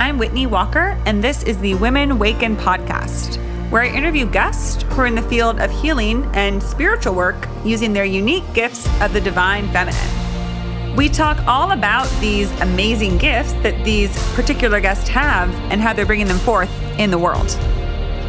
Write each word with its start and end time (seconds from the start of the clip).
I'm 0.00 0.16
Whitney 0.16 0.46
Walker, 0.46 0.96
and 1.06 1.24
this 1.24 1.42
is 1.42 1.58
the 1.58 1.74
Women 1.74 2.20
Waken 2.20 2.56
podcast, 2.56 3.36
where 3.68 3.82
I 3.82 3.88
interview 3.88 4.26
guests 4.26 4.84
who 4.84 5.00
are 5.00 5.06
in 5.06 5.16
the 5.16 5.22
field 5.22 5.58
of 5.58 5.72
healing 5.72 6.24
and 6.34 6.62
spiritual 6.62 7.16
work 7.16 7.48
using 7.64 7.92
their 7.92 8.04
unique 8.04 8.44
gifts 8.54 8.86
of 9.00 9.12
the 9.12 9.20
divine 9.20 9.68
feminine. 9.70 10.96
We 10.96 11.08
talk 11.08 11.44
all 11.48 11.72
about 11.72 12.08
these 12.20 12.48
amazing 12.60 13.18
gifts 13.18 13.54
that 13.54 13.84
these 13.84 14.16
particular 14.34 14.80
guests 14.80 15.08
have 15.08 15.52
and 15.72 15.80
how 15.80 15.92
they're 15.94 16.06
bringing 16.06 16.28
them 16.28 16.38
forth 16.38 16.70
in 16.96 17.10
the 17.10 17.18
world. 17.18 17.50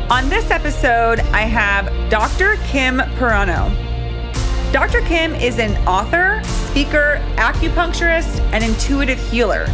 On 0.10 0.28
this 0.28 0.50
episode, 0.50 1.20
I 1.20 1.42
have 1.42 2.10
Dr. 2.10 2.56
Kim 2.66 2.98
Peirano. 2.98 3.72
Dr. 4.74 5.02
Kim 5.02 5.36
is 5.36 5.60
an 5.60 5.78
author, 5.88 6.42
speaker, 6.44 7.22
acupuncturist, 7.36 8.40
and 8.52 8.64
intuitive 8.64 9.20
healer. 9.30 9.68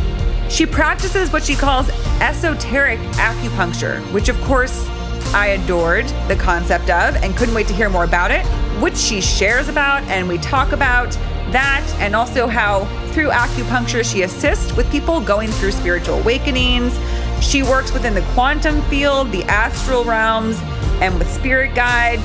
She 0.50 0.66
practices 0.66 1.32
what 1.32 1.44
she 1.44 1.56
calls 1.56 1.90
esoteric 2.22 3.00
acupuncture, 3.18 4.00
which, 4.14 4.30
of 4.30 4.40
course, 4.42 4.88
I 5.34 5.48
adored 5.48 6.06
the 6.28 6.36
concept 6.36 6.90
of 6.90 7.16
and 7.18 7.36
couldn't 7.36 7.56
wait 7.56 7.68
to 7.68 7.74
hear 7.74 7.90
more 7.90 8.04
about 8.04 8.32
it, 8.32 8.46
which 8.80 8.96
she 8.96 9.20
shares 9.20 9.68
about, 9.68 10.04
and 10.04 10.28
we 10.28 10.38
talk 10.38 10.72
about 10.72 11.12
that, 11.52 11.86
and 12.00 12.16
also 12.16 12.48
how 12.48 12.86
through 13.12 13.30
acupuncture 13.30 14.04
she 14.10 14.22
assists 14.22 14.74
with 14.76 14.90
people 14.92 15.20
going 15.20 15.50
through 15.50 15.72
spiritual 15.72 16.20
awakenings. 16.20 16.98
She 17.42 17.64
works 17.64 17.92
within 17.92 18.14
the 18.14 18.22
quantum 18.34 18.82
field, 18.84 19.32
the 19.32 19.44
astral 19.46 20.04
realms, 20.06 20.58
and 21.02 21.18
with 21.18 21.30
spirit 21.30 21.76
guides. 21.76 22.24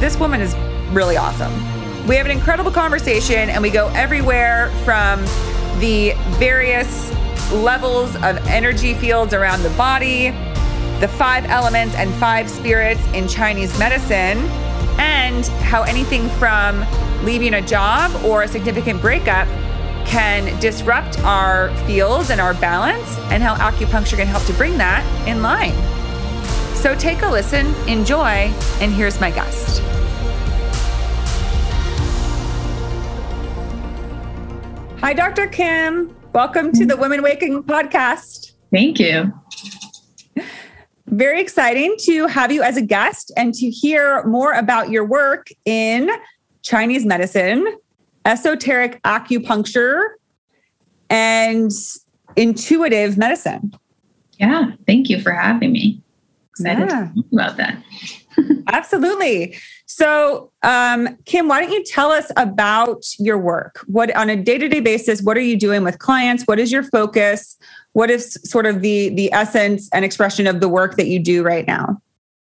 This 0.00 0.18
woman 0.18 0.40
is 0.40 0.56
really 0.92 1.16
awesome. 1.16 1.52
We 2.06 2.16
have 2.16 2.26
an 2.26 2.32
incredible 2.32 2.70
conversation, 2.70 3.48
and 3.48 3.62
we 3.62 3.70
go 3.70 3.88
everywhere 3.88 4.70
from 4.84 5.20
the 5.80 6.14
various 6.38 7.12
levels 7.52 8.14
of 8.16 8.36
energy 8.48 8.94
fields 8.94 9.34
around 9.34 9.62
the 9.62 9.70
body, 9.70 10.30
the 11.00 11.08
five 11.08 11.44
elements 11.46 11.94
and 11.96 12.12
five 12.14 12.48
spirits 12.48 13.04
in 13.08 13.28
Chinese 13.28 13.76
medicine, 13.78 14.38
and 14.98 15.46
how 15.62 15.82
anything 15.82 16.28
from 16.30 16.84
leaving 17.24 17.54
a 17.54 17.62
job 17.62 18.10
or 18.24 18.42
a 18.42 18.48
significant 18.48 19.00
breakup 19.00 19.48
can 20.06 20.58
disrupt 20.60 21.18
our 21.20 21.74
fields 21.86 22.30
and 22.30 22.40
our 22.40 22.54
balance, 22.54 23.18
and 23.30 23.42
how 23.42 23.54
acupuncture 23.56 24.16
can 24.16 24.26
help 24.26 24.44
to 24.44 24.52
bring 24.52 24.78
that 24.78 25.02
in 25.26 25.42
line. 25.42 25.74
So 26.74 26.94
take 26.94 27.22
a 27.22 27.28
listen, 27.28 27.74
enjoy, 27.88 28.52
and 28.80 28.92
here's 28.92 29.20
my 29.20 29.30
guest. 29.30 29.80
Hi, 35.00 35.12
Dr. 35.12 35.46
Kim. 35.48 36.14
Welcome 36.34 36.72
to 36.72 36.84
the 36.84 36.96
Women 36.96 37.22
Waking 37.22 37.62
podcast. 37.62 38.54
Thank 38.72 38.98
you. 38.98 39.32
Very 41.06 41.40
exciting 41.40 41.94
to 42.06 42.26
have 42.26 42.50
you 42.50 42.60
as 42.60 42.76
a 42.76 42.82
guest 42.82 43.30
and 43.36 43.54
to 43.54 43.70
hear 43.70 44.24
more 44.24 44.52
about 44.52 44.90
your 44.90 45.04
work 45.04 45.46
in 45.64 46.10
Chinese 46.62 47.06
medicine, 47.06 47.64
esoteric 48.24 49.00
acupuncture, 49.04 50.02
and 51.08 51.70
intuitive 52.34 53.16
medicine. 53.16 53.72
Yeah, 54.40 54.72
thank 54.88 55.08
you 55.08 55.20
for 55.20 55.30
having 55.30 55.70
me. 55.70 56.02
Excited 56.50 56.88
yeah. 56.88 57.10
to 57.14 57.14
talk 57.14 57.32
about 57.32 57.56
that. 57.58 57.80
Absolutely. 58.66 59.56
So, 59.86 60.50
um, 60.62 61.16
Kim, 61.26 61.46
why 61.46 61.60
don't 61.60 61.70
you 61.70 61.84
tell 61.84 62.10
us 62.10 62.30
about 62.36 63.04
your 63.18 63.38
work? 63.38 63.84
What 63.86 64.14
on 64.16 64.30
a 64.30 64.36
day-to-day 64.36 64.80
basis, 64.80 65.22
what 65.22 65.36
are 65.36 65.42
you 65.42 65.58
doing 65.58 65.84
with 65.84 65.98
clients? 65.98 66.44
What 66.44 66.58
is 66.58 66.72
your 66.72 66.82
focus? 66.84 67.56
What 67.92 68.10
is 68.10 68.38
sort 68.44 68.66
of 68.66 68.80
the 68.80 69.10
the 69.10 69.32
essence 69.32 69.88
and 69.92 70.04
expression 70.04 70.46
of 70.46 70.60
the 70.60 70.68
work 70.68 70.96
that 70.96 71.06
you 71.06 71.18
do 71.18 71.42
right 71.42 71.66
now? 71.66 72.00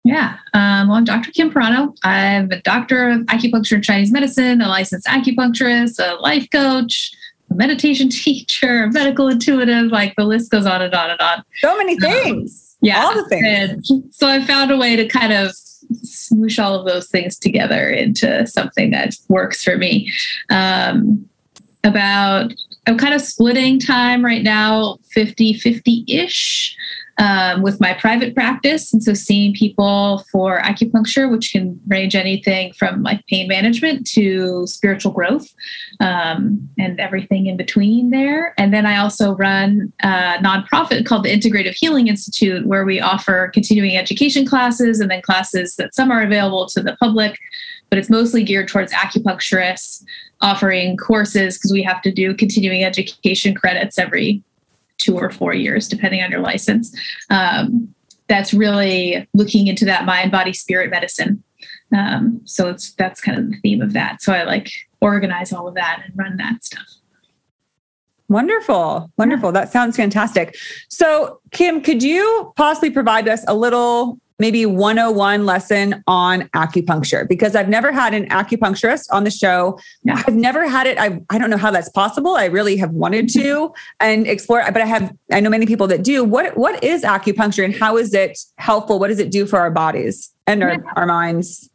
Yeah, 0.05 0.37
um, 0.53 0.89
well, 0.89 0.97
I'm 0.97 1.05
Dr. 1.05 1.31
Kim 1.31 1.49
Peirano. 1.49 1.95
I'm 2.03 2.51
a 2.51 2.61
doctor 2.61 3.09
of 3.09 3.21
acupuncture 3.21 3.75
and 3.75 3.83
Chinese 3.83 4.11
medicine, 4.11 4.61
a 4.61 4.67
licensed 4.67 5.07
acupuncturist, 5.07 5.97
a 5.99 6.15
life 6.15 6.47
coach, 6.51 7.11
a 7.49 7.55
meditation 7.55 8.09
teacher, 8.09 8.83
a 8.83 8.91
medical 8.91 9.27
intuitive. 9.27 9.91
Like 9.91 10.13
the 10.17 10.25
list 10.25 10.51
goes 10.51 10.65
on 10.65 10.81
and 10.81 10.93
on 10.93 11.09
and 11.09 11.21
on. 11.21 11.43
So 11.59 11.77
many 11.77 11.93
um, 11.93 11.99
things. 11.99 12.75
Um, 12.81 12.87
yeah, 12.87 13.03
all 13.03 13.15
the 13.15 13.27
things. 13.27 13.89
And 13.89 14.13
so 14.13 14.27
I 14.27 14.43
found 14.43 14.71
a 14.71 14.77
way 14.77 14.97
to 14.97 15.07
kind 15.07 15.31
of 15.31 15.55
smoosh 16.03 16.63
all 16.63 16.75
of 16.75 16.85
those 16.85 17.09
things 17.09 17.37
together 17.37 17.89
into 17.89 18.45
something 18.47 18.91
that 18.91 19.15
works 19.29 19.63
for 19.63 19.77
me. 19.77 20.11
Um, 20.49 21.27
about, 21.83 22.53
I'm 22.87 22.97
kind 22.97 23.13
of 23.13 23.21
splitting 23.21 23.79
time 23.79 24.23
right 24.23 24.43
now 24.43 24.97
50 25.11 25.53
50 25.53 26.05
ish 26.07 26.77
um, 27.19 27.61
with 27.61 27.79
my 27.79 27.93
private 27.93 28.33
practice. 28.33 28.91
And 28.91 29.03
so 29.03 29.13
seeing 29.13 29.53
people 29.53 30.23
for 30.31 30.59
acupuncture, 30.59 31.29
which 31.31 31.51
can 31.51 31.79
range 31.87 32.15
anything 32.15 32.73
from 32.73 33.03
like 33.03 33.25
pain 33.27 33.47
management 33.47 34.07
to 34.11 34.65
spiritual 34.67 35.11
growth 35.11 35.53
um, 35.99 36.67
and 36.79 36.99
everything 36.99 37.45
in 37.45 37.57
between 37.57 38.09
there. 38.09 38.53
And 38.57 38.73
then 38.73 38.85
I 38.85 38.97
also 38.97 39.35
run 39.35 39.93
a 40.01 40.37
nonprofit 40.41 41.05
called 41.05 41.23
the 41.23 41.29
Integrative 41.29 41.75
Healing 41.75 42.07
Institute, 42.07 42.65
where 42.65 42.85
we 42.85 42.99
offer 42.99 43.51
continuing 43.53 43.95
education 43.95 44.45
classes 44.45 44.99
and 44.99 45.11
then 45.11 45.21
classes 45.21 45.75
that 45.75 45.93
some 45.93 46.11
are 46.11 46.23
available 46.23 46.65
to 46.67 46.81
the 46.81 46.95
public, 46.97 47.37
but 47.89 47.99
it's 47.99 48.09
mostly 48.09 48.43
geared 48.43 48.67
towards 48.67 48.91
acupuncturists 48.91 50.03
offering 50.41 50.97
courses 50.97 51.57
because 51.57 51.71
we 51.71 51.83
have 51.83 52.01
to 52.01 52.11
do 52.11 52.35
continuing 52.35 52.83
education 52.83 53.53
credits 53.55 53.97
every 53.97 54.43
two 55.03 55.17
or 55.17 55.29
four 55.29 55.53
years, 55.53 55.87
depending 55.87 56.23
on 56.23 56.31
your 56.31 56.39
license. 56.39 56.95
Um, 57.29 57.93
that's 58.27 58.53
really 58.53 59.27
looking 59.33 59.67
into 59.67 59.85
that 59.85 60.05
mind, 60.05 60.31
body, 60.31 60.53
spirit 60.53 60.89
medicine. 60.89 61.43
Um, 61.95 62.41
so 62.45 62.69
it's 62.69 62.93
that's 62.93 63.21
kind 63.21 63.37
of 63.37 63.51
the 63.51 63.57
theme 63.57 63.81
of 63.81 63.93
that. 63.93 64.21
So 64.21 64.33
I 64.33 64.43
like 64.43 64.71
organize 65.01 65.51
all 65.51 65.67
of 65.67 65.75
that 65.75 66.01
and 66.05 66.13
run 66.17 66.37
that 66.37 66.63
stuff. 66.63 66.87
Wonderful. 68.29 69.11
Wonderful. 69.17 69.49
Yeah. 69.49 69.59
That 69.59 69.71
sounds 69.71 69.97
fantastic. 69.97 70.55
So, 70.87 71.39
Kim, 71.51 71.81
could 71.81 72.01
you 72.01 72.53
possibly 72.55 72.89
provide 72.89 73.27
us 73.27 73.43
a 73.47 73.53
little 73.53 74.19
maybe 74.43 74.65
101 74.65 75.45
lesson 75.45 76.03
on 76.05 76.41
acupuncture 76.49 77.25
because 77.29 77.55
I've 77.55 77.69
never 77.69 77.93
had 77.93 78.13
an 78.13 78.27
acupuncturist 78.27 79.05
on 79.09 79.23
the 79.23 79.31
show. 79.31 79.79
I've 80.11 80.35
never 80.35 80.67
had 80.67 80.85
it. 80.85 80.97
I, 80.99 81.21
I 81.29 81.37
don't 81.37 81.49
know 81.49 81.55
how 81.55 81.71
that's 81.71 81.87
possible. 81.87 82.35
I 82.35 82.47
really 82.47 82.75
have 82.75 82.91
wanted 82.91 83.29
to 83.29 83.73
and 84.01 84.27
explore, 84.27 84.61
but 84.65 84.81
I 84.81 84.85
have, 84.85 85.15
I 85.31 85.39
know 85.39 85.49
many 85.49 85.65
people 85.65 85.87
that 85.87 86.03
do. 86.03 86.25
What, 86.25 86.57
what 86.57 86.83
is 86.83 87.03
acupuncture 87.03 87.63
and 87.63 87.73
how 87.73 87.95
is 87.95 88.13
it 88.13 88.37
helpful? 88.57 88.99
What 88.99 89.07
does 89.07 89.19
it 89.19 89.31
do 89.31 89.45
for 89.45 89.59
our 89.59 89.71
bodies 89.71 90.33
and 90.45 90.61
our, 90.61 90.71
yeah. 90.71 90.91
our 90.97 91.05
minds? 91.05 91.69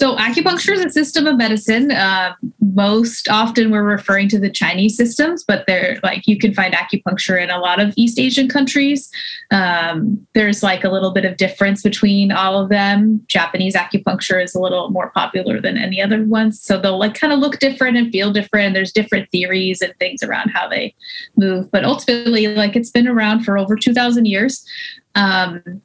So, 0.00 0.16
acupuncture 0.16 0.72
is 0.72 0.82
a 0.82 0.88
system 0.88 1.26
of 1.26 1.36
medicine. 1.36 1.90
Uh, 1.90 2.32
most 2.72 3.28
often, 3.28 3.70
we're 3.70 3.84
referring 3.84 4.30
to 4.30 4.38
the 4.38 4.48
Chinese 4.48 4.96
systems, 4.96 5.44
but 5.46 5.64
they're 5.66 6.00
like 6.02 6.26
you 6.26 6.38
can 6.38 6.54
find 6.54 6.72
acupuncture 6.72 7.38
in 7.38 7.50
a 7.50 7.58
lot 7.58 7.80
of 7.80 7.92
East 7.96 8.18
Asian 8.18 8.48
countries. 8.48 9.10
Um, 9.50 10.26
there's 10.32 10.62
like 10.62 10.84
a 10.84 10.88
little 10.88 11.10
bit 11.10 11.26
of 11.26 11.36
difference 11.36 11.82
between 11.82 12.32
all 12.32 12.58
of 12.58 12.70
them. 12.70 13.22
Japanese 13.26 13.76
acupuncture 13.76 14.42
is 14.42 14.54
a 14.54 14.58
little 14.58 14.88
more 14.88 15.10
popular 15.10 15.60
than 15.60 15.76
any 15.76 16.00
other 16.00 16.24
ones, 16.24 16.62
so 16.62 16.80
they'll 16.80 16.98
like 16.98 17.12
kind 17.12 17.34
of 17.34 17.38
look 17.38 17.58
different 17.58 17.98
and 17.98 18.10
feel 18.10 18.32
different. 18.32 18.72
There's 18.72 18.92
different 18.92 19.30
theories 19.30 19.82
and 19.82 19.94
things 19.98 20.22
around 20.22 20.48
how 20.48 20.66
they 20.66 20.94
move, 21.36 21.70
but 21.70 21.84
ultimately, 21.84 22.46
like 22.46 22.74
it's 22.74 22.90
been 22.90 23.06
around 23.06 23.44
for 23.44 23.58
over 23.58 23.76
two 23.76 23.92
thousand 23.92 24.24
years. 24.24 24.66
Um, 25.14 25.82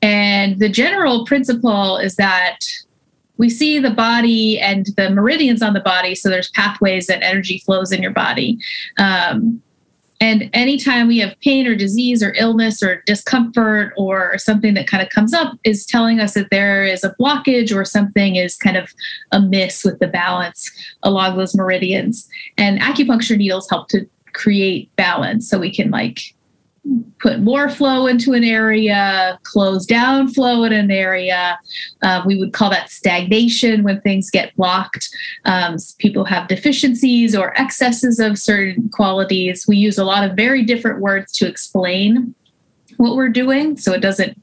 and 0.00 0.58
the 0.60 0.70
general 0.70 1.26
principle 1.26 1.98
is 1.98 2.16
that 2.16 2.60
we 3.36 3.50
see 3.50 3.78
the 3.78 3.90
body 3.90 4.60
and 4.60 4.86
the 4.96 5.10
meridians 5.10 5.62
on 5.62 5.72
the 5.72 5.80
body. 5.80 6.14
So 6.14 6.28
there's 6.28 6.50
pathways 6.50 7.08
and 7.08 7.22
energy 7.22 7.58
flows 7.64 7.92
in 7.92 8.02
your 8.02 8.12
body. 8.12 8.58
Um, 8.98 9.60
and 10.20 10.48
anytime 10.52 11.08
we 11.08 11.18
have 11.18 11.38
pain 11.40 11.66
or 11.66 11.74
disease 11.74 12.22
or 12.22 12.32
illness 12.38 12.82
or 12.82 13.02
discomfort 13.04 13.92
or 13.96 14.38
something 14.38 14.74
that 14.74 14.86
kind 14.86 15.02
of 15.02 15.10
comes 15.10 15.34
up 15.34 15.58
is 15.64 15.84
telling 15.84 16.20
us 16.20 16.34
that 16.34 16.50
there 16.50 16.84
is 16.84 17.04
a 17.04 17.14
blockage 17.20 17.74
or 17.74 17.84
something 17.84 18.36
is 18.36 18.56
kind 18.56 18.76
of 18.76 18.90
amiss 19.32 19.84
with 19.84 19.98
the 19.98 20.06
balance 20.06 20.70
along 21.02 21.36
those 21.36 21.54
meridians. 21.54 22.28
And 22.56 22.80
acupuncture 22.80 23.36
needles 23.36 23.68
help 23.68 23.88
to 23.88 24.08
create 24.32 24.94
balance 24.96 25.48
so 25.48 25.58
we 25.58 25.74
can 25.74 25.90
like 25.90 26.33
put 27.18 27.40
more 27.40 27.68
flow 27.68 28.06
into 28.06 28.32
an 28.34 28.44
area, 28.44 29.38
close 29.42 29.86
down 29.86 30.28
flow 30.28 30.64
in 30.64 30.72
an 30.72 30.90
area. 30.90 31.58
Uh, 32.02 32.22
we 32.26 32.38
would 32.38 32.52
call 32.52 32.70
that 32.70 32.90
stagnation 32.90 33.82
when 33.82 34.00
things 34.02 34.30
get 34.30 34.54
blocked. 34.56 35.08
Um, 35.46 35.76
people 35.98 36.24
have 36.24 36.48
deficiencies 36.48 37.34
or 37.34 37.58
excesses 37.58 38.20
of 38.20 38.38
certain 38.38 38.88
qualities. 38.90 39.66
We 39.66 39.76
use 39.76 39.98
a 39.98 40.04
lot 40.04 40.28
of 40.28 40.36
very 40.36 40.62
different 40.62 41.00
words 41.00 41.32
to 41.32 41.48
explain 41.48 42.34
what 42.98 43.16
we're 43.16 43.30
doing 43.30 43.76
so 43.76 43.92
it 43.92 44.00
doesn't 44.00 44.40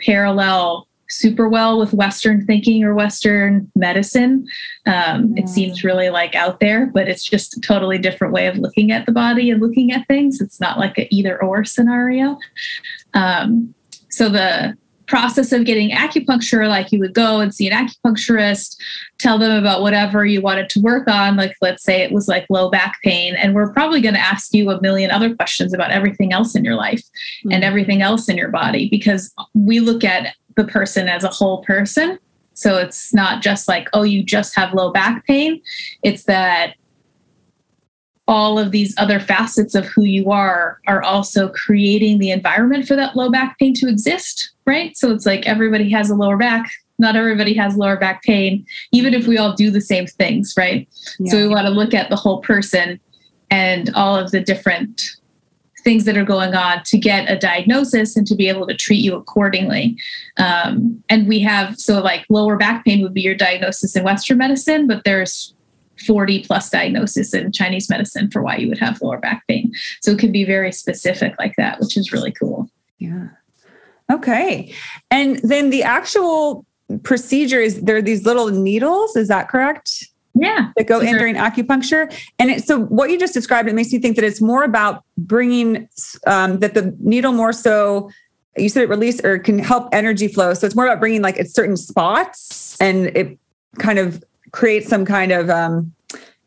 parallel 0.00 0.88
super 1.08 1.48
well 1.48 1.78
with 1.78 1.92
Western 1.92 2.44
thinking 2.46 2.84
or 2.84 2.94
Western 2.94 3.70
medicine. 3.76 4.46
Um, 4.86 5.36
It 5.36 5.48
seems 5.48 5.84
really 5.84 6.10
like 6.10 6.34
out 6.34 6.60
there, 6.60 6.86
but 6.86 7.08
it's 7.08 7.24
just 7.24 7.56
a 7.56 7.60
totally 7.60 7.98
different 7.98 8.32
way 8.32 8.46
of 8.46 8.58
looking 8.58 8.92
at 8.92 9.06
the 9.06 9.12
body 9.12 9.50
and 9.50 9.60
looking 9.60 9.92
at 9.92 10.06
things. 10.08 10.40
It's 10.40 10.60
not 10.60 10.78
like 10.78 10.98
an 10.98 11.06
either 11.10 11.42
or 11.42 11.64
scenario. 11.64 12.38
Um, 13.14 13.74
so 14.08 14.28
the 14.28 14.76
process 15.06 15.52
of 15.52 15.64
getting 15.64 15.90
acupuncture, 15.90 16.68
like 16.68 16.90
you 16.92 16.98
would 16.98 17.14
go 17.14 17.40
and 17.40 17.54
see 17.54 17.68
an 17.68 17.86
acupuncturist, 17.86 18.76
tell 19.18 19.38
them 19.38 19.52
about 19.52 19.82
whatever 19.82 20.24
you 20.24 20.40
wanted 20.40 20.68
to 20.70 20.80
work 20.80 21.08
on. 21.08 21.36
Like, 21.36 21.54
let's 21.60 21.82
say 21.82 22.02
it 22.02 22.12
was 22.12 22.28
like 22.28 22.46
low 22.48 22.70
back 22.70 22.96
pain, 23.02 23.34
and 23.34 23.54
we're 23.54 23.72
probably 23.72 24.00
going 24.00 24.14
to 24.14 24.20
ask 24.20 24.54
you 24.54 24.70
a 24.70 24.80
million 24.80 25.10
other 25.10 25.34
questions 25.34 25.74
about 25.74 25.90
everything 25.90 26.32
else 26.32 26.54
in 26.54 26.64
your 26.64 26.74
life 26.74 27.02
mm-hmm. 27.02 27.52
and 27.52 27.64
everything 27.64 28.02
else 28.02 28.28
in 28.28 28.36
your 28.36 28.50
body 28.50 28.88
because 28.88 29.32
we 29.54 29.80
look 29.80 30.04
at 30.04 30.34
the 30.56 30.64
person 30.64 31.08
as 31.08 31.24
a 31.24 31.28
whole 31.28 31.62
person. 31.64 32.18
So 32.54 32.78
it's 32.78 33.12
not 33.12 33.42
just 33.42 33.66
like, 33.68 33.88
oh, 33.92 34.02
you 34.02 34.22
just 34.22 34.54
have 34.56 34.74
low 34.74 34.92
back 34.92 35.26
pain. 35.26 35.60
It's 36.02 36.24
that 36.24 36.74
all 38.26 38.58
of 38.58 38.70
these 38.70 38.94
other 38.96 39.20
facets 39.20 39.74
of 39.74 39.84
who 39.84 40.04
you 40.04 40.30
are 40.30 40.80
are 40.86 41.02
also 41.02 41.48
creating 41.48 42.18
the 42.18 42.30
environment 42.30 42.86
for 42.86 42.96
that 42.96 43.16
low 43.16 43.30
back 43.30 43.58
pain 43.58 43.74
to 43.74 43.88
exist, 43.88 44.52
right? 44.66 44.96
So 44.96 45.10
it's 45.12 45.26
like 45.26 45.46
everybody 45.46 45.90
has 45.90 46.10
a 46.10 46.14
lower 46.14 46.36
back. 46.36 46.70
Not 46.98 47.16
everybody 47.16 47.54
has 47.54 47.76
lower 47.76 47.96
back 47.96 48.22
pain, 48.22 48.64
even 48.92 49.14
if 49.14 49.26
we 49.26 49.36
all 49.36 49.52
do 49.52 49.70
the 49.70 49.80
same 49.80 50.06
things, 50.06 50.54
right? 50.56 50.88
Yeah. 51.18 51.32
So 51.32 51.38
we 51.38 51.48
want 51.48 51.66
to 51.66 51.72
look 51.72 51.92
at 51.92 52.08
the 52.08 52.16
whole 52.16 52.40
person 52.40 53.00
and 53.50 53.92
all 53.94 54.16
of 54.16 54.30
the 54.30 54.40
different 54.40 55.02
things 55.84 56.04
that 56.04 56.16
are 56.16 56.24
going 56.24 56.54
on 56.54 56.82
to 56.84 56.98
get 56.98 57.30
a 57.30 57.38
diagnosis 57.38 58.16
and 58.16 58.26
to 58.26 58.34
be 58.34 58.48
able 58.48 58.66
to 58.66 58.74
treat 58.74 59.04
you 59.04 59.14
accordingly. 59.14 59.96
Um, 60.38 61.02
and 61.08 61.28
we 61.28 61.40
have, 61.40 61.78
so 61.78 62.00
like 62.00 62.24
lower 62.28 62.56
back 62.56 62.84
pain 62.84 63.02
would 63.02 63.14
be 63.14 63.20
your 63.20 63.34
diagnosis 63.34 63.94
in 63.94 64.02
Western 64.02 64.38
medicine, 64.38 64.86
but 64.86 65.04
there's 65.04 65.54
40 66.06 66.44
plus 66.44 66.70
diagnosis 66.70 67.34
in 67.34 67.52
Chinese 67.52 67.88
medicine 67.88 68.30
for 68.30 68.42
why 68.42 68.56
you 68.56 68.68
would 68.68 68.78
have 68.78 69.00
lower 69.00 69.18
back 69.18 69.44
pain. 69.46 69.72
So 70.00 70.12
it 70.12 70.18
can 70.18 70.32
be 70.32 70.44
very 70.44 70.72
specific 70.72 71.34
like 71.38 71.54
that, 71.56 71.78
which 71.80 71.96
is 71.96 72.12
really 72.12 72.32
cool. 72.32 72.68
Yeah. 72.98 73.28
Okay. 74.10 74.74
And 75.10 75.38
then 75.38 75.70
the 75.70 75.82
actual 75.82 76.66
procedure 77.02 77.60
is 77.60 77.80
there 77.82 77.96
are 77.96 78.02
these 78.02 78.24
little 78.24 78.48
needles, 78.48 79.16
is 79.16 79.28
that 79.28 79.48
correct? 79.48 80.08
Yeah. 80.34 80.72
That 80.76 80.86
go 80.86 81.00
in 81.00 81.16
during 81.16 81.36
acupuncture. 81.36 82.12
And 82.38 82.50
it, 82.50 82.64
so 82.64 82.80
what 82.80 83.10
you 83.10 83.18
just 83.18 83.34
described, 83.34 83.68
it 83.68 83.74
makes 83.74 83.92
me 83.92 83.98
think 84.00 84.16
that 84.16 84.24
it's 84.24 84.40
more 84.40 84.64
about 84.64 85.04
bringing 85.16 85.88
um, 86.26 86.58
that 86.58 86.74
the 86.74 86.96
needle 87.00 87.32
more 87.32 87.52
so 87.52 88.10
you 88.56 88.68
said 88.68 88.84
it 88.84 88.88
release 88.88 89.24
or 89.24 89.38
can 89.38 89.58
help 89.58 89.88
energy 89.92 90.28
flow. 90.28 90.54
So 90.54 90.66
it's 90.66 90.76
more 90.76 90.86
about 90.86 91.00
bringing 91.00 91.22
like 91.22 91.38
at 91.38 91.48
certain 91.48 91.76
spots 91.76 92.80
and 92.80 93.06
it 93.16 93.38
kind 93.78 93.98
of 93.98 94.22
creates 94.52 94.88
some 94.88 95.04
kind 95.04 95.32
of 95.32 95.50
um, 95.50 95.92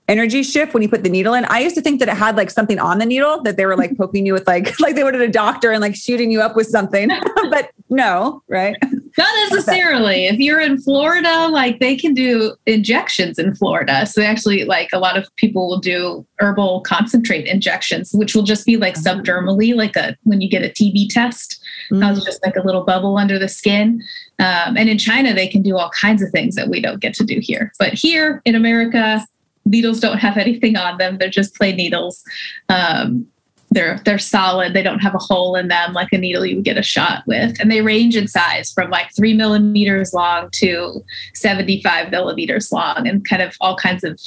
energy 0.07 0.44
shift 0.44 0.74
when 0.74 0.81
you 0.81 0.89
put 0.89 1.04
the 1.04 1.10
needle 1.10 1.34
in. 1.34 1.45
I 1.45 1.60
used 1.60 1.75
to 1.75 1.81
think 1.81 2.00
that 2.00 2.07
it 2.07 2.16
had 2.16 2.38
like 2.38 2.50
something 2.50 2.80
on 2.80 3.00
the 3.00 3.06
needle 3.06 3.42
that 3.44 3.57
they 3.57 3.66
were 3.66 3.75
like 3.75 3.98
poking 3.98 4.25
you 4.25 4.34
with 4.34 4.48
like 4.48 4.80
like 4.80 4.95
they 4.95 5.04
would 5.04 5.16
at 5.16 5.22
a 5.22 5.28
doctor 5.28 5.72
and 5.72 5.81
like 5.81 5.95
shooting 5.95 6.31
you 6.31 6.42
up 6.42 6.56
with 6.56 6.68
something. 6.68 7.10
but 7.50 7.72
no, 7.89 8.42
right? 8.48 8.75
Not 9.17 9.33
necessarily. 9.49 10.25
if 10.27 10.39
you're 10.39 10.59
in 10.59 10.79
Florida, 10.79 11.47
like 11.47 11.79
they 11.79 11.95
can 11.95 12.13
do 12.13 12.55
injections 12.65 13.39
in 13.39 13.55
Florida. 13.55 14.05
So 14.05 14.21
actually 14.21 14.65
like 14.65 14.89
a 14.93 14.99
lot 14.99 15.17
of 15.17 15.27
people 15.37 15.67
will 15.67 15.79
do 15.79 16.25
herbal 16.39 16.81
concentrate 16.81 17.47
injections, 17.47 18.11
which 18.13 18.35
will 18.35 18.43
just 18.43 18.65
be 18.65 18.77
like 18.77 18.95
oh. 18.97 19.01
subdermally, 19.01 19.75
like 19.75 19.95
a 19.95 20.15
when 20.23 20.41
you 20.41 20.49
get 20.49 20.63
a 20.63 20.69
TB 20.69 21.09
test. 21.09 21.59
Mm-hmm. 21.91 22.01
That 22.01 22.11
was 22.11 22.23
just 22.23 22.45
like 22.45 22.55
a 22.55 22.65
little 22.65 22.83
bubble 22.83 23.17
under 23.17 23.39
the 23.39 23.47
skin. 23.47 24.01
Um, 24.39 24.77
and 24.77 24.89
in 24.89 24.97
China, 24.97 25.33
they 25.33 25.47
can 25.47 25.61
do 25.61 25.77
all 25.77 25.89
kinds 25.89 26.21
of 26.21 26.29
things 26.31 26.55
that 26.55 26.69
we 26.69 26.81
don't 26.81 26.99
get 26.99 27.13
to 27.15 27.23
do 27.23 27.39
here. 27.39 27.73
But 27.79 27.93
here 27.93 28.41
in 28.45 28.55
America, 28.55 29.25
needles 29.65 29.99
don't 29.99 30.19
have 30.19 30.37
anything 30.37 30.77
on 30.77 30.97
them; 30.97 31.17
they're 31.17 31.29
just 31.29 31.55
plain 31.55 31.75
needles. 31.75 32.23
Um, 32.69 33.27
they're 33.71 33.99
they're 34.05 34.19
solid. 34.19 34.73
They 34.73 34.83
don't 34.83 34.99
have 34.99 35.15
a 35.15 35.19
hole 35.19 35.55
in 35.55 35.67
them 35.67 35.93
like 35.93 36.09
a 36.11 36.17
needle 36.17 36.45
you 36.45 36.55
would 36.55 36.65
get 36.65 36.77
a 36.77 36.83
shot 36.83 37.23
with, 37.27 37.59
and 37.59 37.69
they 37.69 37.81
range 37.81 38.15
in 38.15 38.27
size 38.27 38.71
from 38.71 38.89
like 38.89 39.13
three 39.15 39.33
millimeters 39.33 40.13
long 40.13 40.49
to 40.53 41.03
seventy-five 41.33 42.11
millimeters 42.11 42.71
long, 42.71 43.07
and 43.07 43.27
kind 43.27 43.41
of 43.41 43.55
all 43.59 43.75
kinds 43.75 44.03
of 44.03 44.19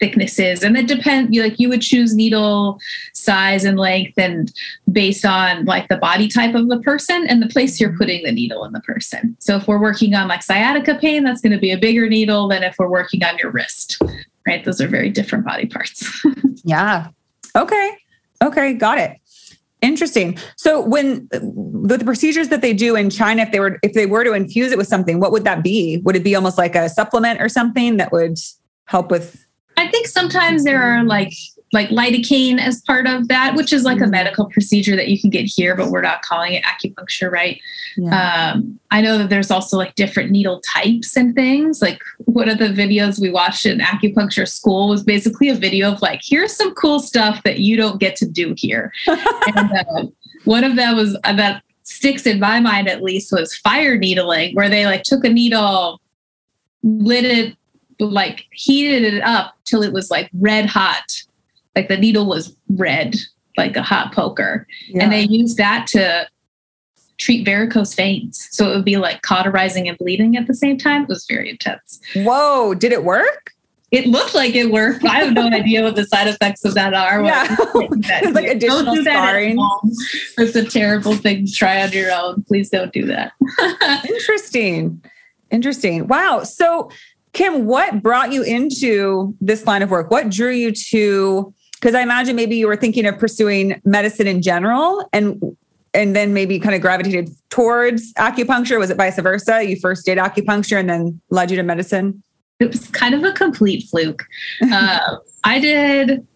thicknesses. 0.00 0.62
And 0.62 0.76
it 0.76 0.88
depends 0.88 1.36
like 1.36 1.58
you 1.58 1.68
would 1.68 1.80
choose 1.80 2.14
needle 2.14 2.78
size 3.14 3.64
and 3.64 3.78
length 3.78 4.18
and 4.18 4.52
based 4.90 5.24
on 5.24 5.64
like 5.64 5.88
the 5.88 5.96
body 5.96 6.26
type 6.26 6.54
of 6.54 6.68
the 6.68 6.80
person 6.80 7.26
and 7.28 7.40
the 7.40 7.46
place 7.46 7.80
you're 7.80 7.90
mm-hmm. 7.90 7.98
putting 7.98 8.24
the 8.24 8.32
needle 8.32 8.64
in 8.64 8.72
the 8.72 8.80
person. 8.80 9.36
So 9.38 9.56
if 9.56 9.68
we're 9.68 9.80
working 9.80 10.14
on 10.14 10.26
like 10.26 10.42
sciatica 10.42 10.96
pain 11.00 11.22
that's 11.22 11.40
going 11.40 11.52
to 11.52 11.60
be 11.60 11.70
a 11.70 11.78
bigger 11.78 12.08
needle 12.08 12.48
than 12.48 12.64
if 12.64 12.74
we're 12.76 12.88
working 12.88 13.22
on 13.24 13.38
your 13.38 13.50
wrist 13.50 14.02
right? 14.46 14.62
Those 14.62 14.78
are 14.82 14.88
very 14.88 15.08
different 15.08 15.46
body 15.46 15.66
parts. 15.66 16.06
Yeah. 16.66 17.08
Okay 17.56 17.98
okay 18.44 18.74
got 18.74 18.98
it. 18.98 19.18
Interesting. 19.82 20.38
So 20.56 20.80
when 20.80 21.28
the 21.30 22.00
procedures 22.04 22.48
that 22.48 22.62
they 22.62 22.72
do 22.72 22.96
in 22.96 23.10
china 23.10 23.42
if 23.42 23.52
they 23.52 23.60
were 23.60 23.78
if 23.82 23.92
they 23.92 24.06
were 24.06 24.24
to 24.24 24.32
infuse 24.32 24.72
it 24.72 24.78
with 24.78 24.86
something 24.86 25.20
what 25.20 25.32
would 25.32 25.44
that 25.44 25.62
be? 25.62 25.98
Would 26.04 26.16
it 26.16 26.24
be 26.24 26.34
almost 26.34 26.56
like 26.56 26.74
a 26.74 26.88
supplement 26.88 27.40
or 27.40 27.48
something 27.48 27.98
that 27.98 28.10
would 28.12 28.38
help 28.86 29.10
with 29.10 29.44
I 29.76 29.88
think 29.88 30.06
sometimes 30.06 30.64
there 30.64 30.82
are 30.82 31.04
like 31.04 31.32
like 31.74 31.88
lidocaine 31.88 32.58
as 32.58 32.80
part 32.82 33.06
of 33.06 33.28
that, 33.28 33.54
which 33.56 33.72
is 33.72 33.82
like 33.82 33.98
a 33.98 34.02
mm-hmm. 34.02 34.12
medical 34.12 34.46
procedure 34.46 34.96
that 34.96 35.08
you 35.08 35.20
can 35.20 35.28
get 35.28 35.44
here, 35.44 35.76
but 35.76 35.90
we're 35.90 36.00
not 36.00 36.22
calling 36.22 36.54
it 36.54 36.64
acupuncture, 36.64 37.30
right? 37.30 37.60
Yeah. 37.96 38.52
Um, 38.54 38.78
I 38.90 39.02
know 39.02 39.18
that 39.18 39.28
there's 39.28 39.50
also 39.50 39.76
like 39.76 39.94
different 39.96 40.30
needle 40.30 40.60
types 40.60 41.16
and 41.16 41.34
things. 41.34 41.82
Like 41.82 42.00
one 42.18 42.48
of 42.48 42.58
the 42.58 42.68
videos 42.68 43.20
we 43.20 43.28
watched 43.28 43.66
in 43.66 43.80
acupuncture 43.80 44.48
school 44.48 44.88
was 44.88 45.02
basically 45.02 45.48
a 45.48 45.54
video 45.54 45.92
of 45.92 46.00
like, 46.00 46.20
here's 46.24 46.56
some 46.56 46.72
cool 46.74 47.00
stuff 47.00 47.42
that 47.42 47.58
you 47.58 47.76
don't 47.76 48.00
get 48.00 48.16
to 48.16 48.26
do 48.26 48.54
here. 48.56 48.92
and 49.06 49.72
uh, 49.72 50.06
one 50.44 50.64
of 50.64 50.76
them 50.76 50.96
was 50.96 51.18
uh, 51.24 51.32
that 51.34 51.62
sticks 51.82 52.24
in 52.24 52.38
my 52.38 52.60
mind 52.60 52.88
at 52.88 53.02
least 53.02 53.32
was 53.32 53.56
fire 53.56 53.98
needling, 53.98 54.54
where 54.54 54.70
they 54.70 54.86
like 54.86 55.02
took 55.02 55.24
a 55.24 55.28
needle, 55.28 56.00
lit 56.82 57.24
it 57.24 57.56
like 58.00 58.46
heated 58.52 59.14
it 59.14 59.22
up 59.22 59.54
till 59.64 59.82
it 59.82 59.92
was 59.92 60.10
like 60.10 60.30
red 60.34 60.66
hot. 60.66 61.04
Like 61.76 61.88
the 61.88 61.96
needle 61.96 62.26
was 62.26 62.56
red, 62.68 63.16
like 63.56 63.76
a 63.76 63.82
hot 63.82 64.12
poker. 64.12 64.66
Yeah. 64.88 65.04
And 65.04 65.12
they 65.12 65.22
used 65.22 65.56
that 65.58 65.86
to 65.88 66.28
treat 67.18 67.44
varicose 67.44 67.94
veins. 67.94 68.48
So 68.50 68.70
it 68.70 68.74
would 68.74 68.84
be 68.84 68.96
like 68.96 69.22
cauterizing 69.22 69.88
and 69.88 69.96
bleeding 69.98 70.36
at 70.36 70.46
the 70.46 70.54
same 70.54 70.78
time. 70.78 71.02
It 71.02 71.08
was 71.08 71.26
very 71.28 71.50
intense. 71.50 72.00
Whoa, 72.14 72.74
did 72.74 72.92
it 72.92 73.04
work? 73.04 73.52
It 73.90 74.08
looked 74.08 74.34
like 74.34 74.56
it 74.56 74.72
worked. 74.72 75.04
I 75.04 75.20
have 75.20 75.34
no 75.34 75.46
idea 75.52 75.84
what 75.84 75.94
the 75.94 76.04
side 76.04 76.26
effects 76.26 76.64
of 76.64 76.74
that 76.74 76.94
are. 76.94 77.24
Yeah. 77.24 77.56
That 78.06 78.32
like 78.32 78.46
additional 78.46 78.84
don't 78.84 78.96
do 78.96 79.02
scarring. 79.02 79.56
It's 80.36 80.56
a 80.56 80.64
terrible 80.64 81.14
thing 81.14 81.46
to 81.46 81.52
try 81.52 81.82
on 81.82 81.92
your 81.92 82.10
own. 82.10 82.42
Please 82.42 82.70
don't 82.70 82.92
do 82.92 83.06
that. 83.06 83.32
Interesting. 84.08 85.02
Interesting. 85.50 86.08
Wow. 86.08 86.42
So 86.42 86.90
Kim, 87.32 87.66
what 87.66 88.02
brought 88.02 88.32
you 88.32 88.42
into 88.42 89.34
this 89.40 89.66
line 89.66 89.82
of 89.82 89.90
work? 89.90 90.10
What 90.10 90.28
drew 90.28 90.50
you 90.50 90.72
to? 90.90 91.54
Because 91.84 91.94
I 91.94 92.00
imagine 92.00 92.34
maybe 92.34 92.56
you 92.56 92.66
were 92.66 92.76
thinking 92.76 93.04
of 93.04 93.18
pursuing 93.18 93.78
medicine 93.84 94.26
in 94.26 94.40
general, 94.40 95.06
and 95.12 95.54
and 95.92 96.16
then 96.16 96.32
maybe 96.32 96.58
kind 96.58 96.74
of 96.74 96.80
gravitated 96.80 97.28
towards 97.50 98.14
acupuncture. 98.14 98.78
Was 98.78 98.88
it 98.88 98.96
vice 98.96 99.18
versa? 99.18 99.62
You 99.62 99.76
first 99.78 100.06
did 100.06 100.16
acupuncture 100.16 100.80
and 100.80 100.88
then 100.88 101.20
led 101.28 101.50
you 101.50 101.58
to 101.58 101.62
medicine. 101.62 102.22
It 102.58 102.68
was 102.68 102.88
kind 102.88 103.14
of 103.14 103.22
a 103.22 103.32
complete 103.32 103.86
fluke. 103.90 104.24
Uh, 104.72 105.16
I 105.44 105.60
did. 105.60 106.26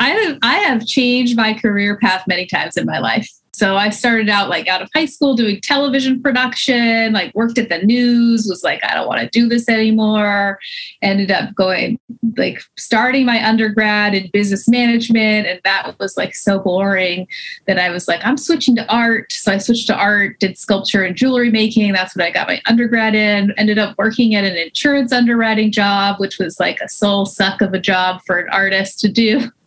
I 0.00 0.08
have 0.08 0.38
I 0.42 0.56
have 0.56 0.84
changed 0.84 1.36
my 1.36 1.54
career 1.54 1.98
path 1.98 2.24
many 2.26 2.44
times 2.44 2.76
in 2.76 2.84
my 2.84 2.98
life. 2.98 3.30
So 3.56 3.74
I 3.74 3.88
started 3.88 4.28
out 4.28 4.50
like 4.50 4.68
out 4.68 4.82
of 4.82 4.90
high 4.94 5.06
school 5.06 5.34
doing 5.34 5.62
television 5.62 6.20
production, 6.20 7.14
like 7.14 7.34
worked 7.34 7.56
at 7.56 7.70
the 7.70 7.78
news, 7.78 8.46
was 8.46 8.62
like, 8.62 8.84
I 8.84 8.92
don't 8.92 9.06
want 9.06 9.22
to 9.22 9.30
do 9.30 9.48
this 9.48 9.66
anymore. 9.66 10.58
Ended 11.00 11.30
up 11.30 11.54
going 11.54 11.98
like 12.36 12.60
starting 12.76 13.24
my 13.24 13.42
undergrad 13.42 14.14
in 14.14 14.28
business 14.30 14.68
management. 14.68 15.46
And 15.46 15.58
that 15.64 15.98
was 15.98 16.18
like 16.18 16.34
so 16.34 16.58
boring 16.58 17.28
that 17.66 17.78
I 17.78 17.88
was 17.88 18.06
like, 18.06 18.20
I'm 18.26 18.36
switching 18.36 18.76
to 18.76 18.94
art. 18.94 19.32
So 19.32 19.52
I 19.52 19.56
switched 19.56 19.86
to 19.86 19.96
art, 19.96 20.38
did 20.38 20.58
sculpture 20.58 21.04
and 21.04 21.16
jewelry 21.16 21.50
making. 21.50 21.94
That's 21.94 22.14
what 22.14 22.26
I 22.26 22.32
got 22.32 22.48
my 22.48 22.60
undergrad 22.66 23.14
in. 23.14 23.54
Ended 23.56 23.78
up 23.78 23.96
working 23.96 24.34
at 24.34 24.44
an 24.44 24.58
insurance 24.58 25.12
underwriting 25.12 25.72
job, 25.72 26.16
which 26.20 26.38
was 26.38 26.60
like 26.60 26.78
a 26.80 26.90
soul 26.90 27.24
suck 27.24 27.62
of 27.62 27.72
a 27.72 27.80
job 27.80 28.20
for 28.26 28.38
an 28.38 28.50
artist 28.50 29.00
to 29.00 29.08
do. 29.08 29.50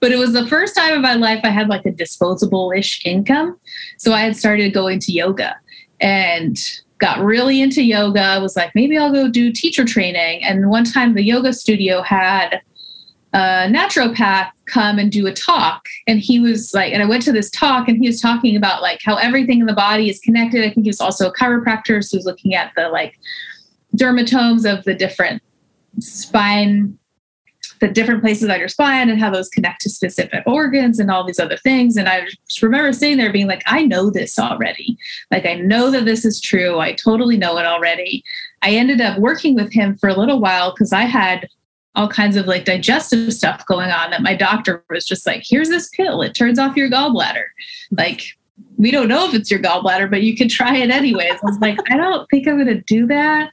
but 0.00 0.12
it 0.12 0.18
was 0.18 0.32
the 0.32 0.46
first 0.46 0.76
time 0.76 0.94
in 0.94 1.02
my 1.02 1.14
life 1.14 1.40
I 1.42 1.50
had 1.50 1.68
like 1.68 1.84
a 1.84 1.90
disposable 1.90 2.68
ish 2.76 3.04
income. 3.04 3.58
So 3.98 4.12
I 4.12 4.20
had 4.20 4.36
started 4.36 4.72
going 4.72 4.98
to 5.00 5.12
yoga 5.12 5.56
and 6.00 6.56
got 6.98 7.18
really 7.20 7.60
into 7.60 7.82
yoga. 7.82 8.20
I 8.20 8.38
was 8.38 8.56
like, 8.56 8.74
maybe 8.74 8.96
I'll 8.96 9.12
go 9.12 9.28
do 9.28 9.52
teacher 9.52 9.84
training. 9.84 10.44
And 10.44 10.70
one 10.70 10.84
time 10.84 11.14
the 11.14 11.22
yoga 11.22 11.52
studio 11.52 12.02
had 12.02 12.60
a 13.32 13.68
naturopath 13.68 14.50
come 14.66 14.98
and 14.98 15.12
do 15.12 15.26
a 15.26 15.32
talk 15.32 15.86
and 16.06 16.20
he 16.20 16.40
was 16.40 16.72
like 16.72 16.92
and 16.92 17.02
i 17.02 17.06
went 17.06 17.22
to 17.22 17.32
this 17.32 17.50
talk 17.50 17.86
and 17.86 17.98
he 17.98 18.06
was 18.06 18.20
talking 18.20 18.56
about 18.56 18.80
like 18.80 19.00
how 19.04 19.16
everything 19.16 19.60
in 19.60 19.66
the 19.66 19.74
body 19.74 20.08
is 20.08 20.18
connected 20.20 20.64
i 20.64 20.70
think 20.70 20.84
he 20.84 20.88
was 20.88 21.00
also 21.00 21.28
a 21.28 21.34
chiropractor 21.34 22.02
so 22.02 22.12
he 22.12 22.16
was 22.16 22.24
looking 22.24 22.54
at 22.54 22.72
the 22.76 22.88
like 22.88 23.18
dermatomes 23.94 24.64
of 24.64 24.82
the 24.84 24.94
different 24.94 25.42
spine 26.00 26.98
the 27.80 27.88
different 27.88 28.22
places 28.22 28.48
on 28.48 28.58
your 28.58 28.68
spine 28.68 29.08
and 29.08 29.20
how 29.20 29.30
those 29.30 29.48
connect 29.48 29.80
to 29.82 29.90
specific 29.90 30.42
organs 30.46 30.98
and 30.98 31.10
all 31.10 31.24
these 31.24 31.38
other 31.38 31.56
things. 31.56 31.96
And 31.96 32.08
I 32.08 32.26
just 32.48 32.62
remember 32.62 32.92
sitting 32.92 33.16
there 33.16 33.32
being 33.32 33.46
like, 33.46 33.62
I 33.66 33.84
know 33.84 34.10
this 34.10 34.38
already. 34.38 34.98
Like, 35.30 35.46
I 35.46 35.54
know 35.54 35.90
that 35.90 36.04
this 36.04 36.24
is 36.24 36.40
true. 36.40 36.78
I 36.78 36.92
totally 36.92 37.36
know 37.36 37.58
it 37.58 37.66
already. 37.66 38.24
I 38.62 38.70
ended 38.70 39.00
up 39.00 39.18
working 39.18 39.54
with 39.54 39.72
him 39.72 39.96
for 39.96 40.08
a 40.08 40.18
little 40.18 40.40
while 40.40 40.72
because 40.72 40.92
I 40.92 41.02
had 41.02 41.48
all 41.94 42.08
kinds 42.08 42.36
of 42.36 42.46
like 42.46 42.64
digestive 42.64 43.32
stuff 43.32 43.64
going 43.66 43.90
on 43.90 44.10
that 44.10 44.22
my 44.22 44.34
doctor 44.34 44.84
was 44.90 45.06
just 45.06 45.26
like, 45.26 45.42
here's 45.46 45.70
this 45.70 45.88
pill. 45.90 46.20
It 46.22 46.34
turns 46.34 46.58
off 46.58 46.76
your 46.76 46.90
gallbladder. 46.90 47.44
Like, 47.90 48.22
we 48.78 48.90
don't 48.90 49.08
know 49.08 49.26
if 49.28 49.34
it's 49.34 49.50
your 49.50 49.60
gallbladder, 49.60 50.10
but 50.10 50.22
you 50.22 50.36
can 50.36 50.48
try 50.48 50.76
it 50.76 50.90
anyways. 50.90 51.32
I 51.32 51.46
was 51.46 51.58
like, 51.58 51.78
I 51.90 51.96
don't 51.96 52.28
think 52.30 52.46
I'm 52.46 52.56
going 52.56 52.66
to 52.66 52.82
do 52.82 53.06
that. 53.06 53.50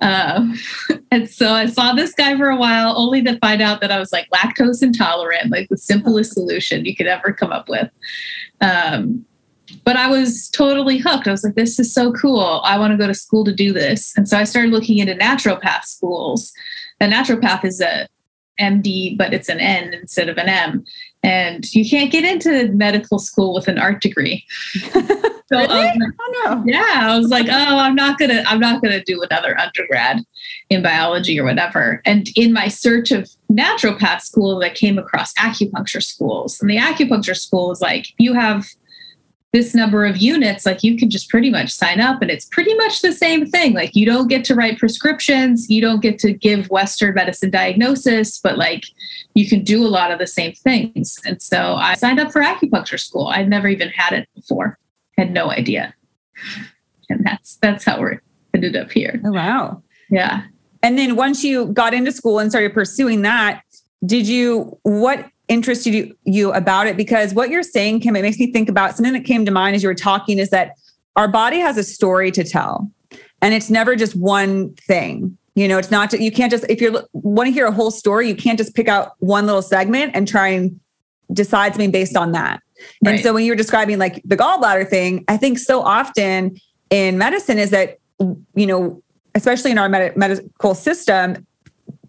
Um, 0.00 0.54
and 1.10 1.28
so 1.28 1.52
I 1.52 1.66
saw 1.66 1.92
this 1.92 2.12
guy 2.14 2.36
for 2.36 2.50
a 2.50 2.56
while, 2.56 2.94
only 2.96 3.22
to 3.22 3.38
find 3.38 3.62
out 3.62 3.80
that 3.80 3.92
I 3.92 3.98
was 3.98 4.12
like 4.12 4.28
lactose 4.30 4.82
intolerant, 4.82 5.50
like 5.50 5.68
the 5.68 5.76
simplest 5.76 6.34
solution 6.34 6.84
you 6.84 6.96
could 6.96 7.06
ever 7.06 7.32
come 7.32 7.52
up 7.52 7.68
with. 7.68 7.90
Um, 8.60 9.24
but 9.84 9.96
I 9.96 10.08
was 10.08 10.50
totally 10.50 10.98
hooked. 10.98 11.26
I 11.26 11.30
was 11.30 11.44
like, 11.44 11.54
this 11.54 11.78
is 11.78 11.92
so 11.92 12.12
cool. 12.12 12.60
I 12.64 12.78
want 12.78 12.92
to 12.92 12.98
go 12.98 13.06
to 13.06 13.14
school 13.14 13.44
to 13.44 13.54
do 13.54 13.72
this. 13.72 14.12
And 14.16 14.28
so 14.28 14.38
I 14.38 14.44
started 14.44 14.72
looking 14.72 14.98
into 14.98 15.14
naturopath 15.14 15.84
schools. 15.84 16.52
A 17.00 17.06
naturopath 17.06 17.64
is 17.64 17.80
a 17.80 18.08
MD, 18.60 19.16
but 19.16 19.34
it's 19.34 19.48
an 19.48 19.60
N 19.60 19.94
instead 19.94 20.28
of 20.28 20.38
an 20.38 20.48
M. 20.48 20.84
And 21.24 21.74
you 21.74 21.88
can't 21.88 22.12
get 22.12 22.24
into 22.24 22.70
medical 22.72 23.18
school 23.18 23.54
with 23.54 23.66
an 23.66 23.78
art 23.78 24.02
degree. 24.02 24.44
so, 24.92 25.00
really? 25.52 25.88
um, 25.88 26.14
oh, 26.20 26.42
no. 26.44 26.62
Yeah, 26.66 27.00
I 27.00 27.18
was 27.18 27.28
like, 27.28 27.46
oh, 27.48 27.78
I'm 27.78 27.94
not 27.94 28.18
gonna, 28.18 28.44
I'm 28.46 28.60
not 28.60 28.82
gonna 28.82 29.02
do 29.02 29.22
another 29.22 29.58
undergrad 29.58 30.20
in 30.68 30.82
biology 30.82 31.40
or 31.40 31.44
whatever. 31.44 32.02
And 32.04 32.28
in 32.36 32.52
my 32.52 32.68
search 32.68 33.10
of 33.10 33.30
naturopath 33.50 34.20
school, 34.20 34.62
I 34.62 34.68
came 34.68 34.98
across 34.98 35.32
acupuncture 35.34 36.02
schools. 36.02 36.60
And 36.60 36.68
the 36.68 36.76
acupuncture 36.76 37.36
school 37.36 37.72
is 37.72 37.80
like, 37.80 38.08
you 38.18 38.34
have 38.34 38.68
this 39.54 39.72
number 39.72 40.04
of 40.04 40.16
units, 40.16 40.66
like 40.66 40.82
you 40.82 40.98
can 40.98 41.08
just 41.08 41.30
pretty 41.30 41.48
much 41.48 41.70
sign 41.70 42.00
up 42.00 42.20
and 42.20 42.28
it's 42.28 42.44
pretty 42.44 42.74
much 42.74 43.02
the 43.02 43.12
same 43.12 43.46
thing. 43.46 43.72
Like 43.72 43.94
you 43.94 44.04
don't 44.04 44.26
get 44.26 44.44
to 44.46 44.54
write 44.56 44.80
prescriptions, 44.80 45.70
you 45.70 45.80
don't 45.80 46.02
get 46.02 46.18
to 46.18 46.32
give 46.32 46.68
Western 46.70 47.14
medicine 47.14 47.50
diagnosis, 47.50 48.40
but 48.40 48.58
like 48.58 48.84
you 49.34 49.48
can 49.48 49.62
do 49.62 49.86
a 49.86 49.86
lot 49.86 50.10
of 50.10 50.18
the 50.18 50.26
same 50.26 50.54
things. 50.54 51.20
And 51.24 51.40
so 51.40 51.76
I 51.76 51.94
signed 51.94 52.18
up 52.18 52.32
for 52.32 52.42
acupuncture 52.42 52.98
school. 52.98 53.28
I'd 53.28 53.48
never 53.48 53.68
even 53.68 53.90
had 53.90 54.12
it 54.12 54.28
before, 54.34 54.76
had 55.16 55.32
no 55.32 55.52
idea. 55.52 55.94
And 57.08 57.24
that's 57.24 57.54
that's 57.62 57.84
how 57.84 58.02
we 58.02 58.18
ended 58.54 58.74
up 58.74 58.90
here. 58.90 59.20
Oh 59.24 59.30
wow. 59.30 59.84
Yeah. 60.10 60.42
And 60.82 60.98
then 60.98 61.14
once 61.14 61.44
you 61.44 61.66
got 61.66 61.94
into 61.94 62.10
school 62.10 62.40
and 62.40 62.50
started 62.50 62.74
pursuing 62.74 63.22
that, 63.22 63.62
did 64.04 64.26
you 64.26 64.76
what 64.82 65.28
interested 65.48 65.94
you, 65.94 66.16
you 66.24 66.52
about 66.52 66.86
it 66.86 66.96
because 66.96 67.34
what 67.34 67.50
you're 67.50 67.62
saying, 67.62 68.00
Kim, 68.00 68.16
it 68.16 68.22
makes 68.22 68.38
me 68.38 68.52
think 68.52 68.68
about 68.68 68.96
something 68.96 69.12
that 69.12 69.24
came 69.24 69.44
to 69.44 69.50
mind 69.50 69.76
as 69.76 69.82
you 69.82 69.88
were 69.88 69.94
talking 69.94 70.38
is 70.38 70.50
that 70.50 70.72
our 71.16 71.28
body 71.28 71.58
has 71.58 71.76
a 71.76 71.84
story 71.84 72.30
to 72.32 72.44
tell 72.44 72.90
and 73.42 73.54
it's 73.54 73.70
never 73.70 73.94
just 73.94 74.16
one 74.16 74.74
thing. 74.74 75.36
You 75.54 75.68
know, 75.68 75.78
it's 75.78 75.90
not, 75.90 76.12
you 76.12 76.32
can't 76.32 76.50
just, 76.50 76.64
if 76.68 76.80
you 76.80 77.00
want 77.12 77.46
to 77.46 77.52
hear 77.52 77.66
a 77.66 77.72
whole 77.72 77.90
story, 77.90 78.26
you 78.26 78.34
can't 78.34 78.58
just 78.58 78.74
pick 78.74 78.88
out 78.88 79.12
one 79.18 79.46
little 79.46 79.62
segment 79.62 80.12
and 80.14 80.26
try 80.26 80.48
and 80.48 80.80
decide 81.32 81.72
something 81.72 81.92
based 81.92 82.16
on 82.16 82.32
that. 82.32 82.60
Right. 83.04 83.14
And 83.14 83.22
so 83.22 83.32
when 83.32 83.44
you're 83.44 83.54
describing 83.54 83.98
like 83.98 84.20
the 84.24 84.36
gallbladder 84.36 84.88
thing, 84.88 85.24
I 85.28 85.36
think 85.36 85.58
so 85.58 85.82
often 85.82 86.56
in 86.90 87.18
medicine 87.18 87.58
is 87.58 87.70
that, 87.70 87.98
you 88.18 88.66
know, 88.66 89.00
especially 89.34 89.70
in 89.70 89.78
our 89.78 89.88
med- 89.88 90.16
medical 90.16 90.74
system, 90.74 91.46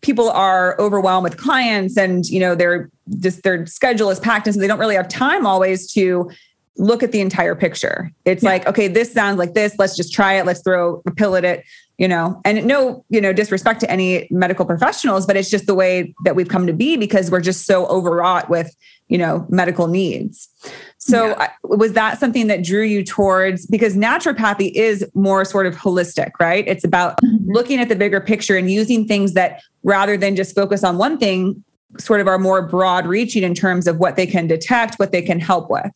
people 0.01 0.29
are 0.29 0.79
overwhelmed 0.79 1.23
with 1.23 1.37
clients 1.37 1.97
and 1.97 2.25
you 2.27 2.39
know 2.39 2.53
they're 2.53 2.89
just 3.19 3.43
their 3.43 3.65
schedule 3.65 4.09
is 4.09 4.19
packed 4.19 4.47
and 4.47 4.53
so 4.53 4.59
they 4.59 4.67
don't 4.67 4.79
really 4.79 4.95
have 4.95 5.07
time 5.07 5.45
always 5.45 5.91
to 5.91 6.29
look 6.77 7.03
at 7.03 7.11
the 7.11 7.21
entire 7.21 7.55
picture 7.55 8.11
it's 8.25 8.43
yeah. 8.43 8.49
like 8.49 8.67
okay 8.67 8.87
this 8.87 9.11
sounds 9.11 9.37
like 9.37 9.53
this 9.53 9.75
let's 9.77 9.95
just 9.95 10.13
try 10.13 10.33
it 10.33 10.45
let's 10.45 10.61
throw 10.61 11.01
a 11.05 11.11
pill 11.11 11.35
at 11.35 11.45
it 11.45 11.63
you 11.97 12.07
know 12.07 12.41
and 12.43 12.65
no 12.65 13.05
you 13.09 13.21
know 13.21 13.31
disrespect 13.31 13.79
to 13.79 13.89
any 13.89 14.27
medical 14.29 14.65
professionals 14.65 15.25
but 15.25 15.37
it's 15.37 15.49
just 15.49 15.67
the 15.67 15.75
way 15.75 16.13
that 16.25 16.35
we've 16.35 16.49
come 16.49 16.67
to 16.67 16.73
be 16.73 16.97
because 16.97 17.31
we're 17.31 17.41
just 17.41 17.65
so 17.65 17.85
overwrought 17.87 18.49
with 18.49 18.75
you 19.07 19.17
know 19.17 19.45
medical 19.49 19.87
needs 19.87 20.49
so 20.97 21.27
yeah. 21.27 21.51
was 21.63 21.93
that 21.93 22.19
something 22.19 22.47
that 22.47 22.63
drew 22.63 22.83
you 22.83 23.03
towards 23.03 23.65
because 23.67 23.95
naturopathy 23.95 24.71
is 24.73 25.09
more 25.13 25.45
sort 25.45 25.65
of 25.65 25.75
holistic 25.75 26.31
right 26.39 26.67
it's 26.67 26.83
about 26.83 27.17
mm-hmm. 27.21 27.51
looking 27.51 27.79
at 27.79 27.87
the 27.87 27.95
bigger 27.95 28.19
picture 28.19 28.57
and 28.57 28.69
using 28.69 29.07
things 29.07 29.33
that 29.33 29.61
rather 29.83 30.17
than 30.17 30.35
just 30.35 30.55
focus 30.55 30.83
on 30.83 30.97
one 30.97 31.17
thing 31.17 31.63
sort 31.99 32.21
of 32.21 32.27
are 32.27 32.39
more 32.39 32.61
broad 32.61 33.05
reaching 33.05 33.43
in 33.43 33.53
terms 33.53 33.87
of 33.87 33.97
what 33.97 34.15
they 34.15 34.25
can 34.25 34.47
detect 34.47 34.95
what 34.95 35.11
they 35.11 35.21
can 35.21 35.39
help 35.39 35.69
with 35.69 35.91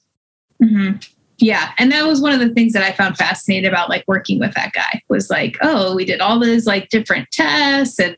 mm-hmm. 0.61 0.97
yeah 1.37 1.71
and 1.77 1.91
that 1.91 2.05
was 2.05 2.21
one 2.21 2.31
of 2.33 2.39
the 2.39 2.53
things 2.53 2.73
that 2.73 2.83
i 2.83 2.91
found 2.91 3.17
fascinating 3.17 3.69
about 3.69 3.89
like 3.89 4.03
working 4.07 4.39
with 4.39 4.53
that 4.53 4.71
guy 4.73 5.01
was 5.09 5.29
like 5.29 5.57
oh 5.61 5.95
we 5.95 6.05
did 6.05 6.21
all 6.21 6.39
these 6.39 6.65
like 6.65 6.89
different 6.89 7.29
tests 7.31 7.99
and 7.99 8.17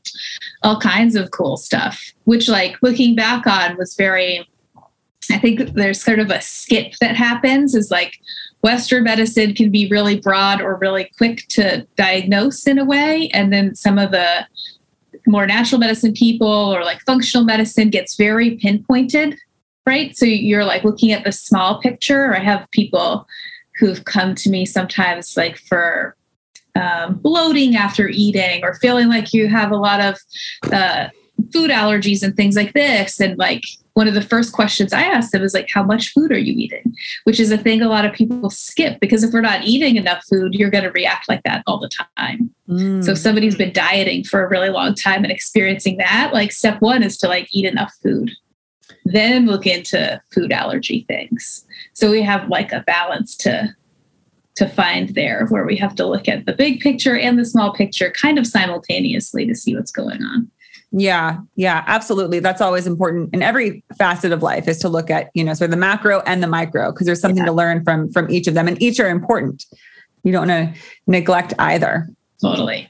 all 0.63 0.79
kinds 0.79 1.15
of 1.15 1.31
cool 1.31 1.57
stuff 1.57 2.13
which 2.25 2.47
like 2.47 2.75
looking 2.81 3.15
back 3.15 3.45
on 3.47 3.77
was 3.77 3.95
very 3.95 4.47
I 5.29 5.38
think 5.38 5.73
there's 5.73 6.03
sort 6.03 6.19
of 6.19 6.29
a 6.29 6.41
skip 6.41 6.93
that 7.00 7.15
happens 7.15 7.75
is 7.75 7.91
like 7.91 8.19
Western 8.63 9.03
medicine 9.03 9.53
can 9.53 9.71
be 9.71 9.88
really 9.89 10.19
broad 10.19 10.61
or 10.61 10.75
really 10.75 11.09
quick 11.17 11.47
to 11.50 11.85
diagnose 11.95 12.67
in 12.67 12.77
a 12.77 12.85
way. 12.85 13.29
And 13.33 13.51
then 13.51 13.75
some 13.75 13.97
of 13.97 14.11
the 14.11 14.45
more 15.27 15.45
natural 15.45 15.79
medicine 15.79 16.13
people 16.13 16.47
or 16.47 16.83
like 16.83 17.01
functional 17.01 17.45
medicine 17.45 17.89
gets 17.89 18.15
very 18.15 18.57
pinpointed, 18.57 19.37
right? 19.85 20.15
So 20.15 20.25
you're 20.25 20.65
like 20.65 20.83
looking 20.83 21.11
at 21.11 21.23
the 21.23 21.31
small 21.31 21.79
picture. 21.81 22.35
I 22.35 22.39
have 22.39 22.69
people 22.71 23.27
who've 23.79 24.03
come 24.05 24.35
to 24.35 24.49
me 24.49 24.65
sometimes 24.65 25.35
like 25.37 25.57
for 25.57 26.15
um, 26.75 27.15
bloating 27.15 27.75
after 27.75 28.07
eating 28.07 28.63
or 28.63 28.75
feeling 28.75 29.07
like 29.07 29.33
you 29.33 29.47
have 29.47 29.71
a 29.71 29.77
lot 29.77 29.99
of 29.99 30.17
uh, 30.71 31.07
food 31.51 31.71
allergies 31.71 32.24
and 32.24 32.36
things 32.36 32.55
like 32.55 32.74
this. 32.74 33.19
And 33.19 33.38
like 33.38 33.63
one 33.93 34.07
of 34.07 34.13
the 34.13 34.21
first 34.21 34.53
questions 34.53 34.93
I 34.93 35.01
asked 35.01 35.31
them 35.31 35.43
is 35.43 35.53
like, 35.53 35.69
how 35.74 35.83
much 35.83 36.13
food 36.13 36.31
are 36.31 36.38
you 36.38 36.53
eating? 36.53 36.93
Which 37.25 37.39
is 37.39 37.51
a 37.51 37.57
thing 37.57 37.81
a 37.81 37.89
lot 37.89 38.05
of 38.05 38.13
people 38.13 38.50
skip 38.50 39.00
because 39.00 39.24
if 39.24 39.33
we're 39.33 39.41
not 39.41 39.63
eating 39.63 39.98
enough 39.98 40.24
food, 40.29 40.53
you're 40.53 40.69
going 40.69 40.83
to 40.83 40.91
react 40.91 41.27
like 41.27 41.43
that 41.43 41.63
all 41.67 41.79
the 41.79 41.89
time. 42.17 42.50
Mm. 42.69 43.03
So 43.03 43.12
if 43.12 43.17
somebody's 43.17 43.55
been 43.55 43.74
dieting 43.74 44.24
for 44.24 44.43
a 44.43 44.50
really 44.50 44.69
long 44.69 44.95
time 44.95 45.24
and 45.24 45.31
experiencing 45.31 45.98
that, 45.98 46.31
like 46.33 46.51
step 46.51 46.81
one 46.81 47.03
is 47.03 47.17
to 47.17 47.27
like 47.27 47.48
eat 47.51 47.65
enough 47.65 47.93
food. 48.01 48.31
Then 49.05 49.48
look 49.48 49.65
into 49.65 50.21
food 50.33 50.51
allergy 50.51 51.05
things. 51.07 51.65
So 51.93 52.12
we 52.12 52.21
have 52.21 52.50
like 52.50 52.71
a 52.71 52.81
balance 52.81 53.36
to 53.38 53.75
to 54.55 54.67
find 54.67 55.10
there 55.15 55.48
where 55.48 55.65
we 55.65 55.77
have 55.77 55.95
to 55.95 56.05
look 56.05 56.27
at 56.27 56.45
the 56.45 56.53
big 56.53 56.81
picture 56.81 57.17
and 57.17 57.39
the 57.39 57.45
small 57.45 57.74
picture 57.74 58.12
kind 58.12 58.38
of 58.38 58.45
simultaneously 58.45 59.45
to 59.45 59.55
see 59.55 59.75
what's 59.75 59.91
going 59.91 60.21
on. 60.21 60.51
Yeah, 60.91 61.39
yeah, 61.55 61.83
absolutely. 61.88 62.39
That's 62.39 62.60
always 62.60 62.86
important 62.86 63.33
in 63.33 63.41
every 63.41 63.83
facet 63.98 64.33
of 64.33 64.43
life 64.43 64.67
is 64.67 64.77
to 64.79 64.89
look 64.89 65.10
at, 65.10 65.31
you 65.33 65.43
know, 65.43 65.53
sort 65.53 65.67
of 65.67 65.71
the 65.71 65.77
macro 65.77 66.19
and 66.21 66.43
the 66.43 66.48
micro 66.48 66.91
because 66.91 67.05
there's 67.05 67.21
something 67.21 67.43
yeah. 67.43 67.45
to 67.45 67.53
learn 67.53 67.83
from 67.83 68.12
from 68.12 68.29
each 68.29 68.48
of 68.48 68.55
them 68.55 68.67
and 68.67 68.81
each 68.81 69.00
are 69.00 69.10
important. 69.10 69.65
You 70.24 70.33
don't 70.33 70.48
want 70.50 70.75
to 70.75 70.81
neglect 71.07 71.53
either. 71.60 72.10
Totally. 72.41 72.89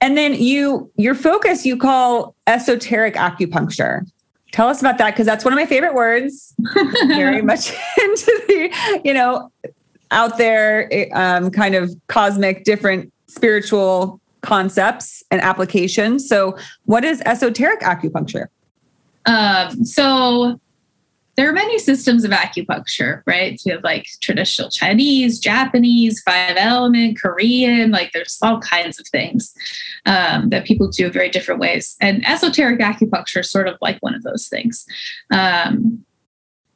And 0.00 0.16
then 0.16 0.34
you 0.34 0.90
your 0.96 1.14
focus 1.14 1.66
you 1.66 1.76
call 1.76 2.34
esoteric 2.46 3.14
acupuncture. 3.14 4.06
Tell 4.52 4.68
us 4.68 4.80
about 4.80 4.96
that 4.96 5.10
because 5.10 5.26
that's 5.26 5.44
one 5.44 5.52
of 5.52 5.58
my 5.58 5.66
favorite 5.66 5.94
words. 5.94 6.54
Very 7.08 7.42
much 7.42 7.72
into 7.98 8.42
the, 8.48 9.00
you 9.04 9.12
know, 9.12 9.52
out 10.10 10.38
there 10.38 10.88
um, 11.12 11.50
kind 11.50 11.74
of 11.74 11.94
cosmic 12.06 12.64
different 12.64 13.12
spiritual 13.26 14.18
concepts 14.46 15.24
and 15.30 15.40
applications. 15.40 16.28
So, 16.28 16.56
what 16.84 17.04
is 17.04 17.20
esoteric 17.26 17.80
acupuncture? 17.80 18.46
Um, 19.26 19.84
so, 19.84 20.60
there 21.36 21.50
are 21.50 21.52
many 21.52 21.78
systems 21.78 22.24
of 22.24 22.30
acupuncture, 22.30 23.22
right? 23.26 23.58
So, 23.60 23.70
you 23.70 23.74
have 23.76 23.84
like 23.84 24.06
traditional 24.22 24.70
Chinese, 24.70 25.40
Japanese, 25.40 26.22
five 26.22 26.54
element, 26.56 27.20
Korean, 27.20 27.90
like 27.90 28.12
there's 28.12 28.38
all 28.40 28.60
kinds 28.60 29.00
of 29.00 29.06
things 29.08 29.52
um, 30.06 30.48
that 30.50 30.64
people 30.64 30.88
do 30.88 31.10
very 31.10 31.28
different 31.28 31.60
ways. 31.60 31.96
And 32.00 32.26
esoteric 32.26 32.78
acupuncture 32.78 33.40
is 33.40 33.50
sort 33.50 33.68
of 33.68 33.76
like 33.82 33.98
one 34.00 34.14
of 34.14 34.22
those 34.22 34.48
things. 34.48 34.86
Um, 35.32 36.04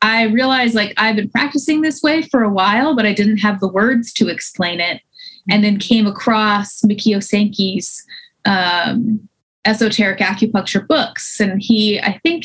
I 0.03 0.25
realized 0.25 0.75
like 0.75 0.95
I've 0.97 1.17
been 1.17 1.31
practicing 1.31 1.83
this 1.83 2.03
way 2.03 2.23
for 2.23 2.43
a 2.43 2.50
while, 2.50 2.97
but 2.97 3.07
I 3.07 3.12
didn't 3.12 3.39
have 3.39 3.61
the 3.61 3.69
words 3.69 4.12
to 4.15 4.29
explain 4.29 4.81
it 4.81 5.03
and 5.49 5.64
then 5.64 5.78
came 5.78 6.06
across 6.06 6.82
Mikio 6.82 7.23
Sankey's 7.23 8.04
um, 8.44 9.28
esoteric 9.64 10.18
acupuncture 10.18 10.87
books. 10.87 11.40
And 11.40 11.61
he, 11.62 12.00
I 12.00 12.18
think 12.23 12.44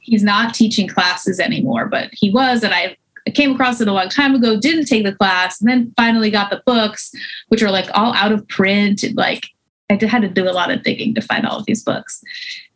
he's 0.00 0.22
not 0.22 0.54
teaching 0.54 0.88
classes 0.88 1.40
anymore, 1.40 1.86
but 1.86 2.10
he 2.12 2.30
was, 2.30 2.62
and 2.62 2.74
I 2.74 2.96
came 3.32 3.52
across 3.52 3.80
it 3.80 3.88
a 3.88 3.92
long 3.92 4.08
time 4.08 4.34
ago, 4.34 4.58
didn't 4.58 4.86
take 4.86 5.04
the 5.04 5.14
class, 5.14 5.60
and 5.60 5.70
then 5.70 5.92
finally 5.96 6.30
got 6.30 6.50
the 6.50 6.62
books, 6.66 7.10
which 7.48 7.62
are 7.62 7.70
like 7.70 7.88
all 7.94 8.12
out 8.14 8.32
of 8.32 8.46
print. 8.48 9.02
Like 9.14 9.46
I 9.90 9.98
had 10.04 10.22
to 10.22 10.28
do 10.28 10.48
a 10.48 10.52
lot 10.52 10.70
of 10.70 10.82
digging 10.82 11.14
to 11.14 11.20
find 11.20 11.46
all 11.46 11.58
of 11.58 11.66
these 11.66 11.82
books. 11.82 12.22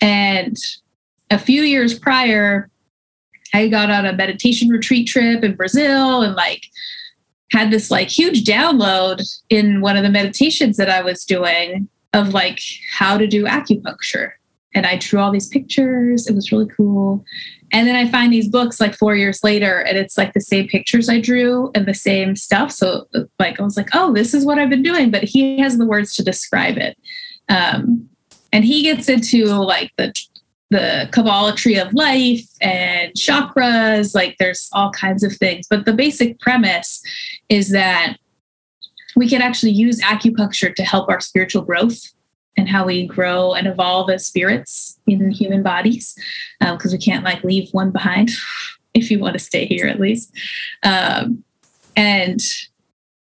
And 0.00 0.56
a 1.30 1.38
few 1.38 1.62
years 1.62 1.98
prior, 1.98 2.70
I 3.52 3.68
got 3.68 3.90
on 3.90 4.06
a 4.06 4.12
meditation 4.12 4.68
retreat 4.68 5.08
trip 5.08 5.42
in 5.42 5.54
Brazil 5.54 6.22
and 6.22 6.34
like 6.34 6.64
had 7.50 7.70
this 7.70 7.90
like 7.90 8.08
huge 8.08 8.44
download 8.44 9.22
in 9.48 9.80
one 9.80 9.96
of 9.96 10.02
the 10.02 10.10
meditations 10.10 10.76
that 10.76 10.90
I 10.90 11.02
was 11.02 11.24
doing 11.24 11.88
of 12.12 12.34
like 12.34 12.60
how 12.92 13.16
to 13.18 13.26
do 13.26 13.44
acupuncture. 13.44 14.32
And 14.74 14.86
I 14.86 14.96
drew 14.96 15.18
all 15.18 15.32
these 15.32 15.48
pictures. 15.48 16.26
It 16.26 16.34
was 16.34 16.52
really 16.52 16.68
cool. 16.76 17.24
And 17.72 17.86
then 17.86 17.96
I 17.96 18.10
find 18.10 18.32
these 18.32 18.48
books 18.48 18.80
like 18.80 18.94
four 18.94 19.14
years 19.14 19.44
later, 19.44 19.80
and 19.80 19.98
it's 19.98 20.16
like 20.16 20.32
the 20.32 20.40
same 20.40 20.68
pictures 20.68 21.08
I 21.08 21.20
drew 21.20 21.70
and 21.74 21.86
the 21.86 21.94
same 21.94 22.34
stuff. 22.34 22.70
So, 22.72 23.06
like, 23.38 23.60
I 23.60 23.62
was 23.62 23.76
like, 23.76 23.90
oh, 23.94 24.12
this 24.14 24.32
is 24.32 24.46
what 24.46 24.58
I've 24.58 24.70
been 24.70 24.82
doing. 24.82 25.10
But 25.10 25.24
he 25.24 25.58
has 25.60 25.76
the 25.76 25.86
words 25.86 26.14
to 26.16 26.24
describe 26.24 26.78
it. 26.78 26.96
Um, 27.48 28.08
and 28.52 28.64
he 28.64 28.82
gets 28.82 29.08
into 29.08 29.46
like 29.46 29.92
the 29.96 30.14
the 30.70 31.08
Kabbalah 31.12 31.54
tree 31.54 31.78
of 31.78 31.92
life 31.94 32.46
and 32.60 33.12
chakras. 33.14 34.14
Like, 34.14 34.36
there's 34.38 34.68
all 34.72 34.90
kinds 34.90 35.22
of 35.22 35.32
things. 35.36 35.66
But 35.68 35.84
the 35.84 35.92
basic 35.92 36.38
premise 36.40 37.02
is 37.48 37.70
that 37.70 38.16
we 39.16 39.28
can 39.28 39.42
actually 39.42 39.72
use 39.72 40.00
acupuncture 40.00 40.74
to 40.74 40.82
help 40.84 41.08
our 41.08 41.20
spiritual 41.20 41.62
growth 41.62 42.12
and 42.56 42.68
how 42.68 42.84
we 42.84 43.06
grow 43.06 43.54
and 43.54 43.66
evolve 43.66 44.10
as 44.10 44.26
spirits 44.26 44.98
in 45.06 45.30
human 45.30 45.62
bodies 45.62 46.14
because 46.60 46.92
um, 46.92 46.98
we 46.98 46.98
can't 46.98 47.24
like 47.24 47.42
leave 47.44 47.68
one 47.72 47.90
behind 47.90 48.30
if 48.94 49.10
you 49.10 49.18
want 49.18 49.32
to 49.34 49.38
stay 49.38 49.64
here 49.64 49.86
at 49.86 50.00
least 50.00 50.32
um, 50.82 51.42
and 51.96 52.40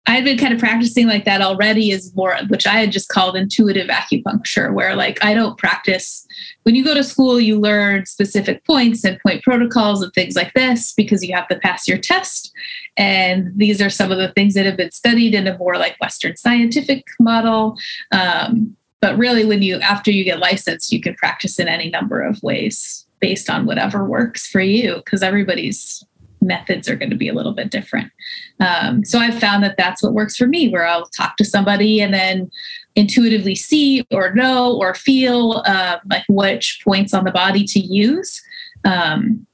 I 0.05 0.11
had 0.11 0.25
been 0.25 0.37
kind 0.37 0.53
of 0.53 0.59
practicing 0.59 1.07
like 1.07 1.23
that 1.25 1.41
already 1.41 1.91
is 1.91 2.13
more, 2.13 2.37
which 2.49 2.67
I 2.67 2.73
had 2.73 2.91
just 2.91 3.07
called 3.07 3.37
intuitive 3.37 3.87
acupuncture, 3.87 4.73
where 4.73 4.95
like 4.95 5.23
I 5.23 5.33
don't 5.33 5.57
practice. 5.57 6.27
When 6.63 6.75
you 6.75 6.83
go 6.83 6.93
to 6.93 7.03
school, 7.03 7.39
you 7.39 7.57
learn 7.59 8.05
specific 8.05 8.65
points 8.65 9.05
and 9.05 9.19
point 9.21 9.43
protocols 9.43 10.03
and 10.03 10.11
things 10.13 10.35
like 10.35 10.53
this 10.53 10.93
because 10.93 11.23
you 11.23 11.33
have 11.33 11.47
to 11.47 11.59
pass 11.59 11.87
your 11.87 11.97
test. 11.97 12.51
And 12.97 13.51
these 13.55 13.81
are 13.81 13.89
some 13.89 14.11
of 14.11 14.17
the 14.17 14.31
things 14.33 14.55
that 14.55 14.65
have 14.65 14.77
been 14.77 14.91
studied 14.91 15.33
in 15.33 15.47
a 15.47 15.57
more 15.57 15.77
like 15.77 15.95
Western 16.01 16.35
scientific 16.35 17.05
model. 17.19 17.77
Um, 18.11 18.75
but 18.99 19.17
really, 19.17 19.45
when 19.45 19.61
you, 19.61 19.79
after 19.79 20.11
you 20.11 20.25
get 20.25 20.39
licensed, 20.39 20.91
you 20.91 21.01
can 21.01 21.15
practice 21.15 21.59
in 21.59 21.67
any 21.67 21.89
number 21.89 22.21
of 22.21 22.41
ways 22.43 23.05
based 23.19 23.49
on 23.49 23.65
whatever 23.65 24.03
works 24.03 24.47
for 24.47 24.59
you 24.59 24.95
because 24.97 25.23
everybody's 25.23 26.05
methods 26.43 26.89
are 26.89 26.95
going 26.95 27.09
to 27.09 27.15
be 27.15 27.29
a 27.29 27.33
little 27.33 27.53
bit 27.53 27.71
different. 27.71 28.11
Um, 28.59 29.03
so 29.03 29.19
I've 29.19 29.39
found 29.39 29.63
that 29.63 29.75
that's 29.77 30.03
what 30.03 30.13
works 30.13 30.35
for 30.35 30.47
me, 30.47 30.69
where 30.69 30.85
I'll 30.85 31.07
talk 31.07 31.37
to 31.37 31.45
somebody 31.45 32.01
and 32.01 32.13
then 32.13 32.51
intuitively 32.95 33.55
see 33.55 34.05
or 34.11 34.33
know 34.33 34.77
or 34.77 34.93
feel 34.93 35.63
uh, 35.65 35.97
like 36.09 36.23
which 36.29 36.81
points 36.83 37.13
on 37.13 37.23
the 37.23 37.31
body 37.31 37.63
to 37.65 37.79
use. 37.79 38.41
Um, 38.85 39.47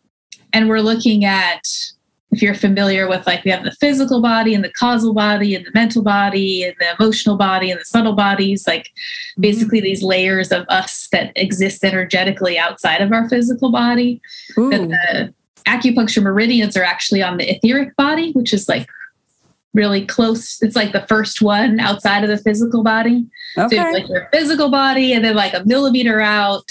and 0.53 0.67
we're 0.67 0.81
looking 0.81 1.25
at 1.25 1.61
if 2.31 2.43
you're 2.43 2.55
familiar 2.55 3.07
with 3.07 3.25
like 3.25 3.43
we 3.43 3.51
have 3.51 3.63
the 3.63 3.75
physical 3.79 4.21
body 4.21 4.53
and 4.53 4.63
the 4.63 4.71
causal 4.73 5.13
body 5.13 5.55
and 5.55 5.65
the 5.65 5.71
mental 5.73 6.03
body 6.03 6.63
and 6.63 6.75
the 6.79 6.93
emotional 6.99 7.37
body 7.37 7.71
and 7.71 7.79
the 7.79 7.85
subtle 7.85 8.13
bodies 8.13 8.67
like 8.67 8.91
basically 9.39 9.79
these 9.79 10.03
layers 10.03 10.51
of 10.51 10.65
us 10.69 11.07
that 11.11 11.31
exist 11.35 11.83
energetically 11.83 12.57
outside 12.57 13.01
of 13.01 13.11
our 13.11 13.27
physical 13.29 13.71
body 13.71 14.21
that 14.55 14.89
the 14.89 15.33
acupuncture 15.65 16.21
meridians 16.21 16.75
are 16.75 16.83
actually 16.83 17.21
on 17.21 17.37
the 17.37 17.49
etheric 17.49 17.95
body 17.95 18.31
which 18.33 18.53
is 18.53 18.67
like 18.67 18.87
really 19.73 20.05
close 20.05 20.61
it's 20.61 20.75
like 20.75 20.91
the 20.93 21.05
first 21.07 21.41
one 21.41 21.79
outside 21.79 22.23
of 22.23 22.29
the 22.29 22.37
physical 22.37 22.83
body 22.83 23.27
okay. 23.57 23.77
so 23.77 23.91
like 23.91 24.09
your 24.09 24.27
physical 24.31 24.69
body 24.69 25.13
and 25.13 25.23
then 25.23 25.35
like 25.35 25.53
a 25.53 25.63
millimeter 25.65 26.19
out 26.19 26.69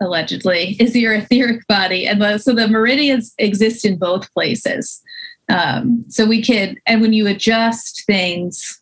allegedly, 0.00 0.76
is 0.80 0.94
your 0.94 1.14
etheric 1.14 1.66
body. 1.66 2.06
And 2.06 2.20
the, 2.20 2.38
so 2.38 2.54
the 2.54 2.68
meridians 2.68 3.34
exist 3.38 3.84
in 3.84 3.98
both 3.98 4.32
places. 4.32 5.02
Um, 5.48 6.04
so 6.08 6.26
we 6.26 6.42
can, 6.42 6.76
and 6.86 7.00
when 7.00 7.12
you 7.12 7.26
adjust 7.26 8.04
things 8.06 8.80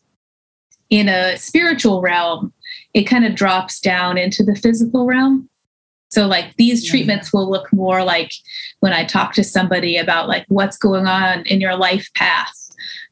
in 0.89 1.09
a 1.09 1.37
spiritual 1.37 2.01
realm, 2.01 2.53
it 2.93 3.03
kind 3.03 3.25
of 3.25 3.35
drops 3.35 3.79
down 3.79 4.17
into 4.17 4.43
the 4.43 4.55
physical 4.55 5.05
realm. 5.05 5.49
So 6.09 6.27
like 6.27 6.55
these 6.57 6.87
treatments 6.87 7.33
will 7.33 7.49
look 7.49 7.71
more 7.73 8.03
like 8.03 8.31
when 8.85 8.93
I 8.93 9.03
talk 9.03 9.33
to 9.33 9.43
somebody 9.43 9.97
about 9.97 10.27
like 10.27 10.45
what's 10.47 10.77
going 10.77 11.07
on 11.07 11.41
in 11.47 11.59
your 11.59 11.75
life 11.75 12.07
path. 12.13 12.53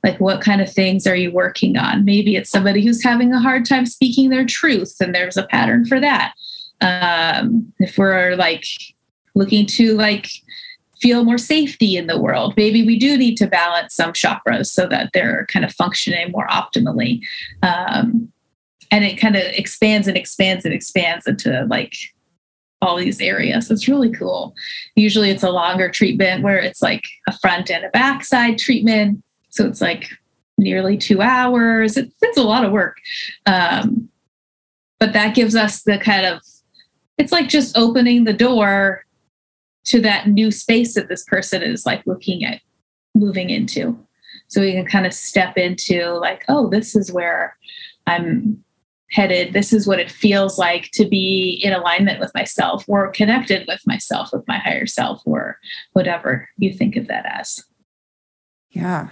Like 0.04 0.20
what 0.20 0.40
kind 0.40 0.62
of 0.62 0.72
things 0.72 1.08
are 1.08 1.16
you 1.16 1.32
working 1.32 1.78
on? 1.78 2.06
Maybe 2.06 2.36
it's 2.36 2.52
somebody 2.52 2.86
who's 2.86 3.04
having 3.04 3.34
a 3.34 3.40
hard 3.40 3.66
time 3.66 3.88
speaking 3.88 4.30
their 4.30 4.46
truth 4.46 4.96
and 5.00 5.16
there's 5.16 5.36
a 5.36 5.48
pattern 5.48 5.86
for 5.86 6.00
that 6.00 6.34
um, 6.84 7.74
if 7.80 7.98
we're 7.98 8.36
like 8.36 8.66
looking 9.34 9.66
to 9.66 9.96
like 9.96 10.28
feel 11.02 11.24
more 11.24 11.38
safety 11.38 11.98
in 11.98 12.08
the 12.08 12.20
world 12.20 12.54
maybe 12.56 12.86
we 12.86 12.98
do 12.98 13.18
need 13.18 13.36
to 13.36 13.48
balance 13.48 13.94
some 13.96 14.14
chakras 14.14 14.68
so 14.68 14.88
that 14.88 15.10
they're 15.14 15.46
kind 15.48 15.66
of 15.66 15.74
functioning 15.74 16.32
more 16.32 16.48
optimally 16.48 17.20
um, 17.62 18.32
and 18.92 19.04
it 19.04 19.20
kind 19.20 19.36
of 19.36 19.42
expands 19.42 20.08
and 20.08 20.16
expands 20.16 20.66
and 20.66 20.74
expands 20.74 21.28
into 21.28 21.66
like 21.70 21.94
all 22.84 22.98
these 22.98 23.22
areas. 23.22 23.72
It's 23.72 23.88
really 23.88 24.12
cool. 24.12 24.54
Usually 24.96 25.30
it's 25.30 25.44
a 25.44 25.50
longer 25.50 25.90
treatment 25.90 26.44
where 26.44 26.60
it's 26.60 26.82
like 26.82 27.04
a 27.28 27.38
front 27.40 27.72
and 27.72 27.86
a 27.86 27.90
back 27.90 28.26
side 28.26 28.58
treatment. 28.58 29.24
So 29.50 29.66
it's 29.66 29.82
like 29.82 30.10
nearly 30.58 30.98
two 30.98 31.22
hours. 31.22 31.96
It's, 31.98 32.14
it's 32.22 32.38
a 32.38 32.44
lot 32.44 32.66
of 32.66 32.72
work. 32.72 32.98
Um, 33.46 34.10
but 35.00 35.14
that 35.14 35.36
gives 35.36 35.56
us 35.56 35.84
the 35.84 35.98
kind 35.98 36.26
of 36.26 36.42
it's 37.18 37.32
like 37.32 37.48
just 37.48 37.78
opening 37.78 38.24
the 38.24 38.34
door 38.34 39.06
to 39.86 40.02
that 40.02 40.28
new 40.28 40.52
space 40.52 40.96
that 40.96 41.10
this 41.10 41.24
person 41.26 41.62
is 41.62 41.86
like 41.86 42.06
looking 42.06 42.44
at 42.44 42.62
moving 43.14 43.50
into. 43.50 43.98
So 44.48 44.62
we 44.62 44.72
can 44.72 44.86
kind 44.86 45.06
of 45.06 45.14
step 45.14 45.58
into 45.58 46.10
like 46.14 46.44
oh 46.48 46.70
this 46.70 46.96
is 46.96 47.12
where 47.12 47.56
i'm 48.08 48.63
headed 49.14 49.54
this 49.54 49.72
is 49.72 49.88
what 49.88 50.00
it 50.00 50.12
feels 50.12 50.58
like 50.58 50.90
to 50.92 51.06
be 51.06 51.62
in 51.64 51.72
alignment 51.72 52.20
with 52.20 52.34
myself 52.34 52.84
or 52.88 53.12
connected 53.12 53.66
with 53.68 53.82
myself 53.86 54.30
with 54.34 54.44
my 54.48 54.58
higher 54.58 54.86
self 54.86 55.22
or 55.26 55.58
whatever 55.94 56.50
you 56.58 56.74
think 56.74 56.96
of 56.96 57.08
that 57.08 57.26
as 57.26 57.64
yeah 58.72 59.10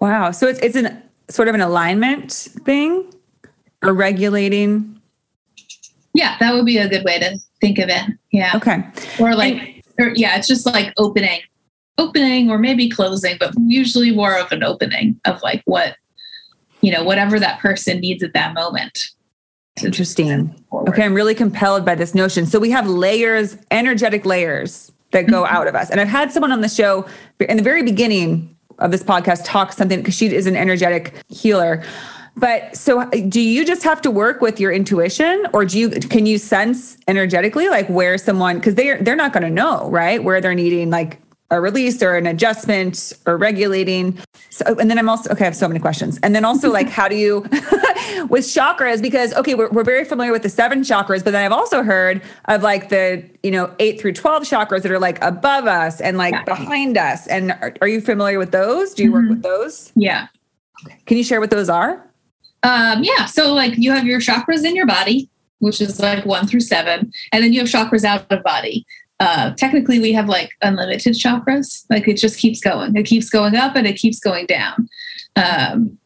wow 0.00 0.30
so 0.30 0.46
it's 0.46 0.58
it's 0.60 0.76
an 0.76 1.02
sort 1.28 1.48
of 1.48 1.54
an 1.54 1.60
alignment 1.60 2.32
thing 2.64 3.12
or 3.82 3.92
regulating 3.92 5.00
yeah, 6.14 6.36
that 6.40 6.54
would 6.54 6.66
be 6.66 6.78
a 6.78 6.88
good 6.88 7.04
way 7.04 7.18
to 7.18 7.38
think 7.60 7.78
of 7.78 7.88
it. 7.88 8.02
Yeah. 8.32 8.52
Okay. 8.56 8.84
Or 9.20 9.34
like, 9.34 9.84
or, 9.98 10.12
yeah, 10.14 10.36
it's 10.36 10.48
just 10.48 10.66
like 10.66 10.92
opening, 10.96 11.40
opening, 11.98 12.50
or 12.50 12.58
maybe 12.58 12.88
closing, 12.88 13.36
but 13.38 13.54
usually 13.66 14.10
more 14.10 14.36
of 14.36 14.50
an 14.52 14.64
opening 14.64 15.20
of 15.24 15.40
like 15.42 15.62
what, 15.66 15.96
you 16.80 16.92
know, 16.92 17.04
whatever 17.04 17.38
that 17.38 17.60
person 17.60 18.00
needs 18.00 18.22
at 18.22 18.32
that 18.34 18.54
moment. 18.54 19.10
Interesting. 19.82 20.54
Okay, 20.72 21.04
I'm 21.04 21.14
really 21.14 21.34
compelled 21.34 21.84
by 21.84 21.94
this 21.94 22.14
notion. 22.14 22.46
So 22.46 22.58
we 22.58 22.70
have 22.70 22.86
layers, 22.86 23.56
energetic 23.70 24.26
layers 24.26 24.92
that 25.12 25.26
go 25.26 25.42
mm-hmm. 25.42 25.56
out 25.56 25.66
of 25.66 25.74
us. 25.74 25.90
And 25.90 26.00
I've 26.00 26.08
had 26.08 26.32
someone 26.32 26.52
on 26.52 26.60
the 26.60 26.68
show 26.68 27.06
in 27.40 27.56
the 27.56 27.62
very 27.62 27.82
beginning 27.82 28.56
of 28.78 28.90
this 28.90 29.02
podcast 29.02 29.42
talk 29.44 29.72
something 29.72 30.00
because 30.00 30.14
she 30.14 30.34
is 30.34 30.46
an 30.46 30.56
energetic 30.56 31.14
healer 31.28 31.82
but 32.36 32.74
so 32.76 33.08
do 33.10 33.40
you 33.40 33.64
just 33.66 33.82
have 33.82 34.00
to 34.02 34.10
work 34.10 34.40
with 34.40 34.60
your 34.60 34.72
intuition 34.72 35.46
or 35.52 35.64
do 35.64 35.78
you 35.78 35.90
can 35.90 36.26
you 36.26 36.38
sense 36.38 36.96
energetically 37.08 37.68
like 37.68 37.88
where 37.88 38.16
someone 38.16 38.56
because 38.56 38.74
they're 38.76 39.02
they're 39.02 39.16
not 39.16 39.32
going 39.32 39.42
to 39.42 39.50
know, 39.50 39.88
right? 39.90 40.22
Where 40.22 40.40
they're 40.40 40.54
needing 40.54 40.90
like 40.90 41.20
a 41.50 41.60
release 41.60 42.02
or 42.02 42.16
an 42.16 42.26
adjustment 42.26 43.12
or 43.26 43.36
regulating. 43.36 44.18
So, 44.50 44.64
and 44.78 44.88
then 44.88 44.98
I'm 44.98 45.08
also, 45.08 45.30
okay, 45.30 45.44
I 45.44 45.46
have 45.46 45.56
so 45.56 45.66
many 45.66 45.80
questions. 45.80 46.18
And 46.22 46.34
then 46.34 46.44
also 46.44 46.70
like, 46.70 46.88
how 46.88 47.08
do 47.08 47.16
you, 47.16 47.40
with 48.28 48.44
chakras, 48.44 49.02
because, 49.02 49.34
okay, 49.34 49.54
we're, 49.54 49.68
we're 49.70 49.84
very 49.84 50.04
familiar 50.04 50.32
with 50.32 50.42
the 50.42 50.48
seven 50.48 50.82
chakras, 50.82 51.24
but 51.24 51.32
then 51.32 51.44
I've 51.44 51.52
also 51.52 51.82
heard 51.82 52.22
of 52.46 52.62
like 52.62 52.88
the, 52.88 53.24
you 53.42 53.50
know, 53.50 53.74
eight 53.80 54.00
through 54.00 54.12
12 54.12 54.44
chakras 54.44 54.82
that 54.82 54.92
are 54.92 55.00
like 55.00 55.22
above 55.22 55.66
us 55.66 56.00
and 56.00 56.16
like 56.16 56.34
yeah. 56.34 56.44
behind 56.44 56.96
us. 56.96 57.26
And 57.26 57.52
are, 57.52 57.74
are, 57.80 57.88
you 57.88 58.00
familiar 58.00 58.38
with 58.38 58.52
those? 58.52 58.94
Do 58.94 59.02
you 59.02 59.10
mm-hmm. 59.10 59.18
work 59.18 59.28
with 59.30 59.42
those? 59.42 59.92
Yeah. 59.96 60.28
Okay. 60.86 60.96
Can 61.06 61.16
you 61.16 61.24
share 61.24 61.40
what 61.40 61.50
those 61.50 61.68
are? 61.68 62.06
Um, 62.62 63.02
yeah. 63.02 63.24
So 63.24 63.52
like 63.52 63.76
you 63.76 63.90
have 63.90 64.06
your 64.06 64.20
chakras 64.20 64.64
in 64.64 64.76
your 64.76 64.86
body, 64.86 65.28
which 65.58 65.80
is 65.80 65.98
like 66.00 66.24
one 66.24 66.46
through 66.46 66.60
seven, 66.60 67.12
and 67.32 67.42
then 67.42 67.52
you 67.52 67.60
have 67.60 67.68
chakras 67.68 68.04
out 68.04 68.30
of 68.30 68.42
body. 68.42 68.86
Uh, 69.20 69.52
technically, 69.54 70.00
we 70.00 70.12
have 70.12 70.28
like 70.28 70.52
unlimited 70.62 71.12
chakras. 71.12 71.84
Like 71.90 72.08
it 72.08 72.14
just 72.14 72.38
keeps 72.38 72.58
going. 72.60 72.96
It 72.96 73.04
keeps 73.04 73.28
going 73.28 73.54
up 73.54 73.76
and 73.76 73.86
it 73.86 73.94
keeps 73.94 74.18
going 74.18 74.46
down. 74.46 74.88
Um, 75.36 75.98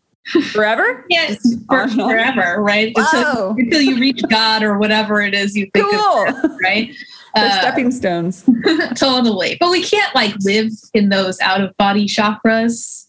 forever? 0.50 1.04
Yes, 1.10 1.38
for, 1.68 1.86
forever, 1.88 2.60
right? 2.60 2.92
Until, 2.96 3.50
until, 3.50 3.80
you 3.80 4.00
reach 4.00 4.22
God 4.28 4.62
or 4.62 4.78
whatever 4.78 5.20
it 5.20 5.34
is 5.34 5.56
you 5.56 5.70
think 5.72 5.90
cool. 5.90 6.28
of, 6.28 6.50
right? 6.62 6.94
They're 7.34 7.46
uh, 7.46 7.60
stepping 7.60 7.90
stones. 7.90 8.44
totally. 8.96 9.56
But 9.60 9.70
we 9.70 9.82
can't 9.82 10.14
like 10.14 10.34
live 10.40 10.70
in 10.92 11.08
those 11.08 11.40
out 11.40 11.60
of 11.60 11.76
body 11.76 12.06
chakras 12.06 13.06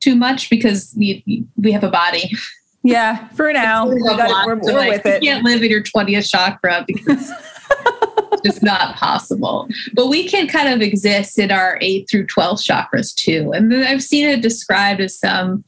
too 0.00 0.14
much 0.14 0.50
because 0.50 0.94
we, 0.96 1.46
we 1.56 1.72
have 1.72 1.84
a 1.84 1.90
body. 1.90 2.32
Yeah, 2.82 3.28
for 3.28 3.52
now. 3.52 3.86
We 3.86 4.02
got 4.02 4.46
we're, 4.46 4.56
we're 4.56 4.72
like, 4.72 5.04
with 5.04 5.06
it. 5.06 5.22
You 5.22 5.30
can't 5.30 5.44
live 5.44 5.62
in 5.62 5.70
your 5.70 5.82
20th 5.82 6.30
chakra 6.30 6.84
because 6.86 7.30
just 8.44 8.62
not 8.62 8.96
possible. 8.96 9.68
But 9.94 10.08
we 10.08 10.28
can 10.28 10.46
kind 10.48 10.68
of 10.68 10.80
exist 10.80 11.38
in 11.38 11.50
our 11.50 11.78
eight 11.80 12.08
through 12.10 12.26
12 12.26 12.58
chakras 12.58 13.14
too. 13.14 13.52
And 13.52 13.72
I've 13.74 14.02
seen 14.02 14.28
it 14.28 14.42
described 14.42 15.00
as 15.00 15.18
some 15.18 15.64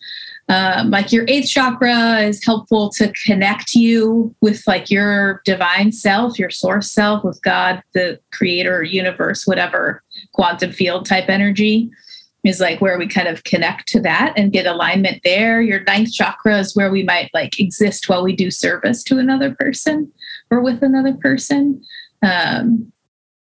um, 0.50 0.90
like 0.90 1.12
your 1.12 1.24
eighth 1.28 1.48
chakra 1.48 2.18
is 2.18 2.44
helpful 2.44 2.90
to 2.96 3.12
connect 3.24 3.74
you 3.74 4.34
with 4.40 4.66
like 4.66 4.90
your 4.90 5.42
divine 5.44 5.92
self, 5.92 6.40
your 6.40 6.50
source 6.50 6.90
self, 6.90 7.22
with 7.22 7.40
God, 7.42 7.80
the 7.94 8.18
creator, 8.32 8.82
universe, 8.82 9.46
whatever 9.46 10.02
quantum 10.32 10.72
field 10.72 11.06
type 11.06 11.28
energy 11.28 11.88
is 12.42 12.58
like 12.58 12.80
where 12.80 12.98
we 12.98 13.06
kind 13.06 13.28
of 13.28 13.44
connect 13.44 13.86
to 13.88 14.00
that 14.00 14.32
and 14.36 14.52
get 14.52 14.66
alignment 14.66 15.20
there. 15.22 15.60
Your 15.60 15.84
ninth 15.84 16.12
chakra 16.12 16.58
is 16.58 16.74
where 16.74 16.90
we 16.90 17.02
might 17.02 17.30
like 17.32 17.60
exist 17.60 18.08
while 18.08 18.24
we 18.24 18.34
do 18.34 18.50
service 18.50 19.04
to 19.04 19.18
another 19.18 19.54
person 19.54 20.10
or 20.50 20.60
with 20.60 20.82
another 20.82 21.14
person. 21.14 21.82
Um, 22.22 22.92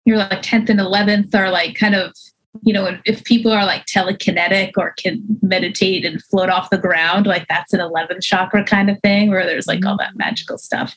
your 0.04 0.16
like 0.16 0.42
10th 0.42 0.70
and 0.70 0.80
11th 0.80 1.34
are 1.34 1.50
like 1.50 1.74
kind 1.74 1.94
of 1.94 2.14
you 2.62 2.72
know, 2.72 2.98
if 3.04 3.24
people 3.24 3.52
are 3.52 3.64
like 3.64 3.86
telekinetic 3.86 4.72
or 4.76 4.92
can 4.92 5.22
meditate 5.42 6.04
and 6.04 6.22
float 6.24 6.48
off 6.48 6.70
the 6.70 6.78
ground, 6.78 7.26
like 7.26 7.46
that's 7.48 7.72
an 7.72 7.80
11th 7.80 8.22
chakra 8.22 8.64
kind 8.64 8.90
of 8.90 8.98
thing 9.00 9.30
where 9.30 9.46
there's 9.46 9.66
like 9.66 9.84
all 9.84 9.96
that 9.98 10.16
magical 10.16 10.58
stuff. 10.58 10.96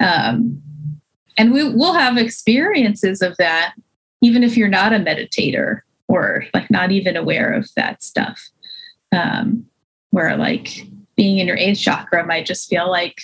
Um, 0.00 0.62
and 1.36 1.52
we 1.52 1.68
will 1.68 1.92
have 1.92 2.16
experiences 2.16 3.20
of 3.20 3.36
that, 3.36 3.74
even 4.22 4.42
if 4.42 4.56
you're 4.56 4.68
not 4.68 4.92
a 4.92 4.98
meditator 4.98 5.80
or 6.08 6.46
like 6.54 6.70
not 6.70 6.92
even 6.92 7.16
aware 7.16 7.52
of 7.52 7.68
that 7.76 8.02
stuff. 8.02 8.48
Um, 9.12 9.66
where 10.10 10.36
like 10.36 10.86
being 11.16 11.38
in 11.38 11.46
your 11.46 11.56
eighth 11.56 11.78
chakra 11.78 12.24
might 12.24 12.46
just 12.46 12.68
feel 12.68 12.90
like 12.90 13.20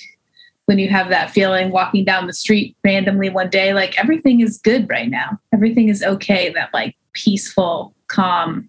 when 0.66 0.79
you 0.79 0.88
have 0.88 1.09
that 1.09 1.31
feeling 1.31 1.70
walking 1.70 2.05
down 2.05 2.27
the 2.27 2.33
street 2.33 2.77
randomly 2.85 3.29
one 3.29 3.51
day, 3.51 3.72
like 3.72 3.98
everything 3.98 4.40
is 4.40 4.59
good 4.59 4.88
right 4.88 5.11
now. 5.11 5.38
Everything 5.53 5.88
is 5.88 6.03
okay. 6.03 6.51
That 6.51 6.72
like 6.72 6.96
peaceful, 7.12 7.94
calm, 8.09 8.68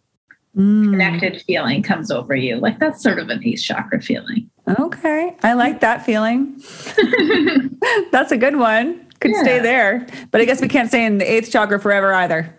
mm. 0.56 0.90
connected 0.90 1.42
feeling 1.44 1.84
comes 1.84 2.12
over 2.12 2.36
you. 2.36 2.58
Like 2.58 2.80
that's 2.80 3.02
sort 3.02 3.20
of 3.20 3.30
an 3.30 3.44
eighth 3.46 3.62
chakra 3.62 4.02
feeling. 4.02 4.50
Okay. 4.80 5.36
I 5.44 5.54
like 5.54 5.82
that 5.82 6.06
feeling. 6.06 6.56
that's 8.12 8.32
a 8.32 8.38
good 8.38 8.56
one. 8.56 9.06
Could 9.20 9.32
yeah. 9.32 9.44
stay 9.44 9.60
there. 9.60 10.08
But 10.32 10.42
I 10.42 10.46
guess 10.46 10.62
we 10.62 10.68
can't 10.68 10.90
stay 10.90 11.06
in 11.06 11.18
the 11.18 11.32
eighth 11.32 11.52
chakra 11.52 11.80
forever 11.80 12.14
either. 12.14 12.56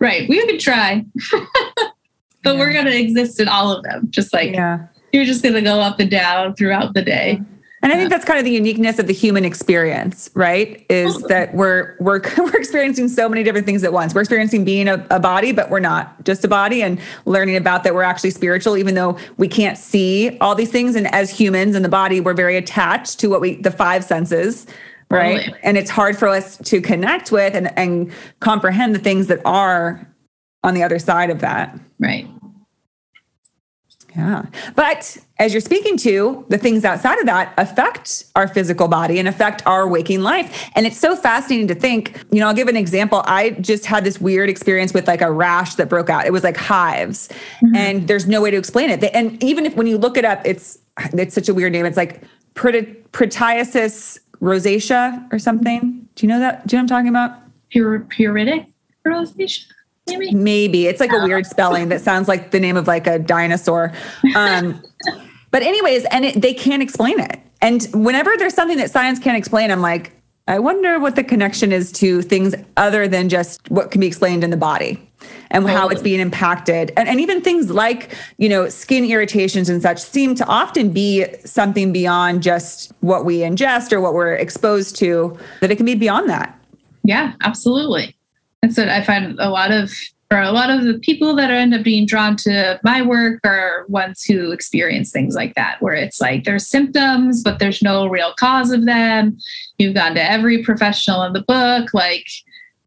Right. 0.00 0.28
We 0.28 0.44
could 0.46 0.60
try. 0.60 1.04
but 2.42 2.54
yeah. 2.54 2.58
we're 2.58 2.72
going 2.72 2.86
to 2.86 2.98
exist 2.98 3.40
in 3.40 3.48
all 3.48 3.70
of 3.70 3.82
them. 3.84 4.06
Just 4.10 4.32
like 4.32 4.52
yeah. 4.52 4.86
you're 5.12 5.26
just 5.26 5.42
going 5.42 5.54
to 5.54 5.62
go 5.62 5.80
up 5.80 6.00
and 6.00 6.10
down 6.10 6.54
throughout 6.56 6.94
the 6.94 7.02
day. 7.02 7.40
And 7.82 7.92
I 7.92 7.96
think 7.96 8.10
that's 8.10 8.26
kind 8.26 8.38
of 8.38 8.44
the 8.44 8.50
uniqueness 8.50 8.98
of 8.98 9.06
the 9.06 9.14
human 9.14 9.44
experience, 9.44 10.30
right? 10.34 10.84
Is 10.90 11.22
that 11.22 11.54
we're 11.54 11.96
we're 11.98 12.20
we're 12.38 12.56
experiencing 12.56 13.08
so 13.08 13.28
many 13.28 13.42
different 13.42 13.64
things 13.64 13.82
at 13.84 13.92
once. 13.92 14.14
We're 14.14 14.20
experiencing 14.20 14.64
being 14.64 14.86
a, 14.86 15.06
a, 15.10 15.18
body, 15.18 15.52
but 15.52 15.70
we're 15.70 15.80
not 15.80 16.22
just 16.24 16.44
a 16.44 16.48
body, 16.48 16.82
and 16.82 17.00
learning 17.24 17.56
about 17.56 17.84
that 17.84 17.94
we're 17.94 18.02
actually 18.02 18.30
spiritual, 18.30 18.76
even 18.76 18.94
though 18.94 19.16
we 19.38 19.48
can't 19.48 19.78
see 19.78 20.36
all 20.40 20.54
these 20.54 20.70
things. 20.70 20.94
And 20.94 21.06
as 21.14 21.30
humans 21.30 21.74
in 21.74 21.82
the 21.82 21.88
body, 21.88 22.20
we're 22.20 22.34
very 22.34 22.56
attached 22.56 23.18
to 23.20 23.28
what 23.28 23.40
we 23.40 23.56
the 23.56 23.70
five 23.70 24.04
senses, 24.04 24.66
right? 25.10 25.38
Totally. 25.38 25.58
And 25.62 25.78
it's 25.78 25.90
hard 25.90 26.18
for 26.18 26.28
us 26.28 26.58
to 26.58 26.82
connect 26.82 27.32
with 27.32 27.54
and, 27.54 27.76
and 27.78 28.12
comprehend 28.40 28.94
the 28.94 28.98
things 28.98 29.28
that 29.28 29.40
are 29.46 30.06
on 30.62 30.74
the 30.74 30.82
other 30.82 30.98
side 30.98 31.30
of 31.30 31.40
that. 31.40 31.78
Right. 31.98 32.28
Yeah. 34.16 34.46
But 34.74 35.16
as 35.38 35.52
you're 35.52 35.60
speaking 35.60 35.96
to, 35.98 36.44
the 36.48 36.58
things 36.58 36.84
outside 36.84 37.18
of 37.18 37.26
that 37.26 37.54
affect 37.56 38.24
our 38.34 38.48
physical 38.48 38.88
body 38.88 39.18
and 39.18 39.28
affect 39.28 39.64
our 39.66 39.86
waking 39.86 40.20
life. 40.20 40.68
And 40.74 40.86
it's 40.86 40.98
so 40.98 41.14
fascinating 41.14 41.68
to 41.68 41.74
think, 41.74 42.24
you 42.30 42.40
know, 42.40 42.48
I'll 42.48 42.54
give 42.54 42.68
an 42.68 42.76
example. 42.76 43.22
I 43.26 43.50
just 43.50 43.86
had 43.86 44.04
this 44.04 44.20
weird 44.20 44.50
experience 44.50 44.92
with 44.92 45.06
like 45.06 45.20
a 45.20 45.30
rash 45.30 45.76
that 45.76 45.88
broke 45.88 46.10
out. 46.10 46.26
It 46.26 46.32
was 46.32 46.42
like 46.42 46.56
hives 46.56 47.28
mm-hmm. 47.28 47.76
and 47.76 48.08
there's 48.08 48.26
no 48.26 48.42
way 48.42 48.50
to 48.50 48.56
explain 48.56 48.90
it. 48.90 49.02
And 49.14 49.42
even 49.42 49.64
if 49.64 49.76
when 49.76 49.86
you 49.86 49.96
look 49.96 50.16
it 50.16 50.24
up, 50.24 50.42
it's 50.44 50.78
it's 51.12 51.34
such 51.34 51.48
a 51.48 51.54
weird 51.54 51.72
name. 51.72 51.86
It's 51.86 51.96
like 51.96 52.22
proteaceous 52.54 54.18
rosacea 54.40 55.32
or 55.32 55.38
something. 55.38 56.08
Do 56.14 56.26
you 56.26 56.28
know 56.28 56.40
that? 56.40 56.66
Do 56.66 56.76
you 56.76 56.78
know 56.78 56.84
what 56.84 56.92
I'm 56.92 57.04
talking 57.04 57.08
about? 57.08 57.38
Pure, 57.70 58.00
puritic 58.00 58.66
rosacea? 59.06 59.64
Maybe? 60.10 60.34
Maybe. 60.34 60.86
It's 60.86 61.00
like 61.00 61.12
a 61.12 61.22
weird 61.24 61.46
spelling 61.46 61.88
that 61.88 62.00
sounds 62.00 62.28
like 62.28 62.50
the 62.50 62.60
name 62.60 62.76
of 62.76 62.86
like 62.86 63.06
a 63.06 63.18
dinosaur. 63.18 63.92
Um, 64.34 64.82
but 65.50 65.62
anyways, 65.62 66.04
and 66.06 66.24
it, 66.24 66.40
they 66.40 66.54
can't 66.54 66.82
explain 66.82 67.18
it. 67.20 67.40
And 67.62 67.86
whenever 67.92 68.36
there's 68.36 68.54
something 68.54 68.78
that 68.78 68.90
science 68.90 69.18
can't 69.18 69.36
explain, 69.36 69.70
I'm 69.70 69.82
like, 69.82 70.12
I 70.48 70.58
wonder 70.58 70.98
what 70.98 71.14
the 71.14 71.22
connection 71.22 71.70
is 71.70 71.92
to 71.92 72.22
things 72.22 72.54
other 72.76 73.06
than 73.06 73.28
just 73.28 73.70
what 73.70 73.90
can 73.90 74.00
be 74.00 74.06
explained 74.06 74.42
in 74.42 74.50
the 74.50 74.56
body 74.56 75.10
and 75.50 75.68
how 75.68 75.88
it's 75.88 76.02
being 76.02 76.20
impacted. 76.20 76.92
And, 76.96 77.08
and 77.08 77.20
even 77.20 77.40
things 77.40 77.70
like, 77.70 78.14
you 78.38 78.48
know, 78.48 78.68
skin 78.68 79.04
irritations 79.04 79.68
and 79.68 79.82
such 79.82 80.00
seem 80.00 80.34
to 80.36 80.46
often 80.46 80.90
be 80.90 81.26
something 81.44 81.92
beyond 81.92 82.42
just 82.42 82.92
what 83.00 83.24
we 83.24 83.38
ingest 83.38 83.92
or 83.92 84.00
what 84.00 84.14
we're 84.14 84.34
exposed 84.34 84.96
to, 84.96 85.38
that 85.60 85.70
it 85.70 85.76
can 85.76 85.86
be 85.86 85.94
beyond 85.94 86.28
that. 86.30 86.58
Yeah, 87.04 87.34
absolutely. 87.42 88.16
And 88.62 88.74
so 88.74 88.86
I 88.86 89.02
find 89.02 89.38
a 89.38 89.48
lot 89.48 89.72
of 89.72 89.92
or 90.32 90.40
a 90.40 90.52
lot 90.52 90.70
of 90.70 90.84
the 90.84 90.98
people 91.00 91.34
that 91.34 91.50
end 91.50 91.74
up 91.74 91.82
being 91.82 92.06
drawn 92.06 92.36
to 92.36 92.78
my 92.84 93.02
work 93.02 93.40
are 93.44 93.84
ones 93.88 94.22
who 94.22 94.52
experience 94.52 95.10
things 95.10 95.34
like 95.34 95.54
that, 95.56 95.82
where 95.82 95.94
it's 95.94 96.20
like 96.20 96.44
there's 96.44 96.68
symptoms, 96.68 97.42
but 97.42 97.58
there's 97.58 97.82
no 97.82 98.06
real 98.06 98.32
cause 98.38 98.70
of 98.70 98.86
them. 98.86 99.36
You've 99.78 99.96
gone 99.96 100.14
to 100.14 100.30
every 100.30 100.62
professional 100.62 101.24
in 101.24 101.32
the 101.32 101.42
book, 101.42 101.92
like 101.92 102.28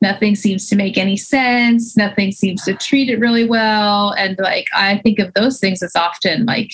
nothing 0.02 0.36
seems 0.36 0.70
to 0.70 0.78
make 0.78 0.98
any 0.98 1.18
sense, 1.18 1.98
nothing 1.98 2.32
seems 2.32 2.64
to 2.64 2.76
treat 2.76 3.10
it 3.10 3.20
really 3.20 3.46
well. 3.46 4.12
And 4.12 4.38
like 4.40 4.68
I 4.74 5.00
think 5.00 5.20
of 5.20 5.34
those 5.34 5.60
things 5.60 5.84
as 5.84 5.96
often 5.98 6.46
like 6.46 6.72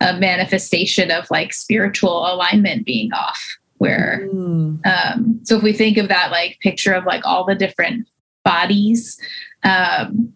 a 0.00 0.16
manifestation 0.16 1.10
of 1.10 1.28
like 1.32 1.52
spiritual 1.52 2.32
alignment 2.32 2.86
being 2.86 3.12
off. 3.12 3.58
Where, 3.78 4.28
mm. 4.32 4.78
um, 4.86 5.40
so 5.42 5.56
if 5.56 5.64
we 5.64 5.72
think 5.72 5.98
of 5.98 6.06
that 6.06 6.30
like 6.30 6.60
picture 6.60 6.92
of 6.92 7.04
like 7.04 7.26
all 7.26 7.44
the 7.44 7.56
different 7.56 8.06
bodies 8.44 9.20
um, 9.64 10.32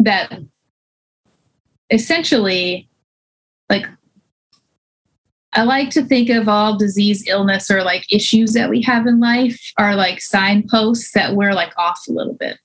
that 0.00 0.38
essentially 1.90 2.88
like 3.68 3.86
I 5.52 5.62
like 5.62 5.88
to 5.90 6.04
think 6.04 6.28
of 6.28 6.48
all 6.48 6.76
disease, 6.76 7.26
illness, 7.26 7.70
or 7.70 7.82
like 7.82 8.12
issues 8.12 8.52
that 8.52 8.68
we 8.68 8.82
have 8.82 9.06
in 9.06 9.20
life 9.20 9.72
are 9.78 9.96
like 9.96 10.20
signposts 10.20 11.12
that 11.12 11.34
we're 11.34 11.54
like 11.54 11.72
off 11.78 12.02
a 12.08 12.12
little 12.12 12.34
bit, 12.34 12.58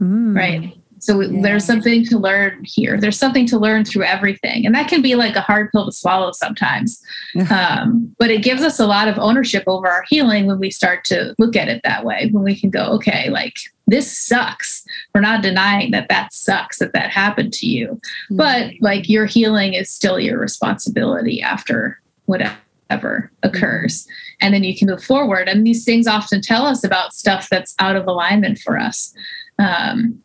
mm. 0.00 0.34
right? 0.34 0.74
So 1.00 1.20
yeah. 1.20 1.42
there's 1.42 1.64
something 1.64 2.04
to 2.06 2.18
learn 2.18 2.62
here. 2.64 3.00
There's 3.00 3.18
something 3.18 3.46
to 3.46 3.58
learn 3.58 3.84
through 3.84 4.04
everything. 4.04 4.66
And 4.66 4.74
that 4.74 4.88
can 4.88 5.02
be 5.02 5.14
like 5.14 5.36
a 5.36 5.40
hard 5.40 5.70
pill 5.72 5.86
to 5.86 5.92
swallow 5.92 6.32
sometimes. 6.32 7.02
um, 7.50 8.14
but 8.18 8.30
it 8.30 8.42
gives 8.42 8.62
us 8.62 8.78
a 8.78 8.86
lot 8.86 9.08
of 9.08 9.18
ownership 9.18 9.64
over 9.66 9.88
our 9.88 10.04
healing 10.08 10.46
when 10.46 10.58
we 10.58 10.70
start 10.70 11.04
to 11.06 11.34
look 11.38 11.56
at 11.56 11.68
it 11.68 11.80
that 11.84 12.04
way, 12.04 12.28
when 12.32 12.44
we 12.44 12.58
can 12.58 12.70
go, 12.70 12.84
okay, 12.92 13.30
like 13.30 13.54
this 13.86 14.18
sucks. 14.18 14.84
We're 15.14 15.20
not 15.22 15.42
denying 15.42 15.90
that 15.92 16.08
that 16.08 16.32
sucks, 16.32 16.78
that 16.78 16.92
that 16.92 17.10
happened 17.10 17.52
to 17.54 17.66
you. 17.66 17.88
Mm-hmm. 18.30 18.36
But 18.36 18.72
like 18.80 19.08
your 19.08 19.26
healing 19.26 19.74
is 19.74 19.90
still 19.90 20.20
your 20.20 20.38
responsibility 20.38 21.42
after 21.42 22.00
whatever 22.26 23.30
occurs. 23.42 24.02
Mm-hmm. 24.02 24.12
And 24.40 24.54
then 24.54 24.64
you 24.64 24.76
can 24.76 24.88
move 24.88 25.02
forward. 25.02 25.48
And 25.48 25.66
these 25.66 25.84
things 25.84 26.06
often 26.06 26.42
tell 26.42 26.66
us 26.66 26.84
about 26.84 27.14
stuff 27.14 27.48
that's 27.48 27.74
out 27.78 27.96
of 27.96 28.06
alignment 28.06 28.58
for 28.58 28.78
us. 28.78 29.12
Um, 29.58 30.22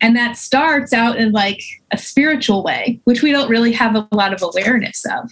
and 0.00 0.16
that 0.16 0.36
starts 0.36 0.92
out 0.92 1.16
in 1.16 1.32
like 1.32 1.62
a 1.90 1.98
spiritual 1.98 2.62
way, 2.62 3.00
which 3.04 3.22
we 3.22 3.32
don't 3.32 3.48
really 3.48 3.72
have 3.72 3.94
a 3.94 4.08
lot 4.12 4.32
of 4.32 4.42
awareness 4.42 5.04
of. 5.06 5.30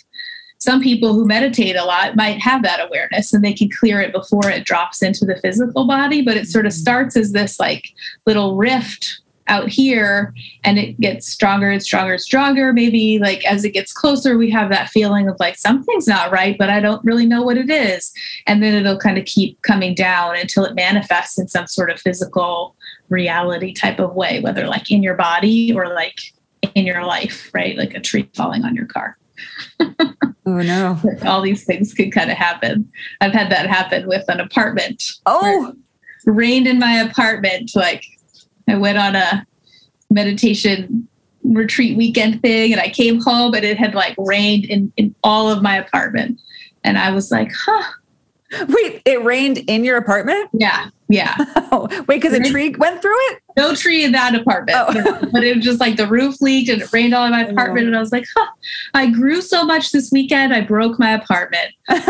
Some 0.58 0.80
people 0.80 1.12
who 1.12 1.26
meditate 1.26 1.76
a 1.76 1.84
lot 1.84 2.16
might 2.16 2.40
have 2.40 2.62
that 2.62 2.80
awareness 2.80 3.34
and 3.34 3.44
they 3.44 3.52
can 3.52 3.68
clear 3.68 4.00
it 4.00 4.12
before 4.12 4.48
it 4.48 4.64
drops 4.64 5.02
into 5.02 5.26
the 5.26 5.36
physical 5.36 5.86
body, 5.86 6.22
but 6.22 6.36
it 6.36 6.48
sort 6.48 6.64
of 6.64 6.72
mm-hmm. 6.72 6.80
starts 6.80 7.16
as 7.16 7.32
this 7.32 7.60
like 7.60 7.84
little 8.26 8.56
rift 8.56 9.20
out 9.46 9.68
here 9.68 10.32
and 10.64 10.78
it 10.78 10.98
gets 10.98 11.28
stronger 11.28 11.70
and 11.70 11.82
stronger 11.82 12.14
and 12.14 12.22
stronger. 12.22 12.72
Maybe 12.72 13.18
like 13.18 13.44
as 13.44 13.64
it 13.64 13.72
gets 13.72 13.92
closer, 13.92 14.38
we 14.38 14.50
have 14.50 14.70
that 14.70 14.88
feeling 14.88 15.28
of 15.28 15.36
like 15.38 15.56
something's 15.56 16.08
not 16.08 16.32
right, 16.32 16.56
but 16.58 16.70
I 16.70 16.80
don't 16.80 17.04
really 17.04 17.26
know 17.26 17.42
what 17.42 17.58
it 17.58 17.68
is. 17.68 18.10
And 18.46 18.62
then 18.62 18.74
it'll 18.74 18.98
kind 18.98 19.18
of 19.18 19.26
keep 19.26 19.60
coming 19.60 19.94
down 19.94 20.36
until 20.36 20.64
it 20.64 20.74
manifests 20.74 21.38
in 21.38 21.48
some 21.48 21.66
sort 21.66 21.90
of 21.90 22.00
physical 22.00 22.74
reality 23.08 23.72
type 23.72 23.98
of 23.98 24.14
way, 24.14 24.40
whether 24.40 24.66
like 24.66 24.90
in 24.90 25.02
your 25.02 25.14
body 25.14 25.72
or 25.72 25.88
like 25.88 26.20
in 26.74 26.86
your 26.86 27.04
life, 27.04 27.50
right? 27.52 27.76
Like 27.76 27.94
a 27.94 28.00
tree 28.00 28.28
falling 28.34 28.64
on 28.64 28.74
your 28.74 28.86
car. 28.86 29.16
oh 29.80 30.02
no. 30.46 30.98
All 31.24 31.42
these 31.42 31.64
things 31.64 31.94
could 31.94 32.12
kind 32.12 32.30
of 32.30 32.36
happen. 32.36 32.90
I've 33.20 33.32
had 33.32 33.50
that 33.50 33.66
happen 33.66 34.06
with 34.06 34.24
an 34.28 34.40
apartment. 34.40 35.02
Oh. 35.26 35.74
rained 36.26 36.66
in 36.66 36.78
my 36.78 36.94
apartment. 36.94 37.72
Like 37.74 38.04
I 38.68 38.76
went 38.76 38.98
on 38.98 39.16
a 39.16 39.46
meditation 40.10 41.08
retreat 41.42 41.96
weekend 41.96 42.40
thing 42.40 42.72
and 42.72 42.80
I 42.80 42.88
came 42.88 43.20
home 43.20 43.54
and 43.54 43.64
it 43.64 43.76
had 43.76 43.94
like 43.94 44.14
rained 44.18 44.64
in, 44.64 44.92
in 44.96 45.14
all 45.22 45.50
of 45.50 45.62
my 45.62 45.76
apartment. 45.76 46.40
And 46.82 46.98
I 46.98 47.10
was 47.10 47.30
like, 47.30 47.52
huh. 47.52 47.90
Wait, 48.68 49.02
it 49.04 49.24
rained 49.24 49.58
in 49.66 49.84
your 49.84 49.96
apartment? 49.96 50.48
Yeah. 50.52 50.88
Yeah. 51.08 51.34
Oh, 51.70 51.88
wait, 52.08 52.22
because 52.22 52.32
a 52.32 52.40
tree 52.40 52.74
went 52.78 53.02
through 53.02 53.16
it? 53.30 53.40
No 53.56 53.74
tree 53.74 54.04
in 54.04 54.12
that 54.12 54.34
apartment. 54.34 54.78
Oh. 54.80 55.28
but 55.32 55.44
it 55.44 55.56
was 55.56 55.64
just 55.64 55.80
like 55.80 55.96
the 55.96 56.06
roof 56.06 56.40
leaked 56.40 56.70
and 56.70 56.82
it 56.82 56.92
rained 56.92 57.14
all 57.14 57.24
in 57.24 57.30
my 57.30 57.46
oh. 57.46 57.50
apartment. 57.50 57.86
And 57.86 57.96
I 57.96 58.00
was 58.00 58.10
like, 58.10 58.24
huh, 58.34 58.46
I 58.94 59.10
grew 59.10 59.40
so 59.40 59.64
much 59.64 59.92
this 59.92 60.10
weekend, 60.10 60.54
I 60.54 60.60
broke 60.60 60.98
my 60.98 61.12
apartment. 61.12 61.72
time 61.88 62.00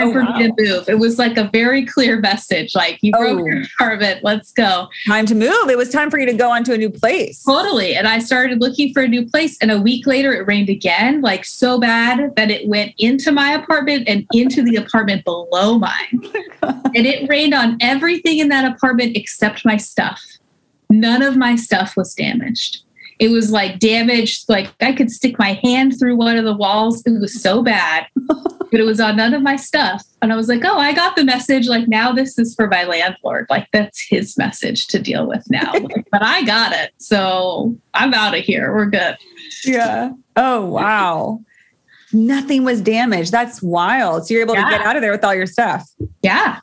oh, 0.00 0.12
for 0.12 0.22
wow. 0.22 0.38
me 0.38 0.48
to 0.48 0.54
move. 0.58 0.88
It 0.88 0.98
was 0.98 1.18
like 1.18 1.36
a 1.36 1.50
very 1.52 1.84
clear 1.84 2.18
message 2.18 2.74
like, 2.74 2.98
you 3.02 3.12
broke 3.12 3.40
oh. 3.40 3.44
your 3.44 3.62
apartment, 3.62 4.24
let's 4.24 4.52
go. 4.52 4.88
Time 5.06 5.26
to 5.26 5.34
move. 5.34 5.68
It 5.68 5.76
was 5.76 5.90
time 5.90 6.10
for 6.10 6.18
you 6.18 6.26
to 6.26 6.32
go 6.32 6.50
on 6.50 6.64
to 6.64 6.72
a 6.72 6.78
new 6.78 6.90
place. 6.90 7.42
Totally. 7.44 7.94
And 7.94 8.08
I 8.08 8.18
started 8.18 8.60
looking 8.60 8.92
for 8.92 9.02
a 9.02 9.08
new 9.08 9.26
place. 9.26 9.58
And 9.60 9.70
a 9.70 9.80
week 9.80 10.06
later, 10.06 10.32
it 10.32 10.46
rained 10.46 10.70
again, 10.70 11.20
like 11.20 11.44
so 11.44 11.78
bad 11.78 12.34
that 12.36 12.50
it 12.50 12.66
went 12.66 12.94
into 12.98 13.30
my 13.30 13.52
apartment 13.52 14.08
and 14.08 14.26
into 14.32 14.62
the 14.62 14.76
apartment 14.76 15.24
below 15.24 15.78
mine. 15.78 15.92
Oh 16.62 16.80
and 16.94 17.06
it 17.06 17.28
rained 17.28 17.52
on 17.52 17.76
everything 18.14 18.38
in 18.38 18.48
that 18.48 18.70
apartment 18.70 19.16
except 19.16 19.64
my 19.64 19.76
stuff. 19.76 20.22
None 20.88 21.22
of 21.22 21.36
my 21.36 21.56
stuff 21.56 21.96
was 21.96 22.14
damaged. 22.14 22.82
It 23.18 23.28
was 23.28 23.50
like 23.50 23.78
damaged, 23.78 24.48
like 24.48 24.72
I 24.80 24.92
could 24.92 25.10
stick 25.10 25.38
my 25.38 25.60
hand 25.64 25.98
through 25.98 26.16
one 26.16 26.36
of 26.36 26.44
the 26.44 26.54
walls. 26.54 27.02
It 27.06 27.20
was 27.20 27.40
so 27.40 27.62
bad, 27.62 28.06
but 28.26 28.80
it 28.80 28.84
was 28.84 29.00
on 29.00 29.16
none 29.16 29.34
of 29.34 29.42
my 29.42 29.56
stuff. 29.56 30.04
And 30.20 30.32
I 30.32 30.36
was 30.36 30.48
like, 30.48 30.64
oh, 30.64 30.78
I 30.78 30.92
got 30.92 31.16
the 31.16 31.24
message. 31.24 31.68
Like, 31.68 31.88
now 31.88 32.12
this 32.12 32.38
is 32.38 32.54
for 32.54 32.68
my 32.68 32.84
landlord. 32.84 33.46
Like, 33.50 33.68
that's 33.72 34.04
his 34.08 34.36
message 34.36 34.86
to 34.88 35.00
deal 35.00 35.26
with 35.26 35.48
now. 35.50 35.72
Like, 35.72 36.06
but 36.10 36.22
I 36.22 36.44
got 36.44 36.72
it. 36.72 36.92
So 36.98 37.76
I'm 37.94 38.14
out 38.14 38.36
of 38.36 38.44
here. 38.44 38.74
We're 38.74 38.86
good. 38.86 39.16
Yeah. 39.64 40.12
Oh, 40.36 40.64
wow. 40.66 41.40
Nothing 42.12 42.64
was 42.64 42.80
damaged. 42.80 43.32
That's 43.32 43.62
wild. 43.62 44.26
So 44.26 44.34
you're 44.34 44.42
able 44.42 44.54
yeah. 44.54 44.64
to 44.64 44.70
get 44.70 44.86
out 44.86 44.96
of 44.96 45.02
there 45.02 45.12
with 45.12 45.24
all 45.24 45.34
your 45.34 45.46
stuff. 45.46 45.88
Yeah. 46.22 46.60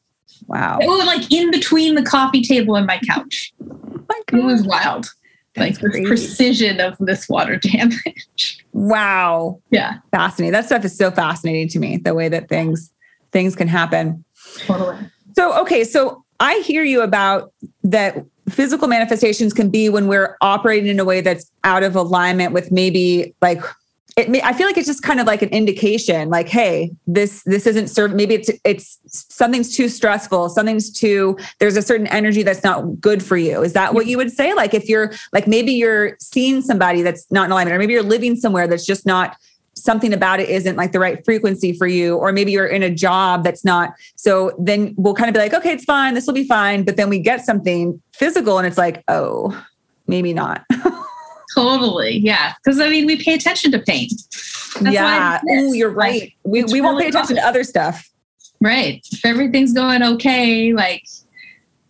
Wow. 0.51 0.79
It 0.81 0.87
was 0.87 1.05
like 1.05 1.31
in 1.31 1.49
between 1.49 1.95
the 1.95 2.03
coffee 2.03 2.41
table 2.41 2.75
and 2.75 2.85
my 2.85 2.99
couch. 3.07 3.53
Oh 3.61 4.03
my 4.09 4.21
it 4.33 4.43
was 4.43 4.63
wild. 4.63 5.09
That's 5.55 5.81
like 5.81 5.93
the 5.93 6.05
precision 6.05 6.81
of 6.81 6.97
this 6.99 7.29
water 7.29 7.55
damage. 7.55 8.65
Wow. 8.73 9.61
Yeah. 9.69 9.99
Fascinating. 10.11 10.51
That 10.51 10.65
stuff 10.65 10.83
is 10.83 10.97
so 10.97 11.09
fascinating 11.09 11.69
to 11.69 11.79
me, 11.79 11.97
the 11.97 12.13
way 12.13 12.27
that 12.27 12.49
things 12.49 12.91
things 13.31 13.55
can 13.55 13.69
happen. 13.69 14.25
Totally. 14.65 14.97
So 15.37 15.57
okay, 15.61 15.85
so 15.85 16.25
I 16.41 16.59
hear 16.59 16.83
you 16.83 17.01
about 17.01 17.53
that 17.83 18.17
physical 18.49 18.89
manifestations 18.89 19.53
can 19.53 19.69
be 19.69 19.87
when 19.87 20.07
we're 20.07 20.35
operating 20.41 20.89
in 20.89 20.99
a 20.99 21.05
way 21.05 21.21
that's 21.21 21.49
out 21.63 21.83
of 21.83 21.95
alignment 21.95 22.51
with 22.51 22.73
maybe 22.73 23.33
like 23.41 23.61
it 24.17 24.29
may, 24.29 24.41
I 24.41 24.53
feel 24.53 24.67
like 24.67 24.77
it's 24.77 24.87
just 24.87 25.03
kind 25.03 25.19
of 25.19 25.27
like 25.27 25.41
an 25.41 25.49
indication, 25.49 26.29
like, 26.29 26.49
hey, 26.49 26.91
this 27.07 27.43
this 27.43 27.65
isn't 27.65 27.87
serve. 27.87 28.13
Maybe 28.13 28.35
it's 28.35 28.49
it's 28.65 28.99
something's 29.05 29.75
too 29.75 29.87
stressful. 29.87 30.49
Something's 30.49 30.91
too. 30.91 31.37
There's 31.59 31.77
a 31.77 31.81
certain 31.81 32.07
energy 32.07 32.43
that's 32.43 32.63
not 32.63 32.99
good 32.99 33.23
for 33.23 33.37
you. 33.37 33.63
Is 33.63 33.73
that 33.73 33.93
what 33.93 34.01
mm-hmm. 34.01 34.09
you 34.09 34.17
would 34.17 34.31
say? 34.31 34.53
Like, 34.53 34.73
if 34.73 34.89
you're 34.89 35.13
like 35.31 35.47
maybe 35.47 35.71
you're 35.71 36.17
seeing 36.19 36.61
somebody 36.61 37.01
that's 37.01 37.29
not 37.31 37.45
in 37.45 37.51
alignment, 37.51 37.75
or 37.75 37.79
maybe 37.79 37.93
you're 37.93 38.03
living 38.03 38.35
somewhere 38.35 38.67
that's 38.67 38.85
just 38.85 39.05
not 39.05 39.37
something 39.73 40.13
about 40.13 40.39
it 40.39 40.49
isn't 40.49 40.75
like 40.75 40.91
the 40.91 40.99
right 40.99 41.23
frequency 41.23 41.71
for 41.71 41.87
you, 41.87 42.17
or 42.17 42.33
maybe 42.33 42.51
you're 42.51 42.67
in 42.67 42.83
a 42.83 42.89
job 42.89 43.43
that's 43.43 43.63
not. 43.63 43.93
So 44.15 44.51
then 44.59 44.93
we'll 44.97 45.15
kind 45.15 45.29
of 45.29 45.33
be 45.33 45.39
like, 45.39 45.53
okay, 45.53 45.71
it's 45.71 45.85
fine. 45.85 46.13
This 46.15 46.27
will 46.27 46.33
be 46.33 46.47
fine. 46.47 46.83
But 46.83 46.97
then 46.97 47.09
we 47.09 47.19
get 47.19 47.45
something 47.45 48.01
physical, 48.11 48.57
and 48.57 48.67
it's 48.67 48.77
like, 48.77 49.03
oh, 49.07 49.65
maybe 50.07 50.33
not. 50.33 50.65
Totally. 51.55 52.17
Yeah. 52.19 52.53
Because 52.63 52.79
I 52.79 52.89
mean, 52.89 53.05
we 53.05 53.21
pay 53.21 53.33
attention 53.33 53.71
to 53.71 53.79
pain. 53.79 54.09
That's 54.79 54.93
yeah. 54.93 55.41
Oh, 55.49 55.73
you're 55.73 55.89
right. 55.89 56.21
Like, 56.21 56.35
we, 56.43 56.63
we 56.65 56.81
won't 56.81 56.99
pay 56.99 57.07
attention 57.07 57.35
to 57.35 57.45
other 57.45 57.63
stuff. 57.63 58.09
Right. 58.61 59.05
If 59.11 59.25
everything's 59.25 59.73
going 59.73 60.03
okay, 60.03 60.73
like, 60.73 61.03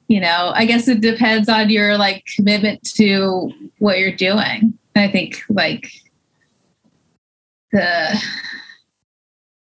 you 0.08 0.20
know, 0.20 0.52
I 0.56 0.66
guess 0.66 0.88
it 0.88 1.02
depends 1.02 1.48
on 1.48 1.70
your 1.70 1.98
like 1.98 2.26
commitment 2.36 2.84
to 2.96 3.52
what 3.80 4.00
you're 4.00 4.16
doing. 4.16 4.78
I 4.96 5.08
think 5.08 5.42
like 5.50 5.90
the 7.72 8.22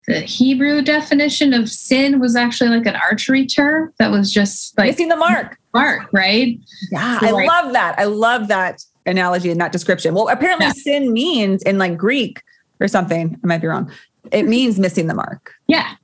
the 0.07 0.19
Hebrew 0.19 0.81
definition 0.81 1.53
of 1.53 1.69
sin 1.69 2.19
was 2.19 2.35
actually 2.35 2.71
like 2.71 2.85
an 2.85 2.95
archery 2.95 3.45
term 3.45 3.93
that 3.97 4.11
was 4.11 4.31
just 4.31 4.77
like 4.77 4.87
missing 4.87 5.07
the 5.07 5.15
mark. 5.15 5.57
Mark, 5.73 6.09
right? 6.11 6.59
Yeah, 6.91 7.19
so 7.19 7.27
I 7.27 7.31
like, 7.31 7.47
love 7.47 7.71
that. 7.71 7.97
I 7.97 8.03
love 8.05 8.49
that 8.49 8.83
analogy 9.05 9.49
in 9.49 9.57
that 9.57 9.71
description. 9.71 10.13
Well, 10.13 10.27
apparently 10.29 10.67
yeah. 10.67 10.73
sin 10.73 11.13
means 11.13 11.63
in 11.63 11.77
like 11.77 11.97
Greek 11.97 12.41
or 12.79 12.87
something, 12.87 13.39
I 13.43 13.47
might 13.47 13.61
be 13.61 13.67
wrong. 13.67 13.91
It 14.31 14.43
means 14.47 14.79
missing 14.79 15.07
the 15.07 15.13
mark. 15.13 15.53
Yeah. 15.67 15.95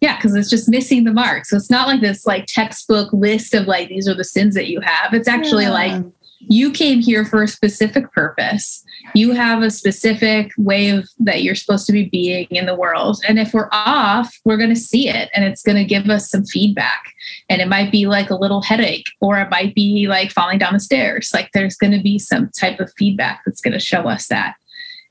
Yeah, 0.00 0.16
because 0.16 0.34
it's 0.34 0.50
just 0.50 0.68
missing 0.68 1.04
the 1.04 1.12
mark. 1.12 1.46
So 1.46 1.56
it's 1.56 1.70
not 1.70 1.88
like 1.88 2.02
this 2.02 2.26
like 2.26 2.44
textbook 2.46 3.12
list 3.12 3.54
of 3.54 3.66
like 3.66 3.88
these 3.88 4.06
are 4.06 4.14
the 4.14 4.24
sins 4.24 4.54
that 4.54 4.68
you 4.68 4.80
have. 4.80 5.14
It's 5.14 5.28
actually 5.28 5.64
yeah. 5.64 5.70
like 5.70 6.04
you 6.48 6.70
came 6.70 7.00
here 7.00 7.24
for 7.24 7.42
a 7.42 7.48
specific 7.48 8.12
purpose. 8.12 8.84
You 9.14 9.32
have 9.32 9.62
a 9.62 9.70
specific 9.70 10.52
way 10.56 10.90
of 10.90 11.08
that 11.18 11.42
you're 11.42 11.54
supposed 11.54 11.86
to 11.86 11.92
be 11.92 12.04
being 12.04 12.46
in 12.50 12.66
the 12.66 12.74
world. 12.74 13.20
And 13.28 13.38
if 13.38 13.52
we're 13.52 13.68
off, 13.72 14.38
we're 14.44 14.56
going 14.56 14.70
to 14.70 14.76
see 14.76 15.08
it 15.08 15.28
and 15.34 15.44
it's 15.44 15.62
going 15.62 15.76
to 15.76 15.84
give 15.84 16.08
us 16.08 16.30
some 16.30 16.44
feedback. 16.44 17.12
And 17.48 17.60
it 17.60 17.68
might 17.68 17.90
be 17.90 18.06
like 18.06 18.30
a 18.30 18.36
little 18.36 18.62
headache 18.62 19.06
or 19.20 19.38
it 19.38 19.50
might 19.50 19.74
be 19.74 20.06
like 20.08 20.30
falling 20.30 20.58
down 20.58 20.72
the 20.72 20.80
stairs. 20.80 21.30
Like 21.34 21.50
there's 21.52 21.76
going 21.76 21.92
to 21.92 22.02
be 22.02 22.18
some 22.18 22.50
type 22.50 22.80
of 22.80 22.92
feedback 22.96 23.42
that's 23.44 23.60
going 23.60 23.74
to 23.74 23.80
show 23.80 24.08
us 24.08 24.28
that. 24.28 24.54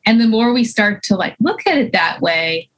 And 0.05 0.21
the 0.21 0.27
more 0.27 0.53
we 0.53 0.63
start 0.63 1.03
to 1.03 1.15
like 1.15 1.35
look 1.39 1.65
at 1.67 1.77
it 1.77 1.91
that 1.93 2.21
way, 2.21 2.69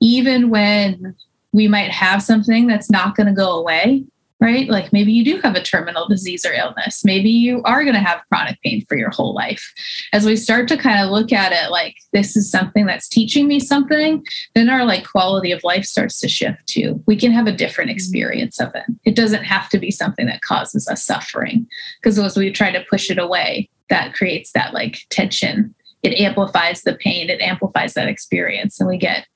even 0.00 0.50
when 0.50 1.16
we 1.52 1.66
might 1.66 1.90
have 1.90 2.22
something 2.22 2.66
that's 2.66 2.90
not 2.90 3.16
going 3.16 3.26
to 3.26 3.32
go 3.32 3.58
away, 3.58 4.04
right? 4.40 4.68
Like 4.68 4.92
maybe 4.92 5.12
you 5.12 5.24
do 5.24 5.40
have 5.42 5.54
a 5.54 5.62
terminal 5.62 6.08
disease 6.08 6.46
or 6.46 6.52
illness. 6.52 7.04
Maybe 7.04 7.28
you 7.28 7.62
are 7.64 7.82
going 7.82 7.94
to 7.94 8.00
have 8.00 8.22
chronic 8.28 8.58
pain 8.62 8.84
for 8.86 8.96
your 8.96 9.10
whole 9.10 9.34
life. 9.34 9.72
As 10.12 10.24
we 10.24 10.34
start 10.36 10.66
to 10.68 10.78
kind 10.78 11.04
of 11.04 11.10
look 11.10 11.30
at 11.32 11.52
it 11.52 11.70
like 11.70 11.96
this 12.12 12.36
is 12.36 12.50
something 12.50 12.86
that's 12.86 13.08
teaching 13.08 13.46
me 13.46 13.60
something, 13.60 14.24
then 14.54 14.70
our 14.70 14.84
like 14.84 15.06
quality 15.06 15.52
of 15.52 15.62
life 15.62 15.84
starts 15.84 16.18
to 16.20 16.28
shift 16.28 16.66
too. 16.66 17.02
We 17.06 17.16
can 17.16 17.32
have 17.32 17.46
a 17.46 17.52
different 17.52 17.90
mm-hmm. 17.90 17.96
experience 17.96 18.60
of 18.60 18.74
it. 18.74 18.84
It 19.04 19.14
doesn't 19.14 19.44
have 19.44 19.68
to 19.70 19.78
be 19.78 19.90
something 19.90 20.26
that 20.26 20.40
causes 20.40 20.88
us 20.88 21.04
suffering 21.04 21.66
because 22.00 22.18
as 22.18 22.36
we 22.36 22.50
try 22.50 22.72
to 22.72 22.84
push 22.88 23.10
it 23.10 23.18
away, 23.18 23.68
that 23.90 24.14
creates 24.14 24.52
that 24.52 24.72
like 24.72 25.00
tension. 25.10 25.74
It 26.02 26.18
amplifies 26.18 26.82
the 26.82 26.94
pain, 26.94 27.28
it 27.28 27.42
amplifies 27.42 27.92
that 27.92 28.08
experience 28.08 28.80
and 28.80 28.88
we 28.88 28.96
get 28.96 29.26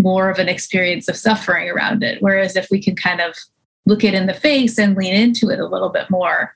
more 0.00 0.30
of 0.30 0.38
an 0.38 0.48
experience 0.48 1.08
of 1.08 1.16
suffering 1.16 1.68
around 1.68 2.02
it. 2.02 2.20
Whereas 2.20 2.56
if 2.56 2.68
we 2.70 2.82
can 2.82 2.96
kind 2.96 3.20
of 3.20 3.36
look 3.86 4.04
it 4.04 4.14
in 4.14 4.26
the 4.26 4.34
face 4.34 4.78
and 4.78 4.96
lean 4.96 5.14
into 5.14 5.50
it 5.50 5.60
a 5.60 5.66
little 5.66 5.90
bit 5.90 6.10
more, 6.10 6.54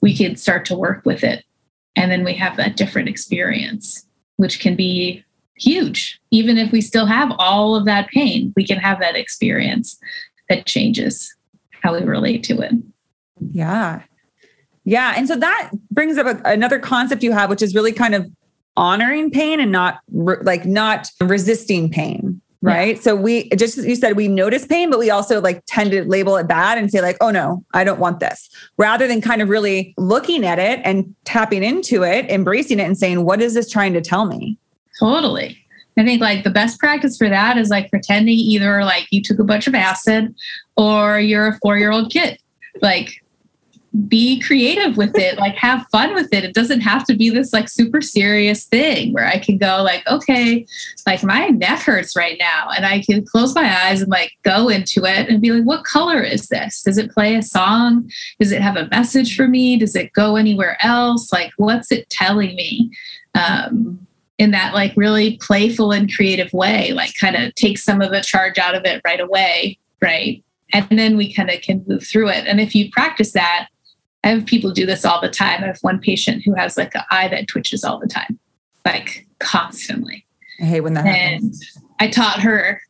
we 0.00 0.16
can 0.16 0.36
start 0.36 0.64
to 0.66 0.76
work 0.76 1.04
with 1.04 1.22
it. 1.24 1.44
And 1.96 2.10
then 2.10 2.24
we 2.24 2.34
have 2.34 2.56
that 2.56 2.76
different 2.76 3.08
experience, 3.08 4.06
which 4.36 4.60
can 4.60 4.76
be 4.76 5.24
huge. 5.56 6.20
Even 6.30 6.58
if 6.58 6.72
we 6.72 6.80
still 6.80 7.06
have 7.06 7.32
all 7.38 7.76
of 7.76 7.84
that 7.84 8.08
pain, 8.08 8.52
we 8.56 8.66
can 8.66 8.78
have 8.78 8.98
that 9.00 9.16
experience 9.16 9.98
that 10.48 10.66
changes 10.66 11.34
how 11.82 11.94
we 11.94 12.02
relate 12.04 12.42
to 12.44 12.60
it. 12.60 12.72
Yeah. 13.50 14.02
Yeah. 14.84 15.14
And 15.16 15.28
so 15.28 15.36
that 15.36 15.70
brings 15.90 16.18
up 16.18 16.26
a, 16.26 16.40
another 16.50 16.78
concept 16.78 17.22
you 17.22 17.32
have, 17.32 17.50
which 17.50 17.62
is 17.62 17.74
really 17.74 17.92
kind 17.92 18.14
of 18.14 18.30
honoring 18.76 19.30
pain 19.30 19.60
and 19.60 19.70
not 19.70 20.00
re- 20.10 20.38
like 20.42 20.64
not 20.64 21.08
resisting 21.20 21.90
pain 21.90 22.41
right? 22.62 22.96
Yeah. 22.96 23.02
so 23.02 23.16
we 23.16 23.48
just 23.50 23.76
you 23.78 23.96
said 23.96 24.16
we 24.16 24.28
notice 24.28 24.66
pain 24.66 24.90
but 24.90 24.98
we 24.98 25.10
also 25.10 25.40
like 25.40 25.62
tend 25.66 25.90
to 25.90 26.04
label 26.04 26.36
it 26.36 26.46
bad 26.46 26.78
and 26.78 26.90
say 26.90 27.00
like 27.00 27.16
oh 27.20 27.30
no 27.30 27.64
i 27.74 27.82
don't 27.84 27.98
want 27.98 28.20
this 28.20 28.48
rather 28.76 29.06
than 29.06 29.20
kind 29.20 29.42
of 29.42 29.48
really 29.48 29.94
looking 29.98 30.44
at 30.46 30.58
it 30.58 30.80
and 30.84 31.14
tapping 31.24 31.62
into 31.62 32.02
it 32.04 32.30
embracing 32.30 32.78
it 32.78 32.84
and 32.84 32.96
saying 32.96 33.24
what 33.24 33.40
is 33.40 33.54
this 33.54 33.70
trying 33.70 33.92
to 33.92 34.00
tell 34.00 34.26
me? 34.26 34.58
Totally. 34.98 35.58
I 35.98 36.04
think 36.04 36.20
like 36.20 36.44
the 36.44 36.50
best 36.50 36.78
practice 36.78 37.16
for 37.16 37.28
that 37.28 37.58
is 37.58 37.68
like 37.68 37.90
pretending 37.90 38.36
either 38.36 38.84
like 38.84 39.06
you 39.10 39.22
took 39.22 39.38
a 39.38 39.44
bunch 39.44 39.66
of 39.66 39.74
acid 39.74 40.34
or 40.76 41.18
you're 41.18 41.48
a 41.48 41.58
four 41.60 41.78
year 41.78 41.90
old 41.90 42.10
kid. 42.10 42.38
Like 42.80 43.21
be 44.08 44.40
creative 44.40 44.96
with 44.96 45.16
it 45.18 45.38
like 45.38 45.54
have 45.54 45.86
fun 45.92 46.14
with 46.14 46.32
it. 46.32 46.44
It 46.44 46.54
doesn't 46.54 46.80
have 46.80 47.04
to 47.06 47.14
be 47.14 47.28
this 47.28 47.52
like 47.52 47.68
super 47.68 48.00
serious 48.00 48.64
thing 48.64 49.12
where 49.12 49.26
i 49.26 49.38
can 49.38 49.58
go 49.58 49.82
like 49.82 50.06
okay 50.06 50.66
like 51.06 51.22
my 51.22 51.48
neck 51.48 51.80
hurts 51.80 52.16
right 52.16 52.38
now 52.38 52.68
and 52.74 52.86
i 52.86 53.00
can 53.00 53.24
close 53.24 53.54
my 53.54 53.84
eyes 53.84 54.00
and 54.00 54.10
like 54.10 54.32
go 54.42 54.68
into 54.68 55.04
it 55.04 55.28
and 55.28 55.42
be 55.42 55.50
like 55.50 55.64
what 55.64 55.84
color 55.84 56.20
is 56.20 56.48
this? 56.48 56.82
Does 56.82 56.98
it 56.98 57.10
play 57.10 57.34
a 57.34 57.42
song? 57.42 58.10
Does 58.40 58.52
it 58.52 58.62
have 58.62 58.76
a 58.76 58.88
message 58.88 59.36
for 59.36 59.46
me? 59.46 59.76
Does 59.76 59.94
it 59.94 60.12
go 60.12 60.36
anywhere 60.36 60.76
else? 60.80 61.32
Like 61.32 61.52
what's 61.56 61.92
it 61.92 62.08
telling 62.08 62.54
me? 62.56 62.90
Um 63.34 64.06
in 64.38 64.50
that 64.52 64.74
like 64.74 64.96
really 64.96 65.36
playful 65.36 65.92
and 65.92 66.12
creative 66.12 66.52
way 66.52 66.92
like 66.92 67.12
kind 67.20 67.36
of 67.36 67.54
take 67.54 67.78
some 67.78 68.00
of 68.00 68.10
the 68.10 68.22
charge 68.22 68.58
out 68.58 68.74
of 68.74 68.84
it 68.84 69.00
right 69.04 69.20
away 69.20 69.78
right? 70.02 70.44
And 70.74 70.98
then 70.98 71.16
we 71.16 71.32
kind 71.32 71.50
of 71.50 71.60
can 71.62 71.84
move 71.86 72.06
through 72.06 72.28
it. 72.28 72.46
And 72.46 72.60
if 72.60 72.74
you 72.74 72.90
practice 72.90 73.32
that, 73.32 73.68
I 74.24 74.28
have 74.28 74.46
people 74.46 74.70
do 74.70 74.86
this 74.86 75.04
all 75.04 75.20
the 75.20 75.30
time. 75.30 75.64
I 75.64 75.66
have 75.66 75.78
one 75.80 75.98
patient 75.98 76.42
who 76.44 76.54
has 76.54 76.76
like 76.76 76.94
an 76.94 77.02
eye 77.10 77.28
that 77.28 77.48
twitches 77.48 77.84
all 77.84 77.98
the 77.98 78.06
time, 78.06 78.38
like 78.84 79.26
constantly. 79.40 80.26
I 80.60 80.64
hate 80.64 80.80
when 80.80 80.94
that 80.94 81.06
and 81.06 81.34
happens. 81.34 81.78
I 81.98 82.08
taught 82.08 82.40
her, 82.40 82.80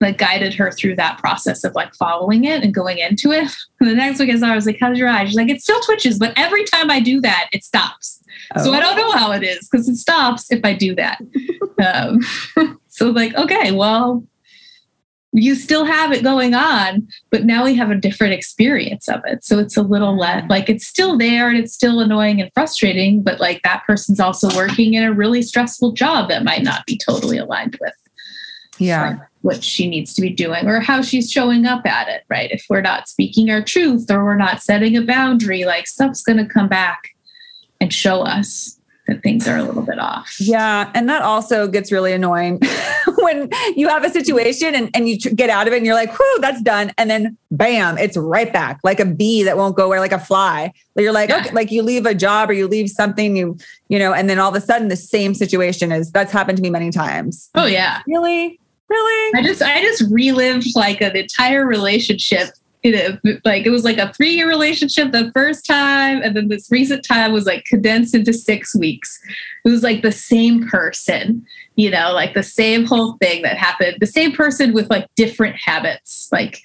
like 0.00 0.18
guided 0.18 0.54
her 0.54 0.70
through 0.70 0.96
that 0.96 1.18
process 1.18 1.64
of 1.64 1.74
like 1.74 1.94
following 1.94 2.44
it 2.44 2.62
and 2.62 2.74
going 2.74 2.98
into 2.98 3.32
it. 3.32 3.50
And 3.80 3.90
the 3.90 3.94
next 3.94 4.20
week 4.20 4.30
I 4.30 4.36
saw 4.36 4.46
her, 4.46 4.52
I 4.52 4.56
was 4.56 4.66
like, 4.66 4.78
how's 4.80 4.98
your 4.98 5.08
eye? 5.08 5.24
She's 5.24 5.36
like, 5.36 5.48
it 5.48 5.62
still 5.62 5.80
twitches, 5.80 6.18
but 6.18 6.32
every 6.36 6.64
time 6.64 6.90
I 6.90 7.00
do 7.00 7.20
that, 7.20 7.48
it 7.52 7.64
stops. 7.64 8.22
Oh. 8.54 8.64
So 8.64 8.72
I 8.72 8.80
don't 8.80 8.96
know 8.96 9.12
how 9.12 9.32
it 9.32 9.42
is 9.42 9.68
because 9.68 9.88
it 9.88 9.96
stops 9.96 10.50
if 10.50 10.60
I 10.64 10.74
do 10.74 10.94
that. 10.96 11.20
um, 11.84 12.20
so 12.88 13.10
like, 13.10 13.34
okay, 13.34 13.72
well, 13.72 14.24
you 15.32 15.54
still 15.54 15.84
have 15.84 16.12
it 16.12 16.22
going 16.22 16.54
on, 16.54 17.08
but 17.30 17.44
now 17.44 17.64
we 17.64 17.74
have 17.74 17.90
a 17.90 17.96
different 17.96 18.34
experience 18.34 19.08
of 19.08 19.22
it. 19.26 19.44
So 19.44 19.58
it's 19.58 19.76
a 19.76 19.82
little 19.82 20.16
less 20.16 20.48
like 20.50 20.68
it's 20.68 20.86
still 20.86 21.16
there 21.16 21.48
and 21.48 21.56
it's 21.56 21.72
still 21.72 22.00
annoying 22.00 22.40
and 22.40 22.50
frustrating, 22.52 23.22
but 23.22 23.40
like 23.40 23.62
that 23.62 23.82
person's 23.86 24.20
also 24.20 24.54
working 24.54 24.94
in 24.94 25.04
a 25.04 25.12
really 25.12 25.42
stressful 25.42 25.92
job 25.92 26.28
that 26.28 26.44
might 26.44 26.62
not 26.62 26.84
be 26.86 26.98
totally 26.98 27.38
aligned 27.38 27.78
with 27.80 27.94
yeah 28.78 29.18
what 29.42 29.62
she 29.62 29.88
needs 29.88 30.14
to 30.14 30.22
be 30.22 30.30
doing 30.30 30.66
or 30.66 30.80
how 30.80 31.02
she's 31.02 31.30
showing 31.30 31.66
up 31.66 31.84
at 31.84 32.08
it, 32.08 32.22
right? 32.28 32.50
If 32.52 32.64
we're 32.68 32.80
not 32.80 33.08
speaking 33.08 33.50
our 33.50 33.62
truth 33.62 34.10
or 34.10 34.24
we're 34.24 34.36
not 34.36 34.62
setting 34.62 34.96
a 34.96 35.02
boundary, 35.02 35.64
like 35.64 35.88
stuff's 35.88 36.22
going 36.22 36.38
to 36.38 36.46
come 36.46 36.68
back 36.68 37.08
and 37.80 37.92
show 37.92 38.22
us 38.22 38.78
that 39.12 39.22
things 39.22 39.46
are 39.46 39.56
a 39.56 39.62
little 39.62 39.82
bit 39.82 39.98
off. 39.98 40.36
Yeah. 40.40 40.90
And 40.94 41.08
that 41.08 41.22
also 41.22 41.68
gets 41.68 41.92
really 41.92 42.12
annoying 42.12 42.60
when 43.18 43.50
you 43.76 43.88
have 43.88 44.04
a 44.04 44.10
situation 44.10 44.74
and, 44.74 44.90
and 44.94 45.08
you 45.08 45.18
get 45.18 45.50
out 45.50 45.66
of 45.66 45.74
it 45.74 45.76
and 45.76 45.86
you're 45.86 45.94
like, 45.94 46.16
whew, 46.16 46.38
that's 46.40 46.62
done. 46.62 46.92
And 46.98 47.10
then 47.10 47.36
bam, 47.50 47.98
it's 47.98 48.16
right 48.16 48.52
back 48.52 48.80
like 48.82 49.00
a 49.00 49.04
bee 49.04 49.42
that 49.42 49.56
won't 49.56 49.76
go 49.76 49.86
away, 49.86 49.98
like 49.98 50.12
a 50.12 50.18
fly. 50.18 50.72
You're 50.96 51.12
like, 51.12 51.28
yeah. 51.28 51.40
okay, 51.40 51.52
like 51.52 51.70
you 51.70 51.82
leave 51.82 52.06
a 52.06 52.14
job 52.14 52.50
or 52.50 52.52
you 52.52 52.66
leave 52.66 52.88
something, 52.90 53.36
you, 53.36 53.56
you 53.88 53.98
know, 53.98 54.12
and 54.12 54.28
then 54.28 54.38
all 54.38 54.50
of 54.50 54.56
a 54.56 54.64
sudden 54.64 54.88
the 54.88 54.96
same 54.96 55.34
situation 55.34 55.92
is 55.92 56.10
that's 56.10 56.32
happened 56.32 56.56
to 56.56 56.62
me 56.62 56.70
many 56.70 56.90
times. 56.90 57.50
Oh, 57.54 57.66
yeah. 57.66 58.00
Really? 58.06 58.58
Really? 58.88 59.38
I 59.38 59.42
just, 59.42 59.62
I 59.62 59.80
just 59.80 60.04
relived 60.10 60.66
like 60.74 61.00
an 61.00 61.16
entire 61.16 61.66
relationship 61.66 62.50
it, 62.82 63.40
like 63.44 63.64
it 63.64 63.70
was 63.70 63.84
like 63.84 63.98
a 63.98 64.12
three 64.12 64.32
year 64.34 64.48
relationship 64.48 65.12
the 65.12 65.30
first 65.32 65.64
time 65.64 66.20
and 66.22 66.36
then 66.36 66.48
this 66.48 66.68
recent 66.70 67.04
time 67.04 67.32
was 67.32 67.46
like 67.46 67.64
condensed 67.64 68.14
into 68.14 68.32
six 68.32 68.74
weeks 68.74 69.20
it 69.64 69.68
was 69.68 69.82
like 69.82 70.02
the 70.02 70.12
same 70.12 70.66
person 70.68 71.44
you 71.76 71.90
know 71.90 72.12
like 72.12 72.34
the 72.34 72.42
same 72.42 72.84
whole 72.84 73.16
thing 73.18 73.42
that 73.42 73.56
happened 73.56 73.96
the 74.00 74.06
same 74.06 74.32
person 74.32 74.72
with 74.72 74.90
like 74.90 75.06
different 75.14 75.56
habits 75.56 76.28
like 76.32 76.60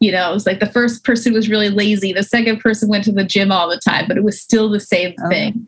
you 0.00 0.10
know 0.10 0.30
it 0.30 0.34
was 0.34 0.46
like 0.46 0.60
the 0.60 0.66
first 0.66 1.04
person 1.04 1.32
was 1.32 1.48
really 1.48 1.70
lazy 1.70 2.12
the 2.12 2.24
second 2.24 2.58
person 2.58 2.88
went 2.88 3.04
to 3.04 3.12
the 3.12 3.24
gym 3.24 3.52
all 3.52 3.68
the 3.68 3.80
time 3.80 4.06
but 4.08 4.16
it 4.16 4.24
was 4.24 4.40
still 4.40 4.68
the 4.68 4.80
same 4.80 5.14
oh. 5.24 5.28
thing 5.28 5.66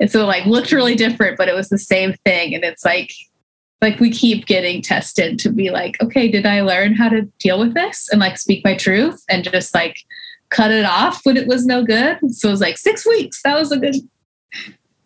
and 0.00 0.10
so 0.10 0.24
like 0.24 0.46
looked 0.46 0.72
really 0.72 0.94
different 0.94 1.36
but 1.36 1.48
it 1.48 1.54
was 1.54 1.68
the 1.68 1.78
same 1.78 2.14
thing 2.24 2.54
and 2.54 2.64
it's 2.64 2.84
like 2.84 3.12
like 3.84 4.00
we 4.00 4.10
keep 4.10 4.46
getting 4.46 4.80
tested 4.80 5.38
to 5.38 5.50
be 5.50 5.70
like, 5.70 6.02
okay, 6.02 6.26
did 6.26 6.46
I 6.46 6.62
learn 6.62 6.94
how 6.94 7.10
to 7.10 7.22
deal 7.38 7.58
with 7.58 7.74
this 7.74 8.08
and 8.10 8.18
like 8.18 8.38
speak 8.38 8.64
my 8.64 8.74
truth 8.74 9.22
and 9.28 9.44
just 9.44 9.74
like 9.74 9.98
cut 10.48 10.70
it 10.70 10.86
off 10.86 11.20
when 11.24 11.36
it 11.36 11.46
was 11.46 11.66
no 11.66 11.84
good? 11.84 12.18
So 12.34 12.48
it 12.48 12.52
was 12.52 12.62
like 12.62 12.78
six 12.78 13.06
weeks. 13.06 13.42
That 13.42 13.58
was 13.58 13.72
a 13.72 13.78
good, 13.78 13.96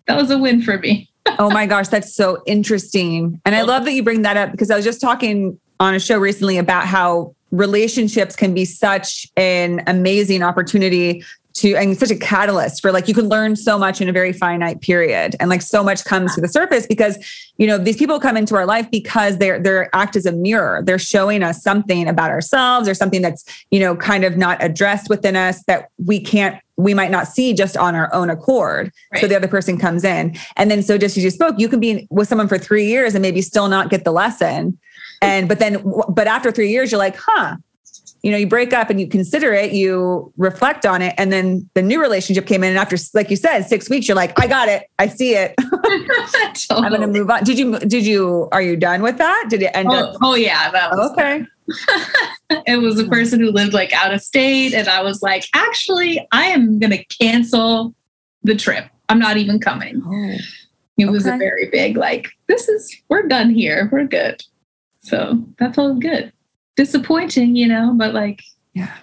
that 0.06 0.16
was 0.16 0.30
a 0.30 0.38
win 0.38 0.62
for 0.62 0.78
me. 0.78 1.10
oh 1.40 1.50
my 1.50 1.66
gosh, 1.66 1.88
that's 1.88 2.14
so 2.14 2.40
interesting. 2.46 3.40
And 3.44 3.56
I 3.56 3.62
love 3.62 3.84
that 3.84 3.94
you 3.94 4.04
bring 4.04 4.22
that 4.22 4.36
up 4.36 4.52
because 4.52 4.70
I 4.70 4.76
was 4.76 4.84
just 4.84 5.00
talking 5.00 5.58
on 5.80 5.96
a 5.96 5.98
show 5.98 6.16
recently 6.16 6.56
about 6.56 6.86
how 6.86 7.34
relationships 7.50 8.36
can 8.36 8.54
be 8.54 8.64
such 8.64 9.26
an 9.36 9.82
amazing 9.88 10.44
opportunity 10.44 11.24
to 11.60 11.74
and 11.74 11.98
such 11.98 12.10
a 12.10 12.16
catalyst 12.16 12.82
for 12.82 12.92
like 12.92 13.08
you 13.08 13.14
can 13.14 13.28
learn 13.28 13.56
so 13.56 13.78
much 13.78 14.00
in 14.00 14.08
a 14.08 14.12
very 14.12 14.32
finite 14.32 14.80
period. 14.80 15.36
And 15.40 15.50
like 15.50 15.62
so 15.62 15.82
much 15.82 16.04
comes 16.04 16.34
to 16.34 16.40
the 16.40 16.48
surface 16.48 16.86
because 16.86 17.18
you 17.58 17.66
know 17.66 17.78
these 17.78 17.96
people 17.96 18.20
come 18.20 18.36
into 18.36 18.54
our 18.54 18.66
life 18.66 18.90
because 18.90 19.38
they're 19.38 19.60
they're 19.60 19.94
act 19.94 20.16
as 20.16 20.26
a 20.26 20.32
mirror. 20.32 20.82
They're 20.84 20.98
showing 20.98 21.42
us 21.42 21.62
something 21.62 22.08
about 22.08 22.30
ourselves 22.30 22.88
or 22.88 22.94
something 22.94 23.22
that's 23.22 23.44
you 23.70 23.80
know 23.80 23.96
kind 23.96 24.24
of 24.24 24.36
not 24.36 24.62
addressed 24.62 25.08
within 25.08 25.36
us 25.36 25.62
that 25.64 25.90
we 26.04 26.20
can't 26.20 26.60
we 26.76 26.94
might 26.94 27.10
not 27.10 27.26
see 27.26 27.54
just 27.54 27.76
on 27.76 27.94
our 27.94 28.12
own 28.14 28.30
accord. 28.30 28.92
Right. 29.12 29.20
so 29.20 29.26
the 29.26 29.36
other 29.36 29.48
person 29.48 29.78
comes 29.78 30.04
in. 30.04 30.36
And 30.56 30.70
then 30.70 30.82
so 30.82 30.96
just 30.96 31.16
as 31.16 31.24
you 31.24 31.30
spoke 31.30 31.58
you 31.58 31.68
can 31.68 31.80
be 31.80 32.06
with 32.10 32.28
someone 32.28 32.48
for 32.48 32.58
three 32.58 32.86
years 32.86 33.14
and 33.14 33.22
maybe 33.22 33.42
still 33.42 33.68
not 33.68 33.90
get 33.90 34.04
the 34.04 34.12
lesson. 34.12 34.78
And 35.20 35.48
but 35.48 35.58
then 35.58 35.82
but 36.08 36.26
after 36.26 36.52
three 36.52 36.70
years 36.70 36.92
you're 36.92 36.98
like 36.98 37.16
huh 37.16 37.56
you 38.22 38.32
know, 38.32 38.36
you 38.36 38.46
break 38.46 38.72
up 38.72 38.90
and 38.90 39.00
you 39.00 39.06
consider 39.06 39.52
it, 39.52 39.72
you 39.72 40.32
reflect 40.36 40.84
on 40.84 41.02
it, 41.02 41.14
and 41.18 41.32
then 41.32 41.68
the 41.74 41.82
new 41.82 42.00
relationship 42.00 42.46
came 42.46 42.64
in. 42.64 42.70
And 42.70 42.78
after, 42.78 42.96
like 43.14 43.30
you 43.30 43.36
said, 43.36 43.62
six 43.62 43.88
weeks, 43.88 44.08
you're 44.08 44.16
like, 44.16 44.38
I 44.40 44.46
got 44.46 44.68
it, 44.68 44.88
I 44.98 45.08
see 45.08 45.34
it. 45.34 45.54
totally. 45.58 46.86
I'm 46.86 46.88
going 46.88 47.00
to 47.00 47.06
move 47.06 47.30
on. 47.30 47.44
Did 47.44 47.58
you? 47.58 47.78
Did 47.78 48.06
you? 48.06 48.48
Are 48.52 48.62
you 48.62 48.76
done 48.76 49.02
with 49.02 49.18
that? 49.18 49.46
Did 49.48 49.62
it 49.62 49.70
end 49.74 49.88
oh, 49.90 49.96
up? 49.96 50.16
Oh 50.22 50.34
yeah, 50.34 50.70
that 50.70 50.90
was 50.90 51.10
okay. 51.12 51.44
it 52.66 52.78
was 52.78 52.98
a 52.98 53.04
hmm. 53.04 53.10
person 53.10 53.40
who 53.40 53.50
lived 53.50 53.72
like 53.72 53.92
out 53.92 54.12
of 54.12 54.20
state, 54.20 54.74
and 54.74 54.88
I 54.88 55.02
was 55.02 55.22
like, 55.22 55.44
actually, 55.54 56.26
I 56.32 56.46
am 56.46 56.78
going 56.78 56.90
to 56.90 57.04
cancel 57.04 57.94
the 58.42 58.56
trip. 58.56 58.86
I'm 59.08 59.18
not 59.18 59.36
even 59.36 59.58
coming. 59.58 60.02
Oh, 60.04 60.36
it 60.98 61.06
was 61.06 61.26
a 61.26 61.36
very 61.36 61.68
big 61.70 61.96
like. 61.96 62.28
This 62.48 62.68
is 62.68 62.94
we're 63.08 63.28
done 63.28 63.50
here. 63.50 63.88
We're 63.92 64.04
good. 64.04 64.42
So 65.00 65.44
that 65.58 65.74
felt 65.76 66.00
good 66.00 66.32
disappointing, 66.78 67.56
you 67.56 67.66
know, 67.66 67.92
but 67.96 68.14
like, 68.14 68.40
yeah, 68.72 68.94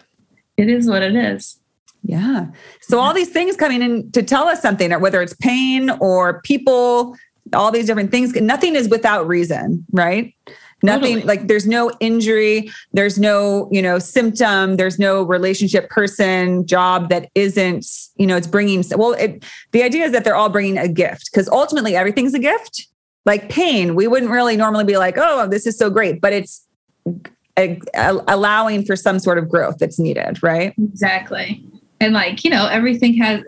it 0.56 0.70
is 0.70 0.88
what 0.88 1.04
it 1.04 1.14
is. 1.14 1.60
Yeah. 2.04 2.48
So 2.80 3.00
all 3.00 3.14
these 3.14 3.30
things 3.30 3.58
coming 3.58 3.82
in 3.82 4.12
to 4.14 4.24
tell 4.24 4.48
us 4.48 4.62
something, 4.62 4.94
or 4.94 5.00
whether 5.00 5.22
it's 5.22 5.36
pain 5.36 5.90
or 6.00 6.42
people, 6.44 7.18
all 7.52 7.72
these 7.72 7.86
different 7.86 8.12
things, 8.12 8.34
nothing 8.36 8.76
is 8.76 8.88
without 8.88 9.28
reason, 9.28 9.86
right? 9.92 10.34
Nothing 10.84 11.16
totally. 11.16 11.24
like 11.24 11.48
there's 11.48 11.68
no 11.68 11.92
injury, 12.00 12.72
there's 12.94 13.20
no, 13.20 13.68
you 13.74 13.82
know, 13.82 14.00
symptom, 14.00 14.78
there's 14.78 14.98
no 14.98 15.24
relationship 15.24 15.90
person 15.90 16.66
job 16.66 17.10
that 17.10 17.30
isn't, 17.36 17.86
you 18.16 18.26
know, 18.26 18.38
it's 18.38 18.48
bringing, 18.48 18.86
well, 18.96 19.14
it, 19.14 19.44
the 19.74 19.84
idea 19.84 20.06
is 20.06 20.14
that 20.14 20.24
they're 20.24 20.36
all 20.36 20.50
bringing 20.50 20.78
a 20.78 20.88
gift 20.88 21.30
because 21.30 21.50
ultimately 21.50 21.98
everything's 21.98 22.34
a 22.34 22.40
gift. 22.40 22.88
Like 23.26 23.50
pain, 23.50 23.96
we 23.96 24.08
wouldn't 24.08 24.32
really 24.32 24.56
normally 24.56 24.86
be 24.86 24.98
like, 24.98 25.16
oh, 25.18 25.48
this 25.50 25.68
is 25.68 25.78
so 25.78 25.90
great, 25.90 26.22
but 26.22 26.32
it's 26.32 26.66
a, 27.58 27.80
a, 27.94 28.18
allowing 28.28 28.86
for 28.86 28.96
some 28.96 29.20
sort 29.20 29.38
of 29.38 29.50
growth 29.50 29.78
that's 29.80 30.00
needed, 30.00 30.41
right? 30.44 30.74
Exactly. 30.78 31.63
And 32.00 32.13
like, 32.13 32.44
you 32.44 32.50
know, 32.50 32.68
everything 32.68 33.13
has, 33.15 33.41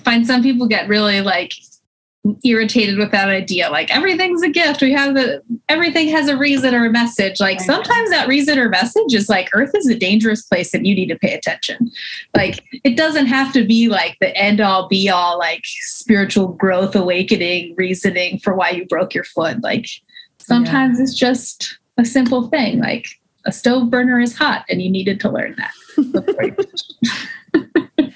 find 0.00 0.26
some 0.26 0.42
people 0.42 0.66
get 0.68 0.88
really 0.88 1.20
like 1.20 1.52
irritated 2.44 2.98
with 2.98 3.10
that 3.10 3.28
idea. 3.28 3.70
Like 3.70 3.94
everything's 3.94 4.42
a 4.42 4.50
gift. 4.50 4.82
We 4.82 4.92
have 4.92 5.14
the, 5.14 5.42
everything 5.68 6.08
has 6.08 6.28
a 6.28 6.36
reason 6.36 6.74
or 6.74 6.86
a 6.86 6.90
message. 6.90 7.40
Like 7.40 7.60
sometimes 7.60 8.10
that 8.10 8.28
reason 8.28 8.58
or 8.58 8.68
message 8.68 9.14
is 9.14 9.28
like, 9.28 9.48
Earth 9.54 9.70
is 9.74 9.88
a 9.88 9.94
dangerous 9.94 10.42
place 10.42 10.74
and 10.74 10.86
you 10.86 10.94
need 10.94 11.08
to 11.08 11.18
pay 11.18 11.32
attention. 11.32 11.90
Like 12.36 12.62
it 12.84 12.96
doesn't 12.96 13.26
have 13.26 13.52
to 13.54 13.64
be 13.64 13.88
like 13.88 14.16
the 14.20 14.36
end 14.36 14.60
all 14.60 14.88
be 14.88 15.08
all, 15.08 15.38
like 15.38 15.62
spiritual 15.64 16.48
growth, 16.48 16.94
awakening, 16.94 17.74
reasoning 17.76 18.38
for 18.40 18.54
why 18.54 18.70
you 18.70 18.84
broke 18.86 19.14
your 19.14 19.24
foot. 19.24 19.62
Like 19.62 19.86
sometimes 20.38 20.98
yeah. 20.98 21.04
it's 21.04 21.14
just, 21.14 21.77
a 21.98 22.04
simple 22.04 22.48
thing 22.48 22.78
like 22.78 23.08
a 23.44 23.52
stove 23.52 23.90
burner 23.90 24.20
is 24.20 24.36
hot 24.36 24.64
and 24.68 24.80
you 24.80 24.90
needed 24.90 25.20
to 25.20 25.30
learn 25.30 25.56
that. 25.56 25.72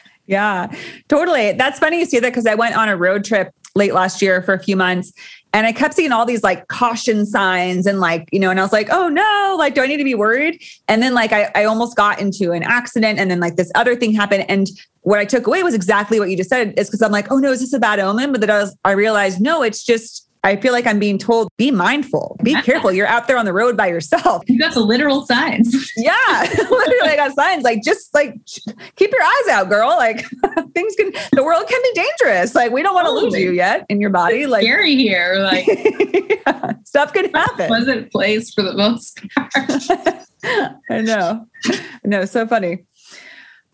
yeah, 0.26 0.72
totally. 1.08 1.52
That's 1.52 1.78
funny 1.78 1.98
you 1.98 2.06
say 2.06 2.20
that 2.20 2.30
because 2.30 2.46
I 2.46 2.54
went 2.54 2.76
on 2.76 2.88
a 2.88 2.96
road 2.96 3.24
trip 3.24 3.52
late 3.74 3.94
last 3.94 4.20
year 4.20 4.42
for 4.42 4.52
a 4.52 4.58
few 4.58 4.76
months 4.76 5.12
and 5.54 5.66
I 5.66 5.72
kept 5.72 5.94
seeing 5.94 6.12
all 6.12 6.26
these 6.26 6.42
like 6.42 6.68
caution 6.68 7.24
signs 7.24 7.86
and 7.86 8.00
like, 8.00 8.28
you 8.32 8.38
know, 8.38 8.50
and 8.50 8.60
I 8.60 8.62
was 8.62 8.72
like, 8.72 8.88
oh 8.90 9.08
no, 9.08 9.56
like, 9.58 9.74
do 9.74 9.82
I 9.82 9.86
need 9.86 9.96
to 9.98 10.04
be 10.04 10.14
worried? 10.14 10.62
And 10.88 11.02
then 11.02 11.14
like 11.14 11.32
I, 11.32 11.50
I 11.54 11.64
almost 11.64 11.96
got 11.96 12.20
into 12.20 12.52
an 12.52 12.62
accident 12.62 13.18
and 13.18 13.30
then 13.30 13.40
like 13.40 13.56
this 13.56 13.70
other 13.74 13.96
thing 13.96 14.12
happened. 14.12 14.44
And 14.48 14.68
what 15.00 15.18
I 15.18 15.24
took 15.24 15.46
away 15.46 15.62
was 15.62 15.74
exactly 15.74 16.20
what 16.20 16.30
you 16.30 16.36
just 16.36 16.50
said 16.50 16.74
is 16.78 16.88
because 16.88 17.02
I'm 17.02 17.12
like, 17.12 17.30
oh 17.30 17.38
no, 17.38 17.50
is 17.50 17.60
this 17.60 17.72
a 17.72 17.78
bad 17.78 17.98
omen? 18.00 18.32
But 18.32 18.40
then 18.40 18.50
I 18.50 18.58
was, 18.58 18.76
I 18.84 18.92
realized, 18.92 19.40
no, 19.40 19.62
it's 19.62 19.84
just 19.84 20.28
I 20.44 20.56
feel 20.56 20.72
like 20.72 20.86
I'm 20.86 20.98
being 20.98 21.18
told, 21.18 21.48
be 21.56 21.70
mindful, 21.70 22.36
be 22.42 22.54
careful. 22.62 22.90
You're 22.90 23.06
out 23.06 23.28
there 23.28 23.38
on 23.38 23.44
the 23.44 23.52
road 23.52 23.76
by 23.76 23.86
yourself. 23.86 24.42
You 24.48 24.58
got 24.58 24.74
the 24.74 24.80
literal 24.80 25.24
signs. 25.24 25.92
yeah. 25.96 26.12
Literally, 26.58 27.10
I 27.10 27.16
got 27.16 27.34
signs 27.34 27.62
like, 27.62 27.82
just 27.84 28.12
like 28.12 28.34
keep 28.96 29.12
your 29.12 29.22
eyes 29.22 29.48
out, 29.50 29.68
girl. 29.68 29.90
Like 29.90 30.24
things 30.74 30.96
can, 30.96 31.12
the 31.32 31.44
world 31.44 31.68
can 31.68 31.80
be 31.82 32.00
dangerous. 32.00 32.56
Like 32.56 32.72
we 32.72 32.82
don't 32.82 32.94
want 32.94 33.06
to 33.06 33.12
lose 33.12 33.34
you 33.34 33.52
yet 33.52 33.86
in 33.88 34.00
your 34.00 34.10
body. 34.10 34.42
It's 34.42 34.50
like 34.50 34.62
scary 34.62 34.96
here. 34.96 35.36
Like 35.38 35.66
yeah, 35.66 36.72
stuff 36.84 37.12
can 37.12 37.32
happen. 37.32 37.68
Pleasant 37.68 38.10
place 38.10 38.52
for 38.52 38.62
the 38.62 38.74
most 38.74 39.20
part. 39.36 39.52
I 40.90 41.00
know. 41.02 41.46
No, 42.04 42.24
so 42.24 42.48
funny. 42.48 42.84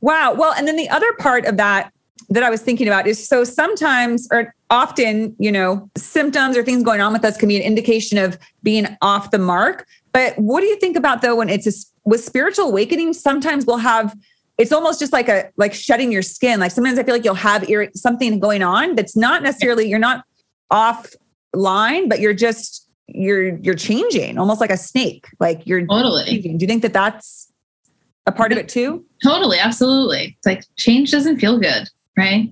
Wow. 0.02 0.34
Well, 0.34 0.52
and 0.52 0.68
then 0.68 0.76
the 0.76 0.90
other 0.90 1.12
part 1.14 1.46
of 1.46 1.56
that 1.56 1.92
that 2.30 2.42
I 2.42 2.50
was 2.50 2.60
thinking 2.60 2.86
about 2.86 3.06
is 3.06 3.26
so 3.26 3.42
sometimes 3.44 4.28
or 4.30 4.54
often, 4.70 5.34
you 5.38 5.50
know, 5.50 5.90
symptoms 5.96 6.56
or 6.56 6.62
things 6.62 6.82
going 6.82 7.00
on 7.00 7.12
with 7.12 7.24
us 7.24 7.36
can 7.36 7.48
be 7.48 7.56
an 7.56 7.62
indication 7.62 8.18
of 8.18 8.38
being 8.62 8.86
off 9.00 9.30
the 9.30 9.38
mark. 9.38 9.86
But 10.12 10.38
what 10.38 10.60
do 10.60 10.66
you 10.66 10.78
think 10.78 10.96
about 10.96 11.22
though 11.22 11.36
when 11.36 11.48
it's 11.48 11.66
a, 11.66 11.72
with 12.04 12.22
spiritual 12.22 12.66
awakening? 12.66 13.14
Sometimes 13.14 13.64
we'll 13.64 13.78
have 13.78 14.14
it's 14.58 14.72
almost 14.72 14.98
just 14.98 15.12
like 15.12 15.28
a 15.28 15.50
like 15.56 15.72
shedding 15.72 16.10
your 16.12 16.22
skin. 16.22 16.60
Like 16.60 16.72
sometimes 16.72 16.98
I 16.98 17.04
feel 17.04 17.14
like 17.14 17.24
you'll 17.24 17.34
have 17.34 17.68
ir- 17.70 17.90
something 17.94 18.40
going 18.40 18.62
on 18.62 18.96
that's 18.96 19.16
not 19.16 19.42
necessarily 19.42 19.88
you're 19.88 19.98
not 20.00 20.24
off 20.70 21.14
line, 21.54 22.08
but 22.08 22.20
you're 22.20 22.34
just 22.34 22.88
you're 23.06 23.56
you're 23.58 23.74
changing 23.74 24.36
almost 24.36 24.60
like 24.60 24.70
a 24.70 24.76
snake. 24.76 25.26
Like 25.40 25.66
you're 25.66 25.86
totally. 25.86 26.24
Changing. 26.24 26.58
Do 26.58 26.64
you 26.64 26.68
think 26.68 26.82
that 26.82 26.92
that's 26.92 27.50
a 28.26 28.32
part 28.32 28.52
of 28.52 28.58
it 28.58 28.68
too? 28.68 29.04
Totally, 29.22 29.58
absolutely. 29.58 30.36
It's 30.36 30.46
like 30.46 30.64
change 30.76 31.12
doesn't 31.12 31.38
feel 31.38 31.58
good, 31.58 31.88
right? 32.18 32.50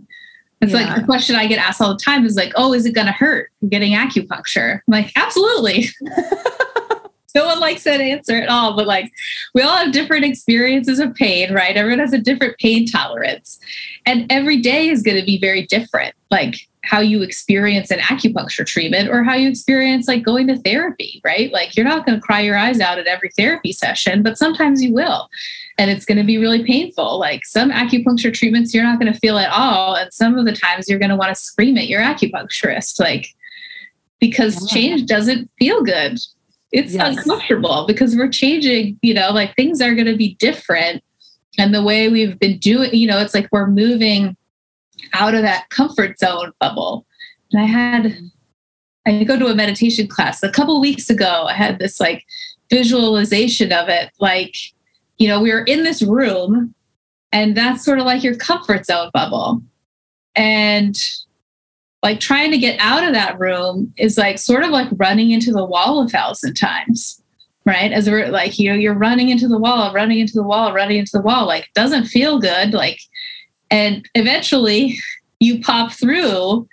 It's 0.63 0.73
yeah. 0.73 0.87
like 0.87 0.97
the 0.97 1.05
question 1.05 1.37
I 1.37 1.47
get 1.47 1.59
asked 1.59 1.81
all 1.81 1.91
the 1.91 2.03
time 2.03 2.25
is 2.25 2.37
like, 2.37 2.53
oh, 2.57 2.73
is 2.73 2.87
it 2.87 2.95
going 2.95 3.07
to 3.07 3.13
hurt 3.13 3.51
getting 3.69 3.93
acupuncture? 3.93 4.75
I'm 4.75 4.81
like, 4.93 5.13
absolutely. 5.17 5.89
no 7.35 7.45
one 7.45 7.61
likes 7.61 7.85
that 7.85 8.01
answer 8.01 8.37
at 8.37 8.49
all, 8.49 8.75
but 8.75 8.87
like 8.87 9.13
we 9.55 9.61
all 9.61 9.77
have 9.77 9.93
different 9.93 10.25
experiences 10.25 10.99
of 10.99 11.15
pain, 11.15 11.53
right? 11.53 11.77
Everyone 11.77 11.99
has 11.99 12.15
a 12.15 12.19
different 12.19 12.57
pain 12.59 12.87
tolerance. 12.87 13.59
And 14.07 14.31
every 14.33 14.57
day 14.57 14.89
is 14.89 15.03
going 15.03 15.19
to 15.19 15.27
be 15.27 15.39
very 15.39 15.67
different. 15.67 16.15
Like 16.31 16.57
how 16.87 17.01
you 17.01 17.23
experience 17.23 17.91
an 17.91 17.99
acupuncture 17.99 18.65
treatment 18.65 19.09
or 19.09 19.25
how 19.25 19.35
you 19.35 19.49
experience 19.49 20.07
like 20.07 20.23
going 20.23 20.47
to 20.47 20.57
therapy, 20.59 21.21
right? 21.25 21.53
Like 21.53 21.77
you're 21.77 21.87
not 21.87 22.07
going 22.07 22.19
to 22.19 22.25
cry 22.25 22.41
your 22.41 22.57
eyes 22.57 22.81
out 22.81 22.99
at 22.99 23.07
every 23.07 23.31
therapy 23.37 23.73
session, 23.73 24.23
but 24.23 24.39
sometimes 24.39 24.83
you 24.83 24.95
will. 24.95 25.29
And 25.79 25.91
it's 25.91 26.05
going 26.05 26.19
to 26.19 26.25
be 26.25 26.39
really 26.39 26.65
painful. 26.65 27.19
Like 27.19 27.45
some 27.45 27.71
acupuncture 27.71 28.33
treatments 28.33 28.73
you're 28.73 28.85
not 28.85 29.01
going 29.01 29.13
to 29.13 29.19
feel 29.19 29.37
at 29.37 29.51
all. 29.51 29.97
And 29.97 30.13
some 30.13 30.39
of 30.39 30.47
the 30.47 30.53
times 30.53 30.89
you're 30.89 30.99
going 30.99 31.11
to 31.11 31.17
want 31.17 31.35
to 31.35 31.41
scream 31.41 31.77
at 31.77 31.89
your 31.89 32.01
acupuncturist, 32.01 33.01
like 33.01 33.29
because 34.21 34.63
yeah. 34.63 34.75
change 34.75 35.07
doesn't 35.07 35.51
feel 35.59 35.83
good. 35.83 36.19
It's 36.73 36.95
yes. 36.95 37.19
uncomfortable 37.19 37.85
because 37.87 38.17
we're 38.17 38.31
changing, 38.31 38.99
you 39.03 39.15
know, 39.15 39.31
like 39.31 39.55
things 39.57 39.81
are 39.81 39.95
going 39.95 40.07
to 40.07 40.17
be 40.17 40.35
different. 40.37 41.03
And 41.59 41.75
the 41.75 41.83
way 41.83 42.09
we've 42.09 42.39
been 42.39 42.59
doing, 42.59 42.95
you 42.95 43.07
know, 43.07 43.19
it's 43.19 43.35
like 43.35 43.49
we're 43.51 43.67
moving 43.67 44.37
out 45.13 45.35
of 45.35 45.43
that 45.43 45.69
comfort 45.71 46.19
zone 46.19 46.53
bubble. 46.61 47.07
And 47.53 47.63
I 47.63 47.67
had, 47.67 48.19
I 49.07 49.25
go 49.25 49.39
to 49.39 49.47
a 49.47 49.55
meditation 49.55 50.09
class 50.09 50.43
a 50.43 50.51
couple 50.51 50.81
weeks 50.81 51.11
ago. 51.11 51.47
I 51.49 51.55
had 51.55 51.79
this 51.79 52.01
like 52.01 52.25
visualization 52.71 53.73
of 53.73 53.89
it. 53.89 54.11
Like, 54.21 54.55
you 55.19 55.29
know, 55.29 55.41
we 55.41 55.53
were 55.53 55.65
in 55.65 55.85
this 55.85 56.03
room 56.03 56.75
and 57.33 57.57
that's 57.57 57.85
sort 57.85 57.99
of 57.99 58.07
like 58.07 58.23
your 58.23 58.37
comfort 58.37 58.87
zone 58.87 59.11
bubble. 59.13 59.63
And 60.35 60.97
like 62.03 62.21
trying 62.21 62.51
to 62.53 62.59
get 62.59 62.79
out 62.79 63.05
of 63.05 63.15
that 63.15 63.39
room 63.39 63.93
is 63.97 64.17
like 64.17 64.39
sort 64.39 64.63
of 64.63 64.71
like 64.71 64.89
running 64.93 65.31
into 65.31 65.53
the 65.53 65.65
wall 65.65 66.05
a 66.05 66.09
thousand 66.09 66.55
times 66.55 67.21
right 67.65 67.91
as 67.91 68.09
we're 68.09 68.29
like 68.29 68.59
you 68.59 68.71
know 68.71 68.77
you're 68.77 68.95
running 68.95 69.29
into 69.29 69.49
the 69.49 69.59
wall 69.59 69.93
running 69.93 70.21
into 70.21 70.35
the 70.35 70.43
wall 70.43 70.73
running 70.73 70.99
into 70.99 71.11
the 71.13 71.23
wall 71.23 71.47
like 71.47 71.69
doesn't 71.75 72.05
feel 72.05 72.39
good 72.39 72.73
like 72.73 73.01
and 73.71 74.09
eventually 74.15 74.99
you 75.41 75.61
pop 75.61 75.93
through 75.93 76.67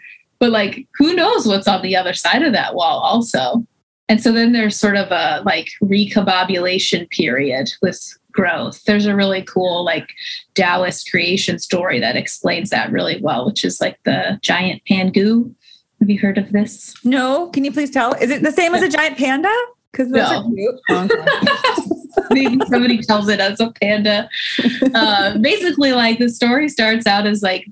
but 0.43 0.51
like 0.51 0.85
who 0.97 1.15
knows 1.15 1.47
what's 1.47 1.69
on 1.69 1.81
the 1.81 1.95
other 1.95 2.13
side 2.13 2.43
of 2.43 2.51
that 2.51 2.75
wall 2.75 2.99
also. 2.99 3.65
And 4.09 4.21
so 4.21 4.33
then 4.33 4.51
there's 4.51 4.75
sort 4.75 4.97
of 4.97 5.09
a 5.09 5.41
like 5.45 5.69
recombobulation 5.81 7.09
period 7.11 7.71
with 7.81 8.17
growth. 8.33 8.83
There's 8.83 9.05
a 9.05 9.15
really 9.15 9.43
cool 9.43 9.85
like 9.85 10.09
taoist 10.53 11.09
creation 11.09 11.59
story 11.59 11.97
that 12.01 12.17
explains 12.17 12.71
that 12.71 12.91
really 12.91 13.21
well 13.21 13.45
which 13.45 13.63
is 13.63 13.79
like 13.79 13.97
the 14.03 14.37
giant 14.41 14.81
pangu. 14.83 15.55
Have 16.01 16.09
you 16.09 16.19
heard 16.19 16.37
of 16.37 16.51
this? 16.51 16.93
No. 17.05 17.47
Can 17.51 17.63
you 17.63 17.71
please 17.71 17.91
tell? 17.91 18.11
Is 18.15 18.29
it 18.29 18.43
the 18.43 18.51
same 18.51 18.75
as 18.75 18.81
a 18.81 18.89
giant 18.89 19.17
panda 19.17 19.55
because 19.93 20.11
those 20.11 20.29
no. 20.29 20.51
cute 20.51 20.79
oh, 20.89 21.07
maybe 22.31 22.59
somebody 22.65 23.01
tells 23.01 23.29
it 23.29 23.39
as 23.39 23.59
a 23.59 23.71
panda. 23.79 24.27
Uh, 24.93 25.37
basically, 25.37 25.93
like 25.93 26.19
the 26.19 26.29
story 26.29 26.67
starts 26.67 27.07
out 27.07 27.25
as 27.25 27.41
like 27.41 27.67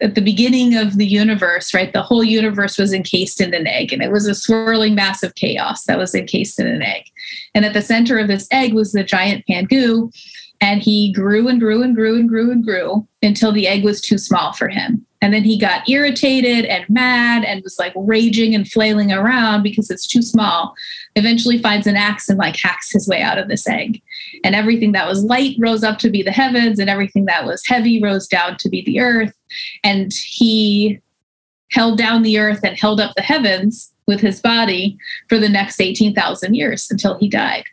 at 0.00 0.14
the 0.14 0.20
beginning 0.20 0.76
of 0.76 0.96
the 0.96 1.06
universe, 1.06 1.74
right? 1.74 1.92
The 1.92 2.02
whole 2.02 2.22
universe 2.22 2.78
was 2.78 2.92
encased 2.92 3.40
in 3.40 3.52
an 3.52 3.66
egg, 3.66 3.92
and 3.92 4.02
it 4.02 4.12
was 4.12 4.26
a 4.26 4.34
swirling 4.34 4.94
mass 4.94 5.22
of 5.22 5.34
chaos 5.34 5.84
that 5.84 5.98
was 5.98 6.14
encased 6.14 6.60
in 6.60 6.68
an 6.68 6.82
egg. 6.82 7.04
And 7.54 7.64
at 7.64 7.72
the 7.72 7.82
center 7.82 8.18
of 8.18 8.28
this 8.28 8.46
egg 8.52 8.74
was 8.74 8.92
the 8.92 9.02
giant 9.02 9.44
Pangu, 9.48 10.12
and 10.60 10.80
he 10.80 11.12
grew 11.12 11.48
and 11.48 11.60
grew 11.60 11.82
and 11.82 11.94
grew 11.94 12.16
and 12.16 12.28
grew 12.28 12.50
and 12.50 12.64
grew 12.64 13.06
until 13.22 13.52
the 13.52 13.66
egg 13.66 13.84
was 13.84 14.00
too 14.00 14.18
small 14.18 14.52
for 14.52 14.68
him. 14.68 15.04
And 15.20 15.34
then 15.34 15.42
he 15.42 15.58
got 15.58 15.88
irritated 15.88 16.64
and 16.64 16.88
mad 16.88 17.44
and 17.44 17.62
was 17.62 17.78
like 17.78 17.92
raging 17.96 18.54
and 18.54 18.70
flailing 18.70 19.12
around 19.12 19.62
because 19.62 19.90
it's 19.90 20.06
too 20.06 20.22
small. 20.22 20.74
Eventually 21.18 21.58
finds 21.58 21.86
an 21.86 21.96
axe 21.96 22.28
and 22.28 22.38
like 22.38 22.56
hacks 22.56 22.92
his 22.92 23.08
way 23.08 23.20
out 23.20 23.38
of 23.38 23.48
this 23.48 23.66
egg. 23.68 24.00
And 24.44 24.54
everything 24.54 24.92
that 24.92 25.06
was 25.06 25.24
light 25.24 25.56
rose 25.58 25.82
up 25.82 25.98
to 25.98 26.10
be 26.10 26.22
the 26.22 26.32
heavens, 26.32 26.78
and 26.78 26.88
everything 26.88 27.24
that 27.26 27.44
was 27.44 27.66
heavy 27.66 28.00
rose 28.00 28.28
down 28.28 28.56
to 28.58 28.68
be 28.68 28.82
the 28.82 29.00
earth. 29.00 29.34
And 29.82 30.12
he 30.12 31.00
held 31.70 31.98
down 31.98 32.22
the 32.22 32.38
earth 32.38 32.60
and 32.62 32.78
held 32.78 33.00
up 33.00 33.14
the 33.16 33.22
heavens 33.22 33.92
with 34.06 34.20
his 34.20 34.40
body 34.40 34.96
for 35.28 35.38
the 35.38 35.48
next 35.48 35.80
18,000 35.80 36.54
years 36.54 36.88
until 36.90 37.18
he 37.18 37.28
died. 37.28 37.64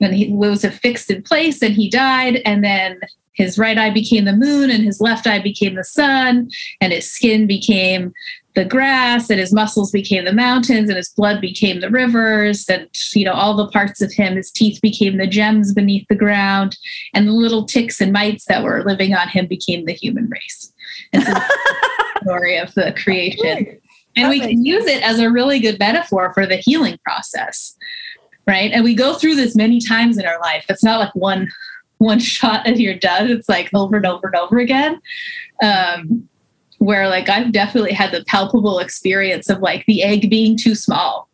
And 0.00 0.14
he 0.14 0.32
was 0.32 0.64
affixed 0.64 1.10
in 1.10 1.22
place 1.22 1.62
and 1.62 1.74
he 1.74 1.88
died. 1.88 2.40
And 2.44 2.64
then 2.64 3.00
his 3.32 3.58
right 3.58 3.78
eye 3.78 3.90
became 3.90 4.24
the 4.24 4.32
moon 4.32 4.70
and 4.70 4.84
his 4.84 5.00
left 5.00 5.26
eye 5.26 5.38
became 5.38 5.76
the 5.76 5.84
sun 5.84 6.50
and 6.80 6.92
his 6.92 7.10
skin 7.10 7.46
became 7.46 8.12
the 8.54 8.64
grass 8.64 9.30
and 9.30 9.38
his 9.38 9.52
muscles 9.52 9.92
became 9.92 10.24
the 10.24 10.32
mountains 10.32 10.88
and 10.88 10.96
his 10.96 11.10
blood 11.10 11.40
became 11.40 11.80
the 11.80 11.90
rivers 11.90 12.68
and 12.68 12.88
you 13.14 13.24
know 13.24 13.32
all 13.32 13.54
the 13.54 13.68
parts 13.68 14.00
of 14.00 14.12
him 14.12 14.36
his 14.36 14.50
teeth 14.50 14.80
became 14.82 15.16
the 15.16 15.26
gems 15.26 15.72
beneath 15.72 16.06
the 16.08 16.14
ground 16.14 16.76
and 17.14 17.28
the 17.28 17.32
little 17.32 17.64
ticks 17.64 18.00
and 18.00 18.12
mites 18.12 18.46
that 18.46 18.64
were 18.64 18.82
living 18.84 19.14
on 19.14 19.28
him 19.28 19.46
became 19.46 19.84
the 19.84 19.92
human 19.92 20.28
race. 20.28 20.72
And 21.12 21.22
so 21.24 21.32
the 21.32 22.20
story 22.22 22.56
of 22.56 22.74
the 22.74 22.94
creation. 23.02 23.78
And 24.16 24.30
we 24.30 24.40
can 24.40 24.64
use 24.64 24.86
it 24.86 25.02
as 25.04 25.20
a 25.20 25.30
really 25.30 25.60
good 25.60 25.78
metaphor 25.78 26.32
for 26.34 26.44
the 26.44 26.56
healing 26.56 26.98
process 27.04 27.76
right? 28.48 28.72
And 28.72 28.82
we 28.82 28.94
go 28.94 29.14
through 29.14 29.36
this 29.36 29.54
many 29.54 29.78
times 29.78 30.18
in 30.18 30.24
our 30.24 30.40
life. 30.40 30.64
It's 30.68 30.82
not 30.82 30.98
like 30.98 31.14
one 31.14 31.48
one 31.98 32.18
shot 32.34 32.66
and 32.66 32.78
you're 32.80 32.94
done. 32.94 33.30
It's 33.30 33.48
like 33.48 33.68
over 33.74 33.96
and 33.96 34.06
over 34.06 34.26
and 34.26 34.36
over 34.36 34.58
again. 34.58 35.00
Um, 35.62 36.28
where 36.78 37.08
like 37.08 37.28
I've 37.28 37.52
definitely 37.52 37.92
had 37.92 38.12
the 38.12 38.24
palpable 38.24 38.78
experience 38.78 39.48
of 39.48 39.60
like 39.60 39.84
the 39.86 40.02
egg 40.02 40.30
being 40.30 40.56
too 40.56 40.74
small, 40.74 41.28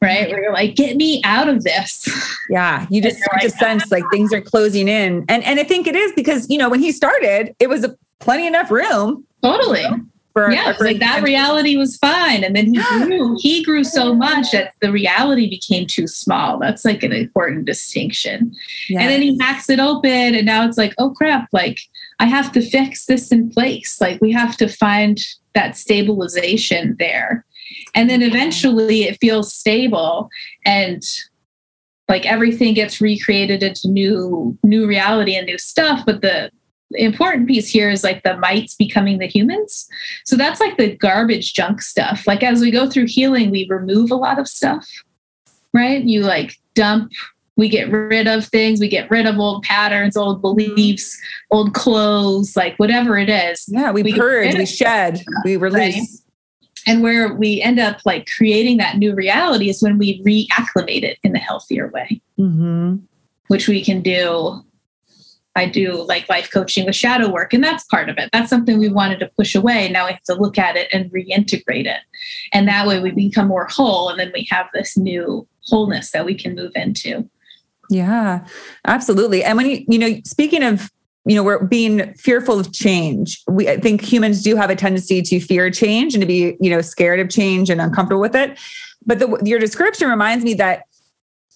right? 0.00 0.28
Where 0.30 0.42
you're 0.42 0.52
like, 0.52 0.74
get 0.74 0.96
me 0.96 1.20
out 1.24 1.48
of 1.48 1.64
this. 1.64 2.08
Yeah, 2.50 2.86
you 2.90 3.02
just, 3.02 3.20
like, 3.32 3.42
just 3.42 3.58
sense 3.58 3.90
like 3.90 4.04
things 4.12 4.32
are 4.32 4.40
closing 4.40 4.88
in, 4.88 5.24
and 5.28 5.42
and 5.44 5.58
I 5.58 5.64
think 5.64 5.86
it 5.86 5.96
is 5.96 6.12
because 6.12 6.48
you 6.48 6.58
know 6.58 6.68
when 6.68 6.80
he 6.80 6.92
started, 6.92 7.54
it 7.58 7.68
was 7.68 7.84
a 7.84 7.96
plenty 8.20 8.46
enough 8.46 8.70
room. 8.70 9.24
Totally. 9.42 9.82
You 9.82 9.90
know? 9.90 10.00
for 10.36 10.52
yeah, 10.52 10.74
like 10.80 10.98
that 10.98 11.22
reality 11.22 11.78
was 11.78 11.96
fine. 11.96 12.44
And 12.44 12.54
then 12.54 12.66
he 12.66 12.82
grew, 13.06 13.38
he 13.40 13.64
grew 13.64 13.82
so 13.82 14.14
much 14.14 14.50
that 14.50 14.74
the 14.82 14.92
reality 14.92 15.48
became 15.48 15.86
too 15.86 16.06
small. 16.06 16.58
That's 16.58 16.84
like 16.84 17.02
an 17.02 17.12
important 17.12 17.64
distinction. 17.64 18.54
Yes. 18.90 19.00
And 19.00 19.10
then 19.10 19.22
he 19.22 19.38
hacks 19.38 19.70
it 19.70 19.80
open 19.80 20.34
and 20.34 20.44
now 20.44 20.68
it's 20.68 20.76
like, 20.76 20.92
oh 20.98 21.14
crap, 21.14 21.48
like 21.54 21.78
I 22.18 22.26
have 22.26 22.52
to 22.52 22.62
fix 22.62 23.06
this 23.06 23.30
in 23.30 23.50
place. 23.50 24.00
Like 24.00 24.20
we 24.20 24.32
have 24.32 24.56
to 24.58 24.68
find 24.68 25.20
that 25.54 25.76
stabilization 25.76 26.96
there. 26.98 27.44
And 27.94 28.08
then 28.08 28.22
eventually 28.22 29.04
it 29.04 29.18
feels 29.20 29.52
stable 29.52 30.28
and 30.64 31.02
like 32.08 32.24
everything 32.24 32.74
gets 32.74 33.00
recreated 33.00 33.62
into 33.62 33.88
new 33.88 34.56
new 34.62 34.86
reality 34.86 35.34
and 35.34 35.46
new 35.46 35.58
stuff 35.58 36.06
but 36.06 36.20
the 36.20 36.50
important 36.94 37.48
piece 37.48 37.68
here 37.68 37.90
is 37.90 38.04
like 38.04 38.22
the 38.22 38.36
mites 38.36 38.74
becoming 38.74 39.18
the 39.18 39.26
humans. 39.26 39.88
So 40.24 40.36
that's 40.36 40.60
like 40.60 40.76
the 40.76 40.96
garbage 40.96 41.52
junk 41.52 41.82
stuff. 41.82 42.26
Like 42.26 42.42
as 42.42 42.60
we 42.60 42.70
go 42.70 42.88
through 42.88 43.06
healing, 43.06 43.50
we 43.50 43.66
remove 43.68 44.10
a 44.10 44.16
lot 44.16 44.38
of 44.38 44.48
stuff, 44.48 44.88
right? 45.72 46.02
You 46.02 46.22
like 46.22 46.56
dump, 46.74 47.12
we 47.56 47.68
get 47.68 47.90
rid 47.90 48.26
of 48.28 48.46
things, 48.46 48.80
we 48.80 48.88
get 48.88 49.10
rid 49.10 49.26
of 49.26 49.38
old 49.38 49.62
patterns, 49.62 50.16
old 50.16 50.42
beliefs, 50.42 51.18
old 51.50 51.74
clothes, 51.74 52.54
like 52.56 52.76
whatever 52.76 53.16
it 53.18 53.30
is. 53.30 53.64
Yeah, 53.68 53.90
we, 53.92 54.02
we 54.02 54.14
purge, 54.14 54.54
we 54.54 54.66
shed, 54.66 55.22
we 55.44 55.56
release. 55.56 55.96
Right? 55.96 56.08
And 56.88 57.02
where 57.02 57.34
we 57.34 57.60
end 57.60 57.80
up 57.80 57.98
like 58.04 58.28
creating 58.36 58.76
that 58.76 58.98
new 58.98 59.14
reality 59.14 59.68
is 59.68 59.82
when 59.82 59.98
we 59.98 60.22
reacclimate 60.22 61.02
it 61.02 61.18
in 61.24 61.34
a 61.34 61.38
healthier 61.38 61.88
way, 61.88 62.20
mm-hmm. 62.38 62.96
which 63.48 63.66
we 63.66 63.82
can 63.82 64.02
do 64.02 64.62
I 65.56 65.66
do 65.66 66.02
like 66.02 66.28
life 66.28 66.50
coaching 66.52 66.84
with 66.84 66.94
shadow 66.94 67.32
work, 67.32 67.54
and 67.54 67.64
that's 67.64 67.84
part 67.84 68.10
of 68.10 68.18
it. 68.18 68.28
That's 68.30 68.50
something 68.50 68.78
we 68.78 68.90
wanted 68.90 69.18
to 69.20 69.30
push 69.38 69.54
away. 69.54 69.88
Now 69.88 70.04
we 70.04 70.12
have 70.12 70.22
to 70.24 70.34
look 70.34 70.58
at 70.58 70.76
it 70.76 70.88
and 70.92 71.10
reintegrate 71.10 71.86
it. 71.86 72.00
And 72.52 72.68
that 72.68 72.86
way 72.86 73.00
we 73.00 73.10
become 73.10 73.48
more 73.48 73.66
whole, 73.66 74.10
and 74.10 74.20
then 74.20 74.30
we 74.34 74.46
have 74.50 74.66
this 74.74 74.98
new 74.98 75.48
wholeness 75.64 76.10
that 76.10 76.26
we 76.26 76.34
can 76.34 76.54
move 76.54 76.72
into. 76.74 77.28
Yeah, 77.90 78.46
absolutely. 78.86 79.44
And 79.44 79.56
when 79.56 79.66
you, 79.66 79.84
you 79.88 79.98
know, 79.98 80.20
speaking 80.24 80.62
of 80.62 80.90
you 81.26 81.34
know 81.34 81.42
we're 81.42 81.64
being 81.64 82.14
fearful 82.14 82.58
of 82.58 82.72
change 82.72 83.42
we 83.48 83.68
i 83.68 83.76
think 83.76 84.00
humans 84.00 84.42
do 84.42 84.56
have 84.56 84.70
a 84.70 84.76
tendency 84.76 85.20
to 85.20 85.40
fear 85.40 85.70
change 85.70 86.14
and 86.14 86.20
to 86.22 86.26
be 86.26 86.56
you 86.60 86.70
know 86.70 86.80
scared 86.80 87.20
of 87.20 87.28
change 87.28 87.68
and 87.68 87.80
uncomfortable 87.80 88.20
with 88.20 88.36
it 88.36 88.58
but 89.04 89.18
the, 89.18 89.40
your 89.44 89.58
description 89.58 90.08
reminds 90.08 90.44
me 90.44 90.54
that 90.54 90.84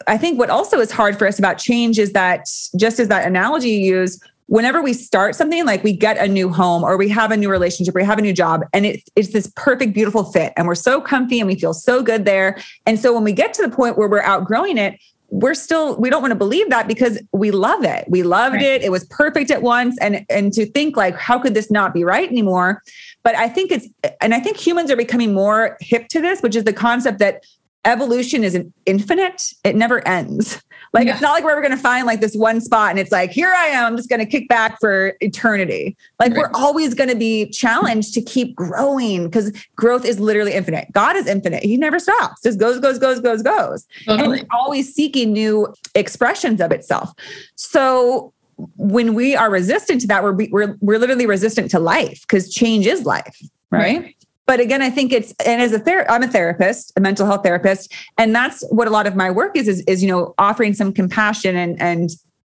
i 0.08 0.18
think 0.18 0.38
what 0.38 0.50
also 0.50 0.80
is 0.80 0.90
hard 0.90 1.16
for 1.16 1.26
us 1.26 1.38
about 1.38 1.56
change 1.56 1.98
is 1.98 2.12
that 2.12 2.46
just 2.76 2.98
as 2.98 3.08
that 3.08 3.26
analogy 3.26 3.70
you 3.70 3.94
use 3.96 4.20
whenever 4.46 4.82
we 4.82 4.92
start 4.92 5.36
something 5.36 5.64
like 5.64 5.84
we 5.84 5.92
get 5.92 6.18
a 6.18 6.26
new 6.26 6.48
home 6.52 6.82
or 6.82 6.96
we 6.96 7.08
have 7.08 7.30
a 7.30 7.36
new 7.36 7.48
relationship 7.48 7.94
or 7.94 8.00
we 8.00 8.04
have 8.04 8.18
a 8.18 8.22
new 8.22 8.32
job 8.32 8.62
and 8.72 8.84
it, 8.84 9.00
it's 9.14 9.32
this 9.32 9.50
perfect 9.54 9.94
beautiful 9.94 10.24
fit 10.24 10.52
and 10.56 10.66
we're 10.66 10.74
so 10.74 11.00
comfy 11.00 11.38
and 11.38 11.46
we 11.46 11.54
feel 11.54 11.72
so 11.72 12.02
good 12.02 12.24
there 12.24 12.58
and 12.86 12.98
so 12.98 13.14
when 13.14 13.22
we 13.22 13.32
get 13.32 13.54
to 13.54 13.62
the 13.62 13.70
point 13.70 13.96
where 13.96 14.08
we're 14.08 14.22
outgrowing 14.22 14.76
it 14.76 14.98
we're 15.30 15.54
still 15.54 15.96
we 15.96 16.10
don't 16.10 16.22
want 16.22 16.32
to 16.32 16.36
believe 16.36 16.68
that 16.70 16.88
because 16.88 17.20
we 17.32 17.50
love 17.50 17.84
it. 17.84 18.04
We 18.08 18.22
loved 18.22 18.56
right. 18.56 18.64
it. 18.64 18.82
It 18.82 18.90
was 18.90 19.04
perfect 19.06 19.50
at 19.50 19.62
once. 19.62 19.96
And 20.00 20.24
and 20.28 20.52
to 20.54 20.66
think 20.66 20.96
like 20.96 21.16
how 21.16 21.38
could 21.38 21.54
this 21.54 21.70
not 21.70 21.94
be 21.94 22.04
right 22.04 22.28
anymore? 22.28 22.82
But 23.22 23.34
i 23.34 23.48
think 23.48 23.70
it's 23.70 23.86
and 24.20 24.34
i 24.34 24.40
think 24.40 24.56
humans 24.56 24.90
are 24.90 24.96
becoming 24.96 25.34
more 25.34 25.76
hip 25.80 26.08
to 26.08 26.22
this 26.22 26.40
which 26.40 26.56
is 26.56 26.64
the 26.64 26.72
concept 26.72 27.18
that 27.18 27.44
evolution 27.84 28.44
is 28.44 28.58
infinite. 28.86 29.52
It 29.64 29.76
never 29.76 30.06
ends 30.06 30.62
like 30.92 31.06
yeah. 31.06 31.12
it's 31.12 31.20
not 31.20 31.32
like 31.32 31.44
we're 31.44 31.52
ever 31.52 31.60
going 31.60 31.76
to 31.76 31.76
find 31.76 32.06
like 32.06 32.20
this 32.20 32.34
one 32.34 32.60
spot 32.60 32.90
and 32.90 32.98
it's 32.98 33.12
like 33.12 33.30
here 33.30 33.52
i 33.56 33.66
am 33.66 33.86
I'm 33.86 33.96
just 33.96 34.08
going 34.08 34.20
to 34.20 34.26
kick 34.26 34.48
back 34.48 34.80
for 34.80 35.14
eternity 35.20 35.96
like 36.18 36.32
right. 36.32 36.38
we're 36.38 36.50
always 36.54 36.94
going 36.94 37.10
to 37.10 37.16
be 37.16 37.48
challenged 37.50 38.14
to 38.14 38.22
keep 38.22 38.54
growing 38.54 39.24
because 39.24 39.52
growth 39.76 40.04
is 40.04 40.20
literally 40.20 40.52
infinite 40.52 40.88
god 40.92 41.16
is 41.16 41.26
infinite 41.26 41.62
he 41.62 41.76
never 41.76 41.98
stops 41.98 42.42
just 42.42 42.58
goes 42.58 42.80
goes 42.80 42.98
goes 42.98 43.20
goes 43.20 43.42
goes 43.42 43.86
totally. 44.04 44.40
and 44.40 44.48
always 44.52 44.92
seeking 44.92 45.32
new 45.32 45.72
expressions 45.94 46.60
of 46.60 46.72
itself 46.72 47.12
so 47.54 48.32
when 48.76 49.14
we 49.14 49.34
are 49.34 49.50
resistant 49.50 50.00
to 50.02 50.06
that 50.06 50.22
we're 50.22 50.36
we're, 50.50 50.76
we're 50.80 50.98
literally 50.98 51.26
resistant 51.26 51.70
to 51.70 51.78
life 51.78 52.22
because 52.22 52.52
change 52.52 52.86
is 52.86 53.04
life 53.04 53.40
right? 53.70 54.00
right 54.00 54.16
but 54.50 54.58
again 54.58 54.82
i 54.82 54.90
think 54.90 55.12
it's 55.12 55.32
and 55.46 55.62
as 55.62 55.72
a 55.72 55.78
ther- 55.78 56.10
i'm 56.10 56.24
a 56.24 56.28
therapist 56.28 56.92
a 56.96 57.00
mental 57.00 57.24
health 57.24 57.44
therapist 57.44 57.94
and 58.18 58.34
that's 58.34 58.66
what 58.70 58.88
a 58.88 58.90
lot 58.90 59.06
of 59.06 59.14
my 59.14 59.30
work 59.30 59.56
is 59.56 59.68
is, 59.68 59.80
is 59.86 60.02
you 60.02 60.08
know 60.08 60.34
offering 60.38 60.74
some 60.74 60.92
compassion 60.92 61.54
and 61.54 61.80
and 61.80 62.10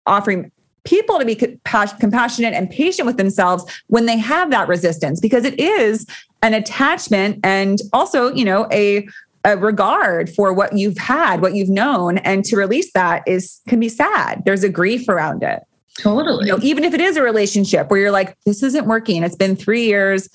offering 0.06 0.52
people 0.84 1.18
to 1.18 1.24
be 1.24 1.34
compassionate 1.34 2.54
and 2.54 2.70
patient 2.70 3.06
with 3.06 3.16
themselves 3.16 3.64
when 3.88 4.06
they 4.06 4.16
have 4.16 4.52
that 4.52 4.68
resistance 4.68 5.18
because 5.18 5.44
it 5.44 5.58
is 5.58 6.06
an 6.42 6.54
attachment 6.54 7.40
and 7.42 7.80
also 7.92 8.32
you 8.34 8.44
know 8.44 8.68
a 8.70 9.06
a 9.44 9.56
regard 9.56 10.30
for 10.30 10.52
what 10.52 10.76
you've 10.78 10.98
had 10.98 11.42
what 11.42 11.56
you've 11.56 11.68
known 11.68 12.18
and 12.18 12.44
to 12.44 12.56
release 12.56 12.92
that 12.92 13.26
is 13.26 13.60
can 13.66 13.80
be 13.80 13.88
sad. 13.88 14.42
There's 14.44 14.62
a 14.62 14.68
grief 14.68 15.08
around 15.08 15.42
it. 15.42 15.64
Totally. 15.98 16.46
You 16.46 16.52
know 16.52 16.58
even 16.62 16.84
if 16.84 16.94
it 16.94 17.00
is 17.00 17.16
a 17.16 17.22
relationship 17.22 17.90
where 17.90 17.98
you're 17.98 18.12
like 18.12 18.36
this 18.46 18.62
isn't 18.62 18.86
working. 18.86 19.24
It's 19.24 19.34
been 19.34 19.56
3 19.56 19.84
years 19.84 20.28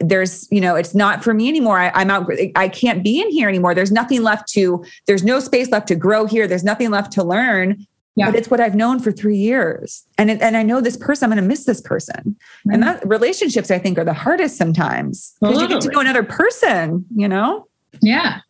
there's 0.00 0.46
you 0.50 0.60
know 0.60 0.74
it's 0.74 0.94
not 0.94 1.24
for 1.24 1.32
me 1.32 1.48
anymore. 1.48 1.78
I, 1.78 1.90
i'm 1.94 2.10
out 2.10 2.30
i 2.54 2.68
can't 2.68 3.02
be 3.02 3.20
in 3.20 3.30
here 3.30 3.48
anymore. 3.48 3.74
There's 3.74 3.92
nothing 3.92 4.22
left 4.22 4.48
to 4.50 4.84
there's 5.06 5.24
no 5.24 5.40
space 5.40 5.70
left 5.70 5.88
to 5.88 5.94
grow 5.94 6.26
here. 6.26 6.46
There's 6.46 6.64
nothing 6.64 6.90
left 6.90 7.12
to 7.12 7.24
learn. 7.24 7.86
Yeah. 8.18 8.30
but 8.30 8.36
it's 8.38 8.48
what 8.50 8.60
i've 8.60 8.74
known 8.74 8.98
for 8.98 9.12
three 9.12 9.36
years. 9.36 10.06
And 10.16 10.30
it, 10.30 10.40
and 10.40 10.56
i 10.56 10.62
know 10.62 10.80
this 10.80 10.96
person 10.96 11.26
i'm 11.26 11.30
going 11.30 11.42
to 11.42 11.48
miss 11.48 11.64
this 11.64 11.80
person. 11.80 12.36
Right. 12.64 12.74
and 12.74 12.82
that 12.82 13.06
relationships 13.06 13.70
i 13.70 13.78
think 13.78 13.98
are 13.98 14.04
the 14.04 14.14
hardest 14.14 14.56
sometimes. 14.56 15.34
Because 15.40 15.60
you 15.60 15.68
get 15.68 15.80
to 15.82 15.90
know 15.90 16.00
another 16.00 16.22
person 16.22 17.04
you 17.14 17.28
know? 17.28 17.66
Yeah. 18.02 18.40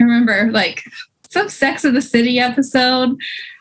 I 0.00 0.04
remember 0.04 0.50
like 0.52 0.84
some 1.30 1.48
sex 1.48 1.84
and 1.84 1.96
the 1.96 2.02
city 2.02 2.38
episode 2.38 3.16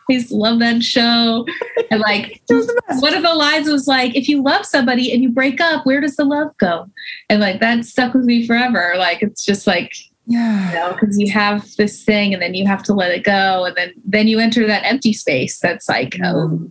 used 0.09 0.29
to 0.29 0.35
love 0.35 0.59
that 0.59 0.83
show. 0.83 1.45
And 1.91 2.01
like 2.01 2.41
one 2.47 3.13
of 3.13 3.23
the 3.23 3.33
lines 3.35 3.69
was 3.69 3.87
like, 3.87 4.15
if 4.15 4.27
you 4.27 4.41
love 4.41 4.65
somebody 4.65 5.11
and 5.11 5.21
you 5.21 5.29
break 5.29 5.61
up, 5.61 5.85
where 5.85 6.01
does 6.01 6.15
the 6.15 6.25
love 6.25 6.55
go? 6.57 6.87
And 7.29 7.41
like 7.41 7.59
that 7.59 7.85
stuck 7.85 8.13
with 8.13 8.25
me 8.25 8.45
forever. 8.45 8.93
Like 8.97 9.21
it's 9.21 9.45
just 9.45 9.67
like 9.67 9.93
yeah. 10.29 10.69
You 10.69 10.75
know, 10.75 10.93
because 10.93 11.17
you 11.17 11.31
have 11.31 11.73
this 11.77 12.03
thing 12.03 12.33
and 12.33 12.41
then 12.41 12.53
you 12.53 12.67
have 12.67 12.83
to 12.83 12.93
let 12.93 13.11
it 13.11 13.23
go. 13.23 13.65
And 13.65 13.75
then 13.75 13.93
then 14.03 14.27
you 14.27 14.39
enter 14.39 14.67
that 14.67 14.83
empty 14.83 15.13
space 15.13 15.59
that's 15.59 15.87
like, 15.87 16.19
oh, 16.23 16.69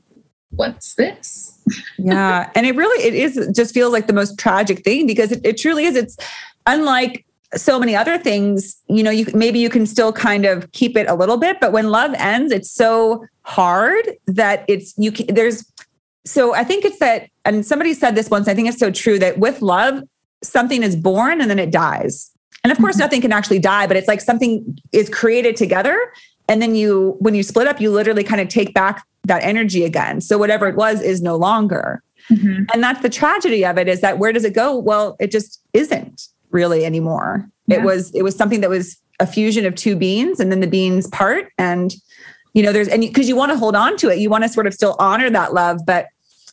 what's 0.50 0.94
this? 0.94 1.58
yeah. 1.98 2.50
And 2.54 2.66
it 2.66 2.76
really 2.76 3.02
it 3.04 3.14
is 3.14 3.50
just 3.54 3.72
feels 3.72 3.92
like 3.92 4.06
the 4.06 4.12
most 4.12 4.38
tragic 4.38 4.84
thing 4.84 5.06
because 5.06 5.32
it, 5.32 5.40
it 5.44 5.56
truly 5.56 5.84
is. 5.84 5.96
It's 5.96 6.16
unlike 6.66 7.25
so 7.54 7.78
many 7.78 7.94
other 7.94 8.18
things, 8.18 8.76
you 8.88 9.02
know, 9.02 9.10
you 9.10 9.26
maybe 9.34 9.58
you 9.58 9.68
can 9.68 9.86
still 9.86 10.12
kind 10.12 10.44
of 10.44 10.70
keep 10.72 10.96
it 10.96 11.08
a 11.08 11.14
little 11.14 11.36
bit, 11.36 11.60
but 11.60 11.72
when 11.72 11.90
love 11.90 12.12
ends, 12.14 12.52
it's 12.52 12.70
so 12.70 13.24
hard 13.42 14.04
that 14.26 14.64
it's 14.68 14.94
you 14.96 15.12
can, 15.12 15.26
there's 15.34 15.70
so 16.24 16.54
I 16.54 16.64
think 16.64 16.84
it's 16.84 16.98
that 16.98 17.30
and 17.44 17.64
somebody 17.64 17.94
said 17.94 18.14
this 18.14 18.30
once, 18.30 18.48
I 18.48 18.54
think 18.54 18.68
it's 18.68 18.78
so 18.78 18.90
true 18.90 19.18
that 19.20 19.38
with 19.38 19.62
love 19.62 20.02
something 20.42 20.82
is 20.82 20.96
born 20.96 21.40
and 21.40 21.48
then 21.50 21.58
it 21.58 21.70
dies. 21.70 22.30
And 22.64 22.72
of 22.72 22.78
course 22.78 22.96
mm-hmm. 22.96 23.02
nothing 23.02 23.20
can 23.20 23.32
actually 23.32 23.60
die, 23.60 23.86
but 23.86 23.96
it's 23.96 24.08
like 24.08 24.20
something 24.20 24.78
is 24.92 25.08
created 25.08 25.56
together 25.56 26.12
and 26.48 26.60
then 26.60 26.74
you 26.74 27.16
when 27.20 27.34
you 27.34 27.42
split 27.42 27.68
up 27.68 27.80
you 27.80 27.90
literally 27.90 28.24
kind 28.24 28.40
of 28.40 28.48
take 28.48 28.74
back 28.74 29.06
that 29.24 29.42
energy 29.42 29.84
again. 29.84 30.20
So 30.20 30.36
whatever 30.36 30.66
it 30.66 30.76
was 30.76 31.00
is 31.00 31.22
no 31.22 31.36
longer. 31.36 32.02
Mm-hmm. 32.30 32.64
And 32.74 32.82
that's 32.82 33.02
the 33.02 33.08
tragedy 33.08 33.64
of 33.64 33.78
it 33.78 33.86
is 33.86 34.00
that 34.00 34.18
where 34.18 34.32
does 34.32 34.44
it 34.44 34.52
go? 34.52 34.76
Well, 34.76 35.16
it 35.20 35.30
just 35.30 35.60
isn't 35.72 36.28
really 36.56 36.84
anymore. 36.84 37.46
Yeah. 37.66 37.76
It 37.76 37.82
was 37.84 38.12
it 38.14 38.22
was 38.22 38.34
something 38.34 38.62
that 38.62 38.70
was 38.70 38.96
a 39.20 39.26
fusion 39.26 39.64
of 39.66 39.74
two 39.74 39.94
beings 39.94 40.40
and 40.40 40.50
then 40.50 40.60
the 40.60 40.66
beings 40.66 41.06
part. 41.08 41.52
And 41.58 41.94
you 42.54 42.62
know 42.62 42.72
there's 42.72 42.88
and 42.88 43.02
because 43.02 43.28
you 43.28 43.36
want 43.36 43.52
to 43.52 43.58
hold 43.58 43.76
on 43.76 43.96
to 43.98 44.08
it. 44.08 44.18
You 44.18 44.30
want 44.30 44.44
to 44.44 44.48
sort 44.48 44.66
of 44.66 44.74
still 44.74 44.96
honor 44.98 45.30
that 45.30 45.54
love. 45.54 45.80
But 45.86 46.06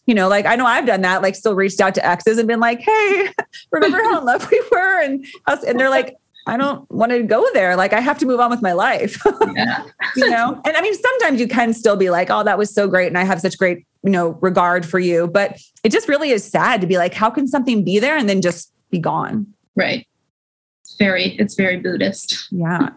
you 0.06 0.14
know 0.14 0.28
like 0.28 0.46
i 0.46 0.56
know 0.56 0.66
i've 0.66 0.86
done 0.86 1.02
that 1.02 1.22
like 1.22 1.36
still 1.36 1.56
reached 1.56 1.80
out 1.80 1.96
to 1.96 2.06
exes 2.06 2.38
and 2.38 2.48
been 2.48 2.60
like 2.60 2.82
hey 2.82 3.30
remember 3.72 4.02
how 4.04 4.20
in 4.20 4.26
love 4.26 4.50
we 4.52 4.62
were? 4.72 5.02
And 5.02 5.26
us 5.48 5.64
and 5.64 5.80
they're 5.80 5.90
like 5.90 6.18
i 6.46 6.58
don't 6.58 6.90
want 6.92 7.14
to 7.14 7.24
go 7.24 7.48
there. 7.54 7.78
Like 7.78 7.94
i 7.94 8.02
have 8.02 8.18
to 8.20 8.26
move 8.26 8.40
on 8.40 8.50
with 8.50 8.62
my 8.62 8.74
life. 8.74 9.22
Yeah. 9.56 9.86
you 10.16 10.30
know? 10.30 10.60
And 10.66 10.76
i 10.76 10.82
mean 10.82 10.94
sometimes 10.94 11.40
you 11.40 11.48
can 11.48 11.74
still 11.74 11.96
be 11.96 12.10
like 12.10 12.30
oh 12.30 12.44
that 12.44 12.58
was 12.58 12.74
so 12.74 12.88
great 12.88 13.08
and 13.08 13.18
i 13.18 13.24
have 13.24 13.40
such 13.40 13.58
great 13.58 13.86
you 14.04 14.10
know 14.10 14.38
regard 14.42 14.86
for 14.86 15.00
you. 15.00 15.28
But 15.28 15.58
it 15.84 15.92
just 15.92 16.10
really 16.10 16.32
is 16.32 16.44
sad 16.44 16.82
to 16.82 16.88
be 16.88 16.98
like 16.98 17.14
how 17.14 17.30
can 17.30 17.48
something 17.48 17.84
be 17.84 18.00
there 18.00 18.18
and 18.18 18.28
then 18.28 18.42
just 18.42 18.72
be 18.90 19.00
gone 19.00 19.48
Right. 19.76 20.08
It's 20.84 20.96
very, 20.98 21.36
it's 21.38 21.56
very 21.56 21.78
Buddhist. 21.78 22.48
Yeah. 22.52 22.90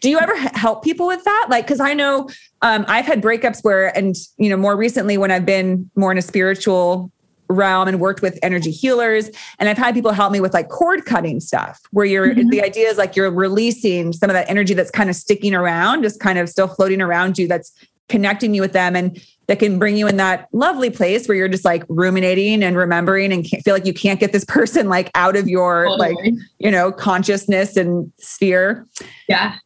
Do 0.00 0.10
you 0.10 0.18
ever 0.18 0.34
help 0.54 0.82
people 0.82 1.06
with 1.06 1.22
that? 1.24 1.46
Like, 1.50 1.66
cause 1.66 1.80
I 1.80 1.94
know 1.94 2.28
um, 2.62 2.84
I've 2.88 3.04
had 3.04 3.22
breakups 3.22 3.62
where, 3.62 3.96
and, 3.96 4.16
you 4.38 4.48
know, 4.48 4.56
more 4.56 4.76
recently 4.76 5.18
when 5.18 5.30
I've 5.30 5.46
been 5.46 5.90
more 5.94 6.10
in 6.10 6.18
a 6.18 6.22
spiritual 6.22 7.12
realm 7.48 7.88
and 7.88 7.98
worked 7.98 8.20
with 8.20 8.38
energy 8.42 8.70
healers 8.70 9.30
and 9.58 9.68
i've 9.68 9.78
had 9.78 9.94
people 9.94 10.12
help 10.12 10.30
me 10.30 10.40
with 10.40 10.52
like 10.52 10.68
cord 10.68 11.04
cutting 11.06 11.40
stuff 11.40 11.80
where 11.92 12.04
you're 12.04 12.34
mm-hmm. 12.34 12.48
the 12.50 12.62
idea 12.62 12.88
is 12.88 12.98
like 12.98 13.16
you're 13.16 13.30
releasing 13.30 14.12
some 14.12 14.28
of 14.28 14.34
that 14.34 14.48
energy 14.50 14.74
that's 14.74 14.90
kind 14.90 15.08
of 15.08 15.16
sticking 15.16 15.54
around 15.54 16.02
just 16.02 16.20
kind 16.20 16.38
of 16.38 16.48
still 16.48 16.68
floating 16.68 17.00
around 17.00 17.38
you 17.38 17.48
that's 17.48 17.72
connecting 18.08 18.54
you 18.54 18.62
with 18.62 18.72
them 18.72 18.96
and 18.96 19.20
that 19.46 19.58
can 19.58 19.78
bring 19.78 19.96
you 19.96 20.06
in 20.06 20.18
that 20.18 20.48
lovely 20.52 20.90
place 20.90 21.26
where 21.26 21.36
you're 21.36 21.48
just 21.48 21.64
like 21.64 21.82
ruminating 21.88 22.62
and 22.62 22.76
remembering 22.76 23.32
and 23.32 23.46
feel 23.46 23.74
like 23.74 23.86
you 23.86 23.94
can't 23.94 24.20
get 24.20 24.32
this 24.32 24.44
person 24.44 24.88
like 24.88 25.10
out 25.14 25.36
of 25.36 25.48
your 25.48 25.86
totally. 25.86 26.14
like 26.14 26.34
you 26.58 26.70
know 26.70 26.92
consciousness 26.92 27.76
and 27.76 28.12
sphere. 28.18 28.86
Yeah. 29.28 29.56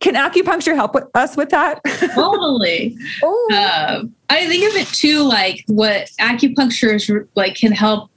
Can 0.00 0.14
acupuncture 0.14 0.74
help 0.74 0.94
with 0.94 1.04
us 1.14 1.36
with 1.36 1.50
that? 1.50 1.80
Totally. 2.14 2.96
Uh, 3.22 4.04
i 4.30 4.46
think 4.46 4.68
of 4.68 4.76
it 4.76 4.86
too 4.88 5.22
like 5.22 5.64
what 5.68 6.10
acupuncture 6.20 6.94
is 6.94 7.10
like 7.34 7.54
can 7.54 7.72
help 7.72 8.10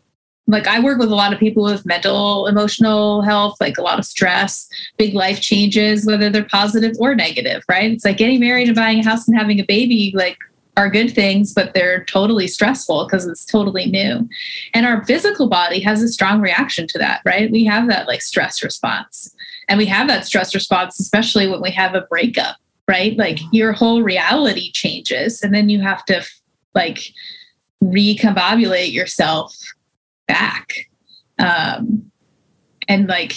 like 0.48 0.68
I 0.68 0.80
work 0.80 1.00
with 1.00 1.12
a 1.12 1.16
lot 1.16 1.34
of 1.34 1.40
people 1.40 1.64
with 1.64 1.86
mental, 1.86 2.48
emotional 2.48 3.22
health, 3.22 3.58
like 3.62 3.78
a 3.78 3.82
lot 3.82 4.00
of 4.00 4.06
stress, 4.06 4.68
big 4.98 5.14
life 5.14 5.40
changes, 5.40 6.06
whether 6.06 6.30
they're 6.30 6.44
positive 6.44 6.96
or 7.00 7.16
negative, 7.16 7.64
right? 7.70 7.92
It's 7.92 8.06
like 8.06 8.18
getting 8.18 8.40
married 8.40 8.68
and 8.68 8.76
buying 8.76 9.00
a 9.00 9.04
house 9.04 9.28
and 9.28 9.38
having 9.38 9.60
a 9.60 9.66
baby, 9.66 10.12
like 10.16 10.38
are 10.78 10.90
good 10.90 11.14
things, 11.14 11.54
but 11.54 11.74
they're 11.74 12.06
totally 12.06 12.48
stressful 12.48 13.06
because 13.06 13.28
it's 13.28 13.46
totally 13.46 13.86
new. 13.86 14.28
And 14.74 14.86
our 14.86 15.06
physical 15.06 15.48
body 15.48 15.80
has 15.82 16.02
a 16.02 16.08
strong 16.08 16.42
reaction 16.42 16.88
to 16.88 16.98
that, 16.98 17.22
right? 17.26 17.52
We 17.52 17.66
have 17.66 17.88
that 17.88 18.08
like 18.08 18.22
stress 18.22 18.64
response. 18.64 19.36
And 19.68 19.78
we 19.78 19.86
have 19.86 20.08
that 20.08 20.26
stress 20.26 20.54
response, 20.54 21.00
especially 21.00 21.48
when 21.48 21.62
we 21.62 21.72
have 21.72 21.94
a 21.94 22.02
breakup, 22.02 22.58
right? 22.88 23.18
Like 23.18 23.40
your 23.52 23.74
whole 23.74 24.02
reality 24.02 24.72
changes. 24.72 25.44
And 25.44 25.54
then 25.54 25.70
you 25.70 25.82
have 25.82 26.04
to 26.06 26.26
like 26.74 27.00
recombobulate 27.84 28.92
yourself 28.92 29.56
back. 30.34 30.74
Um, 31.40 32.12
and 32.88 33.08
like 33.08 33.34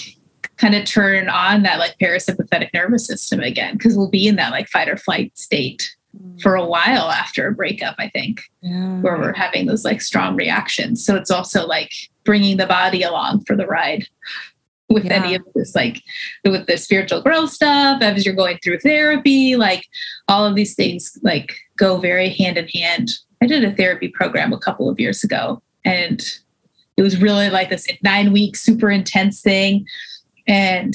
kind 0.57 0.75
of 0.75 0.85
turn 0.85 1.29
on 1.29 1.63
that 1.63 1.79
like 1.79 1.97
parasympathetic 1.99 2.71
nervous 2.73 3.07
system 3.07 3.41
again 3.41 3.77
because 3.77 3.97
we'll 3.97 4.11
be 4.11 4.27
in 4.27 4.37
that 4.37 4.53
like 4.53 4.69
fight 4.69 4.89
or 4.89 4.97
flight 4.97 5.37
state 5.37 5.95
for 6.41 6.55
a 6.55 6.65
while 6.65 7.11
after 7.11 7.49
a 7.49 7.53
breakup, 7.53 7.97
I 7.99 8.09
think, 8.11 8.41
yeah. 8.61 9.01
where 9.01 9.19
we're 9.19 9.33
having 9.33 9.67
those 9.67 9.85
like 9.85 10.01
strong 10.01 10.37
reactions. 10.37 11.05
So 11.05 11.17
it's 11.17 11.31
also 11.31 11.67
like 11.67 11.91
bringing 12.25 12.57
the 12.57 12.67
body 12.67 13.03
along 13.03 13.45
for 13.47 13.57
the 13.57 13.67
ride. 13.67 14.07
with 14.91 15.07
yeah. 15.07 15.15
any 15.15 15.35
of 15.35 15.43
this, 15.55 15.75
like 15.75 16.03
with 16.45 16.67
the 16.67 16.77
spiritual 16.77 17.21
growth 17.23 17.51
stuff, 17.51 18.03
as 18.03 18.25
you're 18.25 18.35
going 18.35 18.59
through 18.63 18.79
therapy, 18.79 19.57
like 19.57 19.85
all 20.29 20.45
of 20.45 20.55
these 20.55 20.75
things 20.75 21.19
like 21.23 21.57
go 21.77 21.99
very 21.99 22.29
hand 22.29 22.59
in 22.59 22.69
hand. 22.69 23.09
I 23.43 23.47
did 23.47 23.65
a 23.65 23.75
therapy 23.75 24.09
program 24.09 24.53
a 24.53 24.59
couple 24.59 24.89
of 24.89 25.01
years 25.01 25.25
ago 25.25 25.63
and 25.85 26.23
it 26.97 27.03
was 27.03 27.21
really 27.21 27.51
like 27.51 27.71
this 27.71 27.87
nine 28.03 28.33
week 28.33 28.57
super 28.57 28.91
intense 28.91 29.41
thing. 29.41 29.87
And 30.47 30.95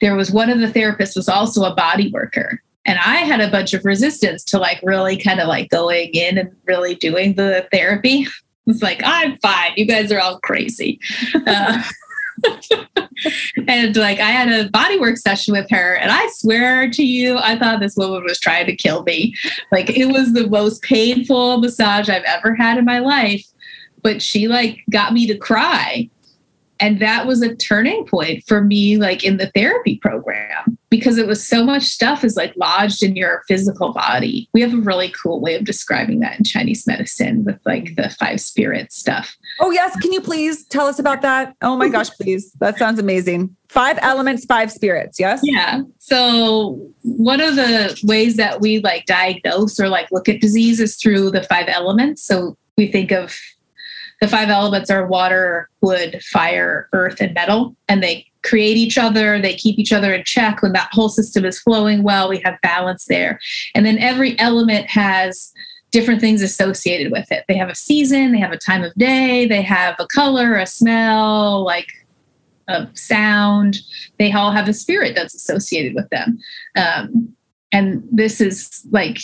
there 0.00 0.16
was 0.16 0.30
one 0.30 0.50
of 0.50 0.60
the 0.60 0.66
therapists 0.66 1.16
was 1.16 1.28
also 1.28 1.64
a 1.64 1.74
body 1.74 2.10
worker. 2.10 2.62
And 2.86 2.98
I 2.98 3.18
had 3.18 3.40
a 3.40 3.50
bunch 3.50 3.74
of 3.74 3.84
resistance 3.84 4.42
to 4.44 4.58
like 4.58 4.80
really 4.82 5.16
kind 5.16 5.40
of 5.40 5.48
like 5.48 5.68
going 5.68 6.10
in 6.12 6.38
and 6.38 6.54
really 6.66 6.94
doing 6.94 7.34
the 7.34 7.66
therapy. 7.72 8.26
It's 8.66 8.82
like, 8.82 9.00
I'm 9.02 9.36
fine. 9.38 9.72
You 9.76 9.84
guys 9.84 10.12
are 10.12 10.20
all 10.20 10.38
crazy. 10.40 11.00
Uh, 11.34 11.82
and 13.68 13.96
like 13.96 14.20
I 14.20 14.30
had 14.30 14.48
a 14.48 14.68
bodywork 14.68 15.18
session 15.18 15.52
with 15.52 15.68
her, 15.70 15.96
and 15.96 16.10
I 16.10 16.28
swear 16.32 16.88
to 16.90 17.02
you, 17.02 17.38
I 17.38 17.58
thought 17.58 17.80
this 17.80 17.96
woman 17.96 18.22
was 18.22 18.38
trying 18.38 18.66
to 18.66 18.76
kill 18.76 19.02
me. 19.02 19.34
Like 19.72 19.90
it 19.90 20.06
was 20.06 20.32
the 20.34 20.48
most 20.48 20.82
painful 20.82 21.58
massage 21.58 22.08
I've 22.08 22.22
ever 22.24 22.54
had 22.54 22.78
in 22.78 22.84
my 22.84 23.00
life. 23.00 23.44
But 24.02 24.22
she 24.22 24.48
like 24.48 24.84
got 24.90 25.12
me 25.12 25.26
to 25.26 25.36
cry. 25.36 26.08
And 26.80 26.98
that 27.00 27.26
was 27.26 27.42
a 27.42 27.54
turning 27.54 28.06
point 28.06 28.42
for 28.48 28.64
me 28.64 28.96
like 28.96 29.22
in 29.22 29.36
the 29.36 29.50
therapy 29.54 29.98
program 29.98 30.78
because 30.88 31.18
it 31.18 31.26
was 31.26 31.46
so 31.46 31.62
much 31.62 31.82
stuff 31.82 32.24
is 32.24 32.36
like 32.36 32.54
lodged 32.56 33.02
in 33.02 33.14
your 33.14 33.44
physical 33.46 33.92
body. 33.92 34.48
We 34.54 34.62
have 34.62 34.72
a 34.72 34.78
really 34.78 35.10
cool 35.10 35.40
way 35.40 35.54
of 35.54 35.64
describing 35.64 36.20
that 36.20 36.38
in 36.38 36.44
chinese 36.44 36.86
medicine 36.86 37.44
with 37.44 37.58
like 37.66 37.96
the 37.96 38.08
five 38.18 38.40
spirits 38.40 38.96
stuff. 38.96 39.36
Oh 39.60 39.70
yes. 39.70 39.94
Can 40.00 40.10
you 40.10 40.22
please 40.22 40.64
tell 40.64 40.86
us 40.86 40.98
about 40.98 41.20
that? 41.20 41.54
Oh 41.60 41.76
my 41.76 41.90
gosh 41.90 42.08
please. 42.10 42.50
That 42.60 42.78
sounds 42.78 42.98
amazing. 42.98 43.54
Five 43.68 43.98
elements 44.00 44.46
five 44.46 44.72
spirits. 44.72 45.20
Yes? 45.20 45.40
Yeah. 45.44 45.82
So 45.98 46.80
one 47.02 47.42
of 47.42 47.56
the 47.56 48.00
ways 48.04 48.36
that 48.36 48.62
we 48.62 48.80
like 48.80 49.04
diagnose 49.04 49.78
or 49.78 49.90
like 49.90 50.10
look 50.10 50.30
at 50.30 50.40
disease 50.40 50.80
is 50.80 50.96
through 50.96 51.30
the 51.30 51.42
five 51.42 51.68
elements. 51.68 52.22
So 52.22 52.56
we 52.78 52.90
think 52.90 53.12
of 53.12 53.38
the 54.20 54.28
five 54.28 54.50
elements 54.50 54.90
are 54.90 55.06
water, 55.06 55.70
wood, 55.80 56.20
fire, 56.30 56.88
earth, 56.92 57.20
and 57.20 57.34
metal, 57.34 57.74
and 57.88 58.02
they 58.02 58.26
create 58.42 58.76
each 58.76 58.98
other. 58.98 59.40
They 59.40 59.54
keep 59.54 59.78
each 59.78 59.92
other 59.92 60.14
in 60.14 60.24
check. 60.24 60.62
When 60.62 60.72
that 60.72 60.90
whole 60.92 61.08
system 61.08 61.44
is 61.44 61.60
flowing 61.60 62.02
well, 62.02 62.28
we 62.28 62.38
have 62.44 62.60
balance 62.62 63.06
there. 63.06 63.40
And 63.74 63.84
then 63.84 63.98
every 63.98 64.38
element 64.38 64.88
has 64.90 65.52
different 65.90 66.20
things 66.20 66.42
associated 66.42 67.10
with 67.10 67.30
it. 67.32 67.44
They 67.48 67.56
have 67.56 67.68
a 67.68 67.74
season, 67.74 68.32
they 68.32 68.38
have 68.38 68.52
a 68.52 68.58
time 68.58 68.84
of 68.84 68.94
day, 68.94 69.46
they 69.46 69.62
have 69.62 69.96
a 69.98 70.06
color, 70.06 70.56
a 70.56 70.66
smell, 70.66 71.64
like 71.64 71.88
a 72.68 72.88
sound. 72.94 73.78
They 74.18 74.32
all 74.32 74.52
have 74.52 74.68
a 74.68 74.72
spirit 74.72 75.14
that's 75.16 75.34
associated 75.34 75.94
with 75.94 76.08
them. 76.10 76.38
Um, 76.76 77.34
and 77.72 78.06
this 78.10 78.40
is 78.40 78.86
like 78.90 79.18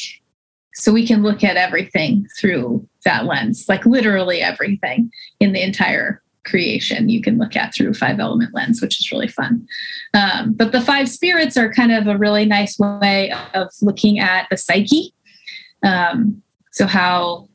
so 0.77 0.93
we 0.93 1.07
can 1.07 1.23
look 1.23 1.43
at 1.43 1.57
everything 1.57 2.27
through 2.39 2.87
that 3.05 3.25
lens, 3.25 3.65
like 3.69 3.87
literally 3.87 4.43
everything 4.43 5.11
in 5.41 5.53
the 5.53 5.63
entire 5.63 6.23
creation 6.45 7.09
you 7.09 7.21
can 7.21 7.39
look 7.39 7.57
at 7.57 7.75
through 7.75 7.95
five 7.95 8.21
element 8.21 8.55
lens, 8.55 8.81
which 8.81 9.01
is 9.01 9.11
really 9.11 9.29
fun. 9.29 9.67
Um, 10.15 10.53
but 10.53 10.73
the 10.73 10.81
five 10.81 11.09
spirits 11.09 11.57
are 11.57 11.73
kind 11.73 11.93
of 11.93 12.07
a 12.07 12.19
really 12.19 12.45
nice 12.45 12.79
way 12.79 13.33
of 13.55 13.69
looking 13.81 14.19
at 14.19 14.47
the 14.51 14.57
psyche. 14.57 15.13
Um, 15.83 16.43
so 16.73 16.87
how 16.87 17.49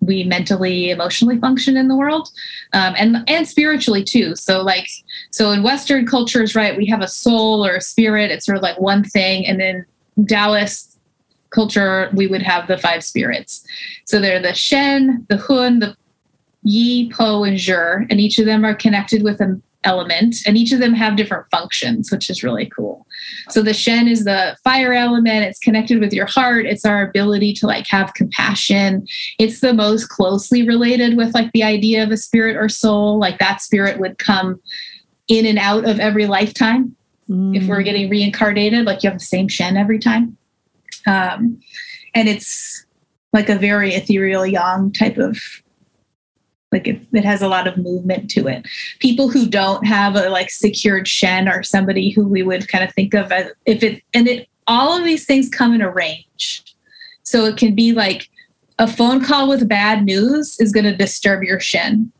we 0.00 0.24
mentally 0.24 0.90
emotionally 0.90 1.38
function 1.38 1.76
in 1.76 1.88
the 1.88 1.96
world 1.96 2.28
um, 2.72 2.94
and 2.98 3.24
and 3.28 3.48
spiritually 3.48 4.04
too 4.04 4.36
so 4.36 4.62
like 4.62 4.86
so 5.30 5.50
in 5.50 5.62
western 5.62 6.06
cultures 6.06 6.54
right 6.54 6.76
we 6.76 6.86
have 6.86 7.00
a 7.00 7.08
soul 7.08 7.66
or 7.66 7.76
a 7.76 7.80
spirit 7.80 8.30
it's 8.30 8.46
sort 8.46 8.56
of 8.56 8.62
like 8.62 8.78
one 8.78 9.02
thing 9.02 9.44
and 9.46 9.58
then 9.58 9.84
taoist 10.28 10.95
culture, 11.56 12.10
we 12.12 12.26
would 12.26 12.42
have 12.42 12.68
the 12.68 12.78
five 12.78 13.02
spirits. 13.02 13.64
So 14.04 14.20
they're 14.20 14.40
the 14.40 14.54
Shen, 14.54 15.26
the 15.28 15.38
Hun, 15.38 15.80
the 15.80 15.96
Yi, 16.62 17.10
Po, 17.10 17.44
and 17.44 17.56
Zhi, 17.56 18.06
and 18.10 18.20
each 18.20 18.38
of 18.38 18.46
them 18.46 18.64
are 18.64 18.74
connected 18.74 19.22
with 19.22 19.40
an 19.40 19.62
element, 19.84 20.36
and 20.46 20.58
each 20.58 20.72
of 20.72 20.80
them 20.80 20.92
have 20.92 21.16
different 21.16 21.46
functions, 21.50 22.10
which 22.10 22.28
is 22.28 22.42
really 22.42 22.66
cool. 22.66 23.06
So 23.50 23.62
the 23.62 23.72
Shen 23.72 24.08
is 24.08 24.24
the 24.24 24.56
fire 24.64 24.92
element. 24.92 25.44
It's 25.44 25.60
connected 25.60 26.00
with 26.00 26.12
your 26.12 26.26
heart. 26.26 26.66
It's 26.66 26.84
our 26.84 27.08
ability 27.08 27.54
to 27.54 27.66
like 27.66 27.86
have 27.86 28.12
compassion. 28.14 29.06
It's 29.38 29.60
the 29.60 29.72
most 29.72 30.08
closely 30.08 30.66
related 30.66 31.16
with 31.16 31.32
like 31.34 31.52
the 31.52 31.62
idea 31.62 32.02
of 32.02 32.10
a 32.10 32.16
spirit 32.16 32.56
or 32.56 32.68
soul. 32.68 33.18
Like 33.18 33.38
that 33.38 33.62
spirit 33.62 33.98
would 34.00 34.18
come 34.18 34.60
in 35.28 35.46
and 35.46 35.58
out 35.58 35.88
of 35.88 36.00
every 36.00 36.26
lifetime. 36.26 36.96
Mm. 37.30 37.56
If 37.56 37.66
we're 37.66 37.80
mm. 37.80 37.84
getting 37.84 38.10
reincarnated, 38.10 38.86
like 38.86 39.02
you 39.02 39.10
have 39.10 39.18
the 39.18 39.24
same 39.24 39.48
Shen 39.48 39.76
every 39.76 39.98
time. 39.98 40.36
Um, 41.06 41.60
and 42.14 42.28
it's 42.28 42.84
like 43.32 43.48
a 43.48 43.56
very 43.56 43.94
ethereal 43.94 44.46
yang 44.46 44.92
type 44.92 45.18
of 45.18 45.38
like 46.72 46.88
it, 46.88 47.00
it, 47.12 47.24
has 47.24 47.42
a 47.42 47.48
lot 47.48 47.68
of 47.68 47.76
movement 47.76 48.28
to 48.30 48.48
it. 48.48 48.66
People 48.98 49.28
who 49.28 49.46
don't 49.46 49.86
have 49.86 50.16
a 50.16 50.28
like 50.30 50.50
secured 50.50 51.06
shen 51.06 51.48
are 51.48 51.62
somebody 51.62 52.10
who 52.10 52.26
we 52.26 52.42
would 52.42 52.68
kind 52.68 52.82
of 52.82 52.92
think 52.92 53.14
of 53.14 53.30
as 53.30 53.52
if 53.66 53.82
it 53.82 54.02
and 54.14 54.26
it 54.26 54.48
all 54.66 54.96
of 54.96 55.04
these 55.04 55.26
things 55.26 55.48
come 55.48 55.74
in 55.74 55.80
a 55.80 55.90
range. 55.90 56.64
So 57.22 57.44
it 57.44 57.56
can 57.56 57.74
be 57.74 57.92
like 57.92 58.28
a 58.78 58.88
phone 58.88 59.24
call 59.24 59.48
with 59.48 59.68
bad 59.68 60.04
news 60.04 60.56
is 60.58 60.72
going 60.72 60.84
to 60.84 60.96
disturb 60.96 61.42
your 61.42 61.60
shen. 61.60 62.12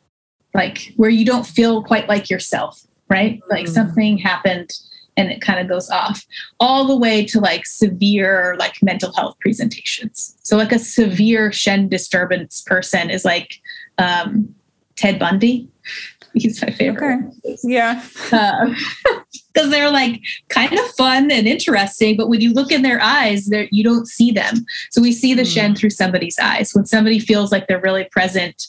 Like 0.55 0.93
where 0.97 1.11
you 1.11 1.25
don't 1.25 1.47
feel 1.47 1.83
quite 1.83 2.09
like 2.09 2.31
yourself 2.31 2.87
right? 3.09 3.41
Like 3.49 3.67
mm. 3.67 3.71
something 3.71 4.19
happened 4.19 4.73
and 5.17 5.31
it 5.31 5.41
kind 5.41 5.59
of 5.59 5.69
goes 5.69 5.91
off 5.91 6.25
all 6.61 6.85
the 6.85 6.97
way 6.97 7.25
to 7.25 7.41
like 7.41 7.67
severe 7.67 8.55
like 8.59 8.83
mental 8.83 9.13
health 9.15 9.37
presentations. 9.41 10.37
So 10.43 10.57
like 10.57 10.73
a 10.73 10.79
severe 10.79 11.53
shen 11.53 11.89
disturbance 11.89 12.63
person 12.63 13.11
is 13.11 13.25
like 13.25 13.61
um, 13.99 14.55
ted 14.97 15.19
bundy. 15.19 15.69
He's 16.35 16.61
my 16.61 16.71
favorite. 16.71 17.25
Okay. 17.45 17.57
yeah. 17.65 18.05
Because 19.53 19.69
uh, 19.69 19.71
they're 19.71 19.91
like 19.91 20.21
kind 20.51 20.79
of 20.79 20.85
fun 20.99 21.31
and 21.31 21.49
interesting 21.49 22.15
but 22.19 22.29
when 22.29 22.43
you 22.43 22.53
look 22.53 22.71
in 22.71 22.83
their 22.83 23.01
eyes 23.01 23.47
there 23.47 23.69
you 23.71 23.83
don't 23.83 24.07
see 24.07 24.31
them. 24.31 24.67
So 24.91 25.01
we 25.01 25.13
see 25.13 25.33
the 25.33 25.43
mm. 25.43 25.55
shen 25.55 25.75
through 25.75 25.91
somebody's 25.91 26.39
eyes. 26.39 26.75
When 26.75 26.85
somebody 26.85 27.19
feels 27.19 27.51
like 27.53 27.67
they're 27.67 27.81
really 27.81 28.05
present 28.13 28.67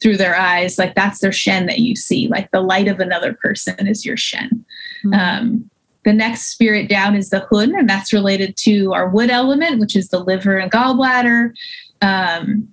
through 0.00 0.16
their 0.16 0.36
eyes 0.36 0.78
like 0.78 0.94
that's 0.94 1.18
their 1.18 1.32
shen 1.32 1.66
that 1.66 1.80
you 1.80 1.96
see. 1.96 2.28
Like 2.28 2.52
the 2.52 2.60
light 2.60 2.86
of 2.86 3.00
another 3.00 3.32
person 3.34 3.88
is 3.88 4.06
your 4.06 4.16
shen. 4.16 4.64
Mm. 5.04 5.18
um, 5.18 5.70
the 6.04 6.12
next 6.12 6.48
spirit 6.48 6.88
down 6.88 7.14
is 7.14 7.30
the 7.30 7.46
hun, 7.50 7.74
and 7.74 7.88
that's 7.88 8.12
related 8.12 8.56
to 8.58 8.92
our 8.92 9.08
wood 9.08 9.30
element, 9.30 9.80
which 9.80 9.94
is 9.94 10.08
the 10.08 10.20
liver 10.20 10.56
and 10.56 10.72
gallbladder. 10.72 11.52
Um, 12.00 12.68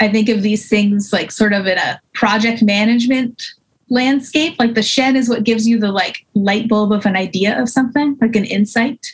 I 0.00 0.08
think 0.08 0.28
of 0.28 0.42
these 0.42 0.68
things 0.68 1.12
like 1.12 1.30
sort 1.30 1.52
of 1.52 1.66
in 1.66 1.78
a 1.78 2.00
project 2.14 2.62
management 2.62 3.42
landscape. 3.88 4.56
Like 4.58 4.74
the 4.74 4.82
shen 4.82 5.16
is 5.16 5.28
what 5.28 5.44
gives 5.44 5.66
you 5.66 5.78
the 5.78 5.92
like 5.92 6.26
light 6.34 6.68
bulb 6.68 6.92
of 6.92 7.06
an 7.06 7.16
idea 7.16 7.60
of 7.60 7.68
something, 7.68 8.16
like 8.20 8.36
an 8.36 8.44
insight. 8.44 9.06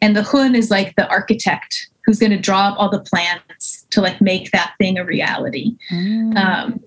And 0.00 0.16
the 0.16 0.22
hun 0.22 0.54
is 0.54 0.70
like 0.70 0.94
the 0.96 1.08
architect 1.08 1.88
who's 2.04 2.18
going 2.18 2.32
to 2.32 2.38
draw 2.38 2.68
up 2.68 2.78
all 2.78 2.90
the 2.90 3.00
plans 3.00 3.86
to 3.90 4.00
like 4.00 4.20
make 4.20 4.50
that 4.50 4.74
thing 4.78 4.98
a 4.98 5.04
reality. 5.04 5.76
Mm. 5.90 6.36
Um, 6.36 6.80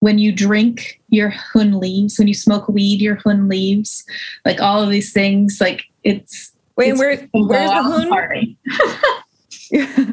when 0.00 0.18
you 0.18 0.32
drink 0.32 1.00
your 1.08 1.30
hun 1.30 1.80
leaves, 1.80 2.18
when 2.18 2.28
you 2.28 2.34
smoke 2.34 2.68
weed, 2.68 3.00
your 3.00 3.16
hun 3.16 3.48
leaves, 3.48 4.04
like 4.44 4.60
all 4.60 4.82
of 4.82 4.90
these 4.90 5.12
things, 5.12 5.58
like 5.60 5.84
it's. 6.04 6.52
Wait, 6.76 6.90
it's 6.90 6.98
where, 6.98 7.28
where's 7.32 7.70
the 7.70 7.82
hun? 7.82 8.56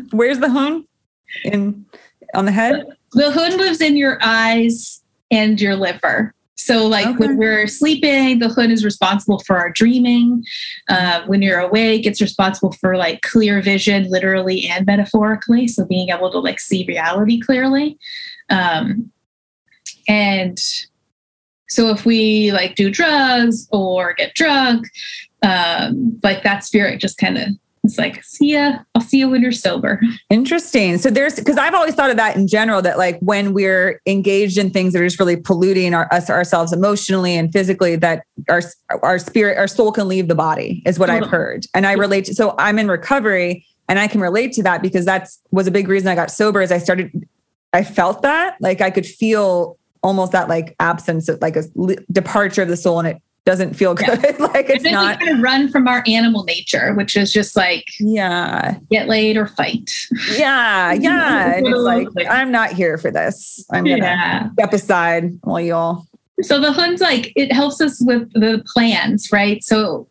where's 0.12 0.40
the 0.40 0.50
hun? 0.50 0.86
In 1.44 1.86
on 2.34 2.46
the 2.46 2.52
head? 2.52 2.86
The, 3.12 3.32
hun 3.32 3.58
lives 3.58 3.82
in 3.82 3.96
your 3.96 4.18
eyes 4.22 5.04
and 5.32 5.60
your 5.62 5.76
liver. 5.76 6.34
So, 6.58 6.88
like 6.88 7.06
okay. 7.06 7.18
when 7.18 7.38
we're 7.38 7.68
sleeping, 7.68 8.40
the 8.40 8.50
hun 8.50 8.72
is 8.72 8.84
responsible 8.84 9.40
for 9.40 9.58
our 9.58 9.70
dreaming. 9.70 10.44
Uh, 10.90 11.22
when 11.26 11.42
you're 11.42 11.60
awake, 11.60 12.06
it's 12.06 12.22
responsible 12.22 12.72
for 12.72 12.96
like 12.98 13.22
clear 13.22 13.62
vision, 13.62 14.10
literally 14.10 14.68
and 14.68 14.86
metaphorically. 14.86 15.68
So, 15.68 15.86
being 15.86 16.10
able 16.10 16.32
to 16.32 16.40
like 16.40 16.60
see 16.60 16.86
reality 16.88 17.40
clearly. 17.40 18.00
Um, 18.50 19.12
and 20.08 20.58
so 21.68 21.90
if 21.90 22.06
we 22.06 22.52
like 22.52 22.76
do 22.76 22.90
drugs 22.90 23.68
or 23.72 24.14
get 24.14 24.34
drunk, 24.36 24.88
um, 25.42 26.20
like 26.24 26.44
that 26.44 26.64
spirit 26.64 27.02
just 27.02 27.18
kind 27.18 27.38
of 27.38 27.50
it's 27.86 27.98
like, 27.98 28.24
see 28.24 28.54
ya. 28.54 28.80
I'll 28.96 29.02
see 29.02 29.20
you 29.20 29.30
when 29.30 29.42
you're 29.42 29.52
sober. 29.52 30.02
Interesting. 30.30 30.98
So 30.98 31.10
there's 31.10 31.36
because 31.36 31.58
I've 31.58 31.74
always 31.74 31.94
thought 31.94 32.10
of 32.10 32.18
that 32.18 32.36
in 32.36 32.48
general 32.48 32.82
that 32.82 32.98
like 32.98 33.20
when 33.20 33.54
we're 33.54 34.02
engaged 34.08 34.58
in 34.58 34.72
things 34.72 34.94
that 34.94 35.02
are 35.02 35.06
just 35.06 35.20
really 35.20 35.36
polluting 35.36 35.94
our, 35.94 36.12
us 36.12 36.30
ourselves 36.30 36.74
emotionally 36.74 37.36
and 37.36 37.52
physically, 37.52 37.96
that 37.98 38.24
our 38.50 38.62
our 39.04 39.20
spirit, 39.20 39.58
our 39.58 39.68
soul 39.68 39.92
can 39.92 40.08
leave 40.08 40.28
the 40.28 40.36
body, 40.36 40.82
is 40.86 40.98
what 40.98 41.10
I've 41.10 41.28
heard. 41.28 41.66
And 41.74 41.86
I 41.86 41.94
relate 41.94 42.26
to 42.26 42.34
so 42.34 42.56
I'm 42.58 42.80
in 42.80 42.88
recovery 42.88 43.66
and 43.88 44.00
I 44.00 44.08
can 44.08 44.20
relate 44.20 44.54
to 44.54 44.64
that 44.64 44.82
because 44.82 45.06
that's 45.06 45.40
was 45.52 45.68
a 45.68 45.72
big 45.72 45.88
reason 45.88 46.08
I 46.08 46.16
got 46.16 46.32
sober 46.32 46.62
is 46.62 46.72
I 46.72 46.80
started 46.80 47.28
I 47.72 47.84
felt 47.84 48.24
that 48.24 48.58
like 48.60 48.82
I 48.82 48.90
could 48.90 49.06
feel 49.06 49.78
almost 50.06 50.32
that 50.34 50.48
like 50.48 50.76
absence 50.80 51.28
of 51.28 51.42
like 51.42 51.56
a 51.56 51.64
departure 52.12 52.62
of 52.62 52.68
the 52.68 52.78
soul 52.78 53.00
and 53.00 53.08
it 53.08 53.22
doesn't 53.44 53.74
feel 53.74 53.96
good. 53.96 54.08
Yeah. 54.08 54.36
like 54.40 54.70
it's 54.70 54.84
not 54.84 55.20
we 55.20 55.26
kind 55.26 55.38
of 55.38 55.44
run 55.44 55.70
from 55.70 55.88
our 55.88 56.04
animal 56.06 56.44
nature, 56.44 56.94
which 56.94 57.18
is 57.18 57.34
just 57.34 57.56
like 57.56 57.86
yeah, 58.00 58.78
get 58.92 59.08
laid 59.08 59.36
or 59.36 59.48
fight. 59.48 59.92
Yeah, 60.38 60.94
yeah. 61.00 61.56
and 61.56 61.66
it's 61.66 61.78
like 61.80 62.08
I'm 62.30 62.52
not 62.52 62.72
here 62.72 63.00
for 63.00 63.10
this. 63.10 63.66
I'm 63.72 63.84
gonna 63.84 63.98
yeah. 63.98 64.52
step 64.54 64.74
aside 64.74 65.40
while 65.42 65.60
you 65.60 65.74
all. 65.74 66.08
So 66.42 66.60
the 66.60 66.72
Hun's 66.72 67.02
like 67.02 67.34
it 67.36 67.52
helps 67.52 67.82
us 67.82 68.00
with 68.02 68.32
the 68.34 68.64
plans, 68.74 69.32
right? 69.32 69.64
So 69.64 70.08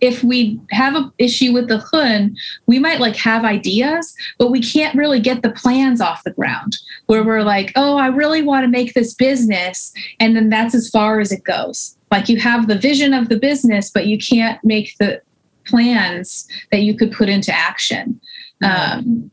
if 0.00 0.22
we 0.22 0.60
have 0.70 0.94
an 0.94 1.10
issue 1.18 1.52
with 1.52 1.68
the 1.68 1.78
Hun, 1.78 2.36
we 2.66 2.78
might 2.78 3.00
like 3.00 3.16
have 3.16 3.44
ideas, 3.44 4.14
but 4.38 4.50
we 4.50 4.60
can't 4.60 4.96
really 4.96 5.20
get 5.20 5.42
the 5.42 5.50
plans 5.50 6.00
off 6.00 6.24
the 6.24 6.32
ground 6.32 6.76
where 7.06 7.24
we're 7.24 7.42
like, 7.42 7.72
oh, 7.76 7.96
I 7.96 8.08
really 8.08 8.42
want 8.42 8.64
to 8.64 8.68
make 8.68 8.94
this 8.94 9.14
business. 9.14 9.92
And 10.20 10.36
then 10.36 10.50
that's 10.50 10.74
as 10.74 10.90
far 10.90 11.20
as 11.20 11.32
it 11.32 11.44
goes. 11.44 11.96
Like 12.10 12.28
you 12.28 12.38
have 12.40 12.68
the 12.68 12.78
vision 12.78 13.14
of 13.14 13.28
the 13.28 13.38
business, 13.38 13.90
but 13.90 14.06
you 14.06 14.18
can't 14.18 14.62
make 14.62 14.96
the 14.98 15.20
plans 15.66 16.46
that 16.70 16.82
you 16.82 16.96
could 16.96 17.12
put 17.12 17.28
into 17.28 17.52
action. 17.52 18.20
Um, 18.62 19.30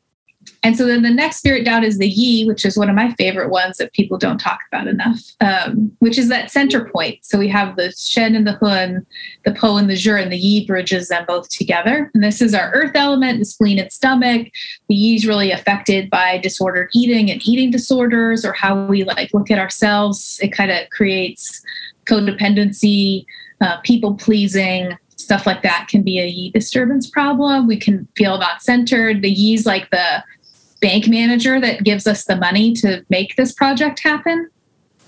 and 0.64 0.78
so 0.78 0.86
then 0.86 1.02
the 1.02 1.10
next 1.10 1.38
spirit 1.38 1.66
down 1.66 1.84
is 1.84 1.98
the 1.98 2.08
yi, 2.08 2.46
which 2.46 2.64
is 2.64 2.78
one 2.78 2.90
of 2.90 2.96
my 2.96 3.12
favorite 3.16 3.50
ones 3.50 3.78
that 3.78 3.92
people 3.92 4.18
don't 4.18 4.38
talk 4.38 4.60
about 4.72 4.88
enough, 4.88 5.20
um, 5.42 5.92
which 6.00 6.18
is 6.18 6.30
that 6.30 6.52
center 6.52 6.86
point. 6.86 7.20
So 7.22 7.38
we 7.38 7.50
have 7.50 7.76
the 7.76 7.92
shen 7.92 8.34
and 8.34 8.48
the 8.48 8.54
hun, 8.54 9.06
the 9.44 9.54
po 9.54 9.76
and 9.76 9.90
the 9.90 9.96
zhi, 9.96 10.24
and 10.24 10.32
the 10.32 10.38
yi 10.38 10.66
bridges 10.66 11.10
them 11.10 11.26
both 11.28 11.50
together. 11.50 12.10
And 12.14 12.24
this 12.24 12.42
is 12.42 12.54
our 12.54 12.72
earth 12.72 12.94
element, 12.96 13.40
the 13.40 13.46
spleen 13.46 13.78
and 13.78 13.92
stomach. 13.92 14.48
The 14.88 14.96
yi 14.96 15.16
is 15.16 15.28
really 15.28 15.52
affected 15.52 16.10
by 16.10 16.38
disordered 16.38 16.90
eating 16.94 17.30
and 17.30 17.46
eating 17.46 17.70
disorders 17.70 18.46
or 18.46 18.54
how 18.54 18.86
we 18.86 19.04
like 19.04 19.34
look 19.34 19.52
at 19.52 19.60
ourselves. 19.60 20.40
It 20.42 20.54
kind 20.54 20.72
of 20.72 20.90
creates 20.92 21.62
codependency, 22.06 23.26
uh, 23.60 23.82
people 23.82 24.16
pleasing, 24.16 24.98
stuff 25.18 25.46
like 25.46 25.62
that 25.64 25.88
can 25.90 26.04
be 26.04 26.20
a 26.20 26.26
yi 26.26 26.52
disturbance 26.52 27.10
problem. 27.10 27.68
We 27.68 27.78
can 27.78 28.08
feel 28.16 28.38
not 28.38 28.62
centered. 28.62 29.22
The 29.22 29.32
yi 29.32 29.56
is 29.56 29.66
like 29.66 29.90
the 29.90 30.24
bank 30.84 31.08
manager 31.08 31.62
that 31.62 31.84
gives 31.84 32.06
us 32.06 32.26
the 32.26 32.36
money 32.36 32.74
to 32.74 33.04
make 33.10 33.38
this 33.38 33.54
project 33.54 34.02
happen. 34.04 34.50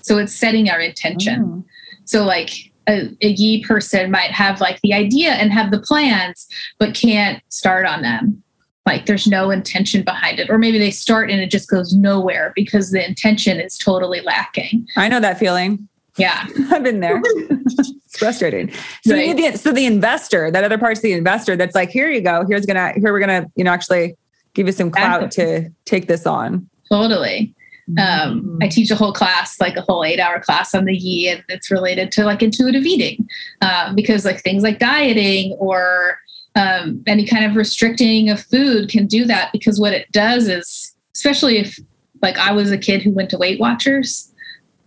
So 0.00 0.16
it's 0.16 0.34
setting 0.34 0.70
our 0.70 0.80
intention. 0.80 1.44
Mm. 1.44 1.64
So 2.06 2.24
like 2.24 2.50
a, 2.88 3.10
a 3.20 3.28
yi 3.28 3.62
person 3.62 4.10
might 4.10 4.30
have 4.30 4.60
like 4.60 4.80
the 4.80 4.94
idea 4.94 5.32
and 5.32 5.52
have 5.52 5.70
the 5.70 5.80
plans, 5.80 6.48
but 6.78 6.94
can't 6.94 7.42
start 7.50 7.84
on 7.84 8.00
them. 8.00 8.42
Like 8.86 9.04
there's 9.04 9.26
no 9.26 9.50
intention 9.50 10.02
behind 10.02 10.38
it. 10.38 10.48
Or 10.48 10.56
maybe 10.56 10.78
they 10.78 10.90
start 10.90 11.30
and 11.30 11.40
it 11.42 11.50
just 11.50 11.68
goes 11.68 11.92
nowhere 11.92 12.52
because 12.56 12.90
the 12.90 13.06
intention 13.06 13.60
is 13.60 13.76
totally 13.76 14.22
lacking. 14.22 14.86
I 14.96 15.08
know 15.08 15.20
that 15.20 15.38
feeling. 15.38 15.88
Yeah. 16.16 16.46
I've 16.70 16.84
been 16.84 17.00
there. 17.00 17.20
it's 17.24 18.18
frustrating. 18.18 18.72
So 19.04 19.14
right. 19.14 19.36
the, 19.36 19.58
so 19.58 19.72
the 19.72 19.84
investor, 19.84 20.50
that 20.50 20.64
other 20.64 20.78
part's 20.78 21.00
the 21.00 21.12
investor 21.12 21.54
that's 21.54 21.74
like, 21.74 21.90
here 21.90 22.08
you 22.08 22.22
go. 22.22 22.46
Here's 22.48 22.64
gonna 22.64 22.92
here 22.92 23.12
we're 23.12 23.20
gonna, 23.20 23.46
you 23.56 23.64
know, 23.64 23.72
actually 23.72 24.16
give 24.56 24.66
you 24.66 24.72
some 24.72 24.90
clout 24.90 25.30
to 25.32 25.70
take 25.84 26.08
this 26.08 26.26
on. 26.26 26.68
Totally. 26.90 27.54
Um, 27.90 28.40
mm-hmm. 28.40 28.58
I 28.62 28.68
teach 28.68 28.90
a 28.90 28.96
whole 28.96 29.12
class, 29.12 29.60
like 29.60 29.76
a 29.76 29.82
whole 29.82 30.02
eight 30.02 30.18
hour 30.18 30.40
class 30.40 30.74
on 30.74 30.86
the 30.86 30.96
yi, 30.96 31.28
and 31.28 31.44
it's 31.48 31.70
related 31.70 32.10
to 32.12 32.24
like 32.24 32.42
intuitive 32.42 32.84
eating 32.84 33.28
uh, 33.60 33.94
because 33.94 34.24
like 34.24 34.42
things 34.42 34.64
like 34.64 34.80
dieting 34.80 35.52
or 35.60 36.18
um, 36.56 37.04
any 37.06 37.24
kind 37.26 37.44
of 37.44 37.54
restricting 37.54 38.30
of 38.30 38.40
food 38.40 38.88
can 38.88 39.06
do 39.06 39.24
that 39.26 39.52
because 39.52 39.78
what 39.78 39.92
it 39.92 40.10
does 40.10 40.48
is, 40.48 40.96
especially 41.14 41.58
if 41.58 41.78
like 42.22 42.38
I 42.38 42.50
was 42.50 42.72
a 42.72 42.78
kid 42.78 43.02
who 43.02 43.12
went 43.12 43.30
to 43.30 43.38
Weight 43.38 43.60
Watchers 43.60 44.32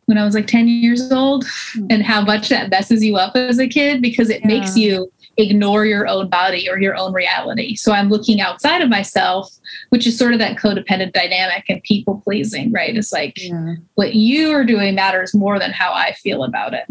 when 0.08 0.18
I 0.18 0.26
was 0.26 0.34
like 0.34 0.48
10 0.48 0.68
years 0.68 1.12
old, 1.12 1.46
mm-hmm. 1.46 1.86
and 1.92 2.04
how 2.04 2.22
much 2.22 2.50
that 2.50 2.72
messes 2.72 3.04
you 3.04 3.16
up 3.16 3.36
as 3.36 3.60
a 3.60 3.68
kid 3.68 4.02
because 4.02 4.30
it 4.30 4.42
yeah. 4.42 4.48
makes 4.48 4.76
you 4.76 5.10
ignore 5.40 5.86
your 5.86 6.06
own 6.06 6.30
body 6.30 6.70
or 6.70 6.80
your 6.80 6.96
own 6.96 7.14
reality. 7.14 7.76
So 7.76 7.94
I'm 7.94 8.10
looking 8.10 8.42
outside 8.42 8.82
of 8.82 8.90
myself, 8.90 9.50
which 9.90 10.06
is 10.06 10.18
sort 10.18 10.34
of 10.34 10.40
that 10.40 10.58
codependent 10.58 11.14
dynamic 11.14 11.64
and 11.70 11.82
people 11.84 12.22
pleasing, 12.26 12.72
right? 12.72 12.96
It's 12.96 13.14
like 13.14 13.42
yeah. 13.42 13.76
what 13.96 14.16
you 14.16 14.52
are 14.52 14.66
doing 14.66 14.96
matters 14.96 15.34
more 15.34 15.58
than 15.58 15.72
how 15.72 15.94
I 15.94 16.12
feel 16.14 16.44
about 16.44 16.74
it. 16.74 16.86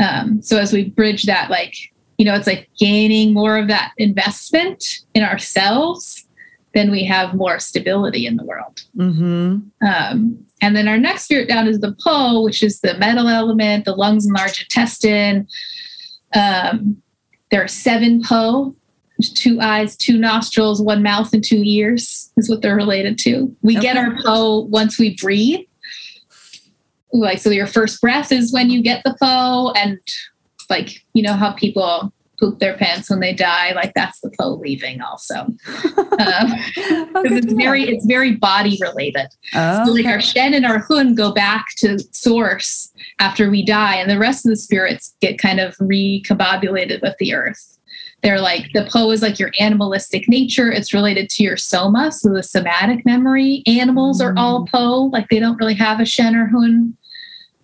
Um, 0.00 0.42
so 0.42 0.58
as 0.58 0.72
we 0.72 0.90
bridge 0.90 1.22
that, 1.24 1.50
like, 1.50 1.76
you 2.18 2.24
know, 2.24 2.34
it's 2.34 2.48
like 2.48 2.68
gaining 2.78 3.32
more 3.32 3.56
of 3.56 3.68
that 3.68 3.92
investment 3.96 4.84
in 5.14 5.22
ourselves, 5.22 6.26
then 6.74 6.90
we 6.90 7.04
have 7.04 7.34
more 7.34 7.60
stability 7.60 8.26
in 8.26 8.36
the 8.36 8.44
world. 8.44 8.82
Mm-hmm. 8.96 9.86
Um, 9.86 10.44
and 10.60 10.76
then 10.76 10.88
our 10.88 10.98
next 10.98 11.24
spirit 11.24 11.48
down 11.48 11.68
is 11.68 11.78
the 11.78 11.96
po, 12.04 12.42
which 12.42 12.62
is 12.62 12.80
the 12.80 12.98
metal 12.98 13.28
element, 13.28 13.84
the 13.84 13.94
lungs 13.94 14.26
and 14.26 14.34
large 14.34 14.60
intestine. 14.60 15.46
Um, 16.34 17.00
there 17.50 17.62
are 17.62 17.68
seven 17.68 18.22
po, 18.22 18.74
two 19.34 19.60
eyes, 19.60 19.96
two 19.96 20.18
nostrils, 20.18 20.82
one 20.82 21.02
mouth, 21.02 21.32
and 21.32 21.44
two 21.44 21.62
ears 21.64 22.32
is 22.36 22.48
what 22.48 22.62
they're 22.62 22.76
related 22.76 23.18
to. 23.18 23.54
We 23.62 23.76
okay. 23.76 23.82
get 23.82 23.96
our 23.96 24.16
po 24.22 24.60
once 24.60 24.98
we 24.98 25.16
breathe. 25.16 25.60
Like, 27.12 27.38
so 27.38 27.50
your 27.50 27.68
first 27.68 28.00
breath 28.00 28.32
is 28.32 28.52
when 28.52 28.70
you 28.70 28.82
get 28.82 29.02
the 29.04 29.16
po, 29.22 29.72
and 29.76 29.98
like, 30.68 31.04
you 31.12 31.22
know 31.22 31.34
how 31.34 31.52
people 31.52 32.12
poop 32.44 32.58
their 32.58 32.76
pants 32.76 33.08
when 33.08 33.20
they 33.20 33.32
die 33.32 33.72
like 33.72 33.92
that's 33.94 34.20
the 34.20 34.30
po 34.38 34.54
leaving 34.54 35.00
also. 35.00 35.34
Um, 35.34 35.56
it's 37.24 37.52
very 37.52 37.84
it's 37.84 38.04
very 38.04 38.32
body 38.36 38.78
related. 38.80 39.28
Oh, 39.54 39.86
so 39.86 39.92
like 39.92 40.06
our 40.06 40.20
shen 40.20 40.54
and 40.54 40.66
our 40.66 40.80
hun 40.80 41.14
go 41.14 41.32
back 41.32 41.66
to 41.78 41.98
source 42.12 42.92
after 43.18 43.50
we 43.50 43.64
die 43.64 43.96
and 43.96 44.10
the 44.10 44.18
rest 44.18 44.44
of 44.44 44.50
the 44.50 44.56
spirits 44.56 45.14
get 45.20 45.38
kind 45.38 45.60
of 45.60 45.74
recombobulated 45.76 47.00
with 47.02 47.16
the 47.18 47.34
earth. 47.34 47.78
They're 48.22 48.40
like 48.40 48.72
the 48.72 48.88
po 48.90 49.10
is 49.10 49.22
like 49.22 49.38
your 49.38 49.52
animalistic 49.58 50.28
nature. 50.28 50.70
It's 50.70 50.92
related 50.92 51.30
to 51.30 51.42
your 51.42 51.56
soma 51.56 52.12
so 52.12 52.30
the 52.30 52.42
somatic 52.42 53.06
memory. 53.06 53.62
Animals 53.66 54.20
mm. 54.20 54.26
are 54.26 54.34
all 54.36 54.64
mm. 54.64 54.70
po 54.70 55.04
like 55.04 55.28
they 55.28 55.38
don't 55.38 55.56
really 55.56 55.74
have 55.74 56.00
a 56.00 56.04
shen 56.04 56.36
or 56.36 56.46
hun 56.46 56.96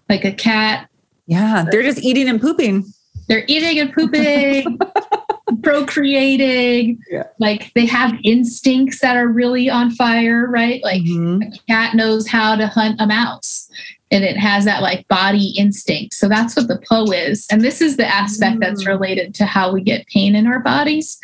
like 0.08 0.24
a 0.24 0.32
cat. 0.32 0.88
Yeah 1.26 1.66
they're 1.70 1.82
just 1.82 2.02
eating 2.02 2.28
and 2.28 2.40
pooping 2.40 2.92
they're 3.30 3.44
eating 3.46 3.78
and 3.78 3.92
pooping, 3.92 4.76
procreating. 5.62 7.00
Yeah. 7.08 7.28
Like 7.38 7.72
they 7.74 7.86
have 7.86 8.12
instincts 8.24 9.00
that 9.02 9.16
are 9.16 9.28
really 9.28 9.70
on 9.70 9.92
fire, 9.92 10.48
right? 10.48 10.82
Like 10.82 11.02
mm-hmm. 11.02 11.42
a 11.42 11.58
cat 11.68 11.94
knows 11.94 12.26
how 12.26 12.56
to 12.56 12.66
hunt 12.66 13.00
a 13.00 13.06
mouse 13.06 13.70
and 14.10 14.24
it 14.24 14.36
has 14.36 14.64
that 14.64 14.82
like 14.82 15.06
body 15.06 15.54
instinct. 15.56 16.14
So 16.14 16.28
that's 16.28 16.56
what 16.56 16.66
the 16.66 16.82
po 16.88 17.04
is. 17.12 17.46
And 17.52 17.60
this 17.60 17.80
is 17.80 17.96
the 17.96 18.06
aspect 18.06 18.56
mm. 18.56 18.60
that's 18.60 18.84
related 18.84 19.32
to 19.36 19.46
how 19.46 19.72
we 19.72 19.82
get 19.82 20.08
pain 20.08 20.34
in 20.34 20.48
our 20.48 20.58
bodies. 20.58 21.16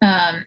Um, 0.00 0.46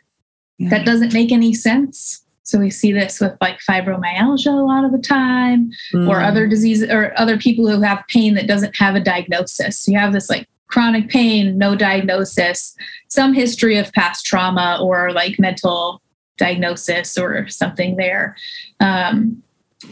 yeah. 0.57 0.69
That 0.69 0.85
doesn't 0.85 1.13
make 1.13 1.33
any 1.33 1.53
sense. 1.53 2.23
So 2.43 2.59
we 2.59 2.69
see 2.69 2.93
this 2.93 3.19
with 3.19 3.33
like 3.41 3.59
fibromyalgia 3.69 4.47
a 4.47 4.65
lot 4.65 4.85
of 4.85 4.93
the 4.93 4.99
time, 4.99 5.71
mm. 5.93 6.07
or 6.07 6.21
other 6.21 6.47
diseases, 6.47 6.89
or 6.89 7.13
other 7.17 7.37
people 7.37 7.67
who 7.67 7.81
have 7.81 8.05
pain 8.07 8.35
that 8.35 8.47
doesn't 8.47 8.75
have 8.77 8.95
a 8.95 9.01
diagnosis. 9.01 9.79
So 9.79 9.91
you 9.91 9.97
have 9.97 10.13
this 10.13 10.29
like 10.29 10.47
chronic 10.74 11.07
pain, 11.07 11.55
no 11.55 11.76
diagnosis, 11.76 12.76
some 13.07 13.32
history 13.32 13.78
of 13.78 13.93
past 13.93 14.26
trauma 14.26 14.80
or 14.82 15.11
like 15.11 15.38
mental 15.38 16.01
diagnosis 16.39 17.15
or 17.15 17.47
something 17.47 17.95
there. 17.95 18.36
Um, 18.80 19.43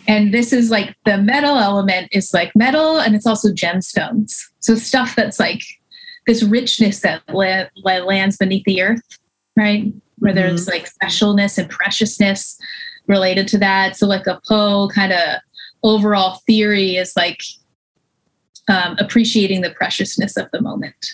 and 0.07 0.33
this 0.33 0.51
is 0.51 0.71
like 0.71 0.95
the 1.05 1.19
metal 1.19 1.57
element 1.57 2.07
is 2.11 2.33
like 2.33 2.51
metal 2.55 2.97
and 2.97 3.13
it's 3.13 3.27
also 3.27 3.49
gemstones. 3.49 4.33
So 4.59 4.73
stuff 4.73 5.15
that's 5.15 5.39
like 5.39 5.61
this 6.25 6.41
richness 6.41 7.01
that 7.01 7.21
la- 7.29 7.67
la- 7.75 8.03
lands 8.03 8.37
beneath 8.37 8.63
the 8.65 8.81
earth, 8.81 9.19
right? 9.55 9.93
Where 10.17 10.33
mm-hmm. 10.33 10.41
there's 10.41 10.67
like 10.67 10.89
specialness 10.89 11.59
and 11.59 11.69
preciousness 11.69 12.57
related 13.05 13.47
to 13.49 13.59
that. 13.59 13.97
So 13.97 14.07
like 14.07 14.25
a 14.25 14.41
po 14.47 14.89
kind 14.89 15.13
of 15.13 15.41
overall 15.83 16.39
theory 16.47 16.95
is 16.95 17.13
like 17.15 17.41
um, 18.71 18.95
appreciating 18.99 19.61
the 19.61 19.71
preciousness 19.71 20.37
of 20.37 20.49
the 20.51 20.61
moment 20.61 21.13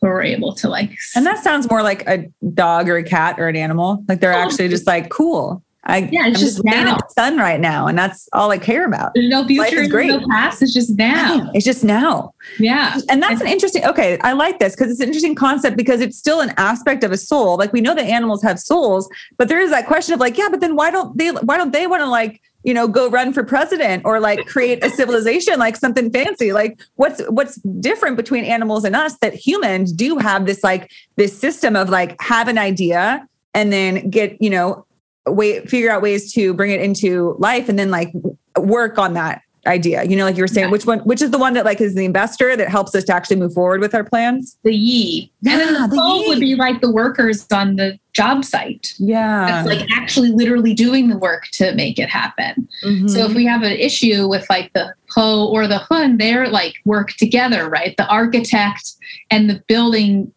where 0.00 0.12
we're 0.12 0.22
able 0.22 0.54
to 0.54 0.68
like 0.68 0.96
and 1.14 1.26
that 1.26 1.38
sounds 1.42 1.68
more 1.70 1.82
like 1.82 2.06
a 2.06 2.30
dog 2.54 2.88
or 2.88 2.96
a 2.96 3.04
cat 3.04 3.38
or 3.38 3.48
an 3.48 3.56
animal 3.56 4.02
like 4.08 4.20
they're 4.20 4.32
oh, 4.32 4.38
actually 4.38 4.68
just 4.68 4.86
like 4.86 5.10
cool 5.10 5.62
I, 5.84 6.08
yeah, 6.12 6.26
it's 6.26 6.26
I'm 6.26 6.32
just, 6.34 6.42
just 6.56 6.64
now. 6.64 6.96
the 6.96 7.08
sun 7.08 7.38
right 7.38 7.58
now, 7.58 7.86
and 7.86 7.98
that's 7.98 8.28
all 8.34 8.50
I 8.50 8.58
care 8.58 8.84
about. 8.84 9.12
There's 9.14 9.30
no 9.30 9.46
future, 9.46 9.88
great. 9.88 10.08
no 10.08 10.20
past. 10.28 10.62
It's 10.62 10.74
just 10.74 10.90
now. 10.98 11.50
It's 11.54 11.64
just 11.64 11.84
now. 11.84 12.34
Yeah, 12.58 12.98
and 13.08 13.22
that's 13.22 13.40
an 13.40 13.46
interesting. 13.46 13.86
Okay, 13.86 14.18
I 14.20 14.32
like 14.32 14.58
this 14.58 14.76
because 14.76 14.90
it's 14.90 15.00
an 15.00 15.06
interesting 15.06 15.34
concept 15.34 15.78
because 15.78 16.02
it's 16.02 16.18
still 16.18 16.40
an 16.40 16.52
aspect 16.58 17.02
of 17.02 17.12
a 17.12 17.16
soul. 17.16 17.56
Like 17.56 17.72
we 17.72 17.80
know 17.80 17.94
that 17.94 18.04
animals 18.04 18.42
have 18.42 18.60
souls, 18.60 19.08
but 19.38 19.48
there 19.48 19.58
is 19.58 19.70
that 19.70 19.86
question 19.86 20.12
of 20.12 20.20
like, 20.20 20.36
yeah, 20.36 20.48
but 20.50 20.60
then 20.60 20.76
why 20.76 20.90
don't 20.90 21.16
they? 21.16 21.30
Why 21.30 21.56
don't 21.56 21.72
they 21.72 21.86
want 21.86 22.02
to 22.02 22.06
like 22.06 22.42
you 22.62 22.74
know 22.74 22.86
go 22.86 23.08
run 23.08 23.32
for 23.32 23.42
president 23.42 24.04
or 24.04 24.20
like 24.20 24.46
create 24.46 24.84
a 24.84 24.90
civilization 24.90 25.58
like 25.58 25.76
something 25.76 26.10
fancy. 26.10 26.52
Like 26.52 26.80
what's 26.96 27.20
what's 27.28 27.56
different 27.80 28.16
between 28.16 28.44
animals 28.44 28.84
and 28.84 28.94
us 28.94 29.16
that 29.18 29.34
humans 29.34 29.92
do 29.92 30.18
have 30.18 30.46
this 30.46 30.62
like 30.62 30.90
this 31.16 31.36
system 31.38 31.76
of 31.76 31.88
like 31.88 32.20
have 32.20 32.48
an 32.48 32.58
idea 32.58 33.26
and 33.54 33.72
then 33.72 34.10
get 34.10 34.40
you 34.40 34.50
know 34.50 34.86
way 35.26 35.64
figure 35.66 35.90
out 35.90 36.02
ways 36.02 36.32
to 36.34 36.54
bring 36.54 36.70
it 36.70 36.80
into 36.80 37.36
life 37.38 37.68
and 37.68 37.78
then 37.78 37.90
like 37.90 38.12
work 38.56 38.98
on 38.98 39.14
that 39.14 39.42
idea? 39.66 40.04
You 40.04 40.16
know, 40.16 40.24
like 40.24 40.36
you 40.36 40.42
were 40.42 40.48
saying, 40.48 40.66
yeah. 40.66 40.70
which 40.70 40.86
one, 40.86 41.00
which 41.00 41.22
is 41.22 41.30
the 41.30 41.38
one 41.38 41.54
that 41.54 41.64
like 41.64 41.80
is 41.80 41.94
the 41.94 42.04
investor 42.04 42.56
that 42.56 42.68
helps 42.68 42.94
us 42.94 43.04
to 43.04 43.14
actually 43.14 43.36
move 43.36 43.52
forward 43.52 43.80
with 43.80 43.94
our 43.94 44.04
plans? 44.04 44.58
The 44.62 44.74
yi. 44.74 45.32
Yeah, 45.40 45.52
and 45.52 45.60
then 45.60 45.90
the, 45.90 45.96
the 45.96 46.24
would 46.28 46.40
be 46.40 46.54
like 46.54 46.80
the 46.80 46.90
workers 46.90 47.46
on 47.52 47.76
the 47.76 47.98
job 48.12 48.44
site. 48.44 48.94
Yeah. 48.98 49.46
That's 49.46 49.68
like 49.68 49.88
actually 49.96 50.30
literally 50.30 50.74
doing 50.74 51.08
the 51.08 51.18
work 51.18 51.46
to 51.52 51.74
make 51.74 51.98
it 51.98 52.08
happen. 52.08 52.68
Mm-hmm. 52.84 53.08
So 53.08 53.24
if 53.24 53.34
we 53.34 53.46
have 53.46 53.62
an 53.62 53.72
issue 53.72 54.28
with 54.28 54.48
like 54.50 54.72
the 54.72 54.94
po 55.14 55.48
or 55.48 55.66
the 55.66 55.78
hun, 55.78 56.16
they're 56.16 56.48
like 56.48 56.74
work 56.84 57.10
together, 57.12 57.68
right? 57.68 57.96
The 57.96 58.06
architect 58.08 58.92
and 59.30 59.48
the 59.48 59.62
building 59.68 60.32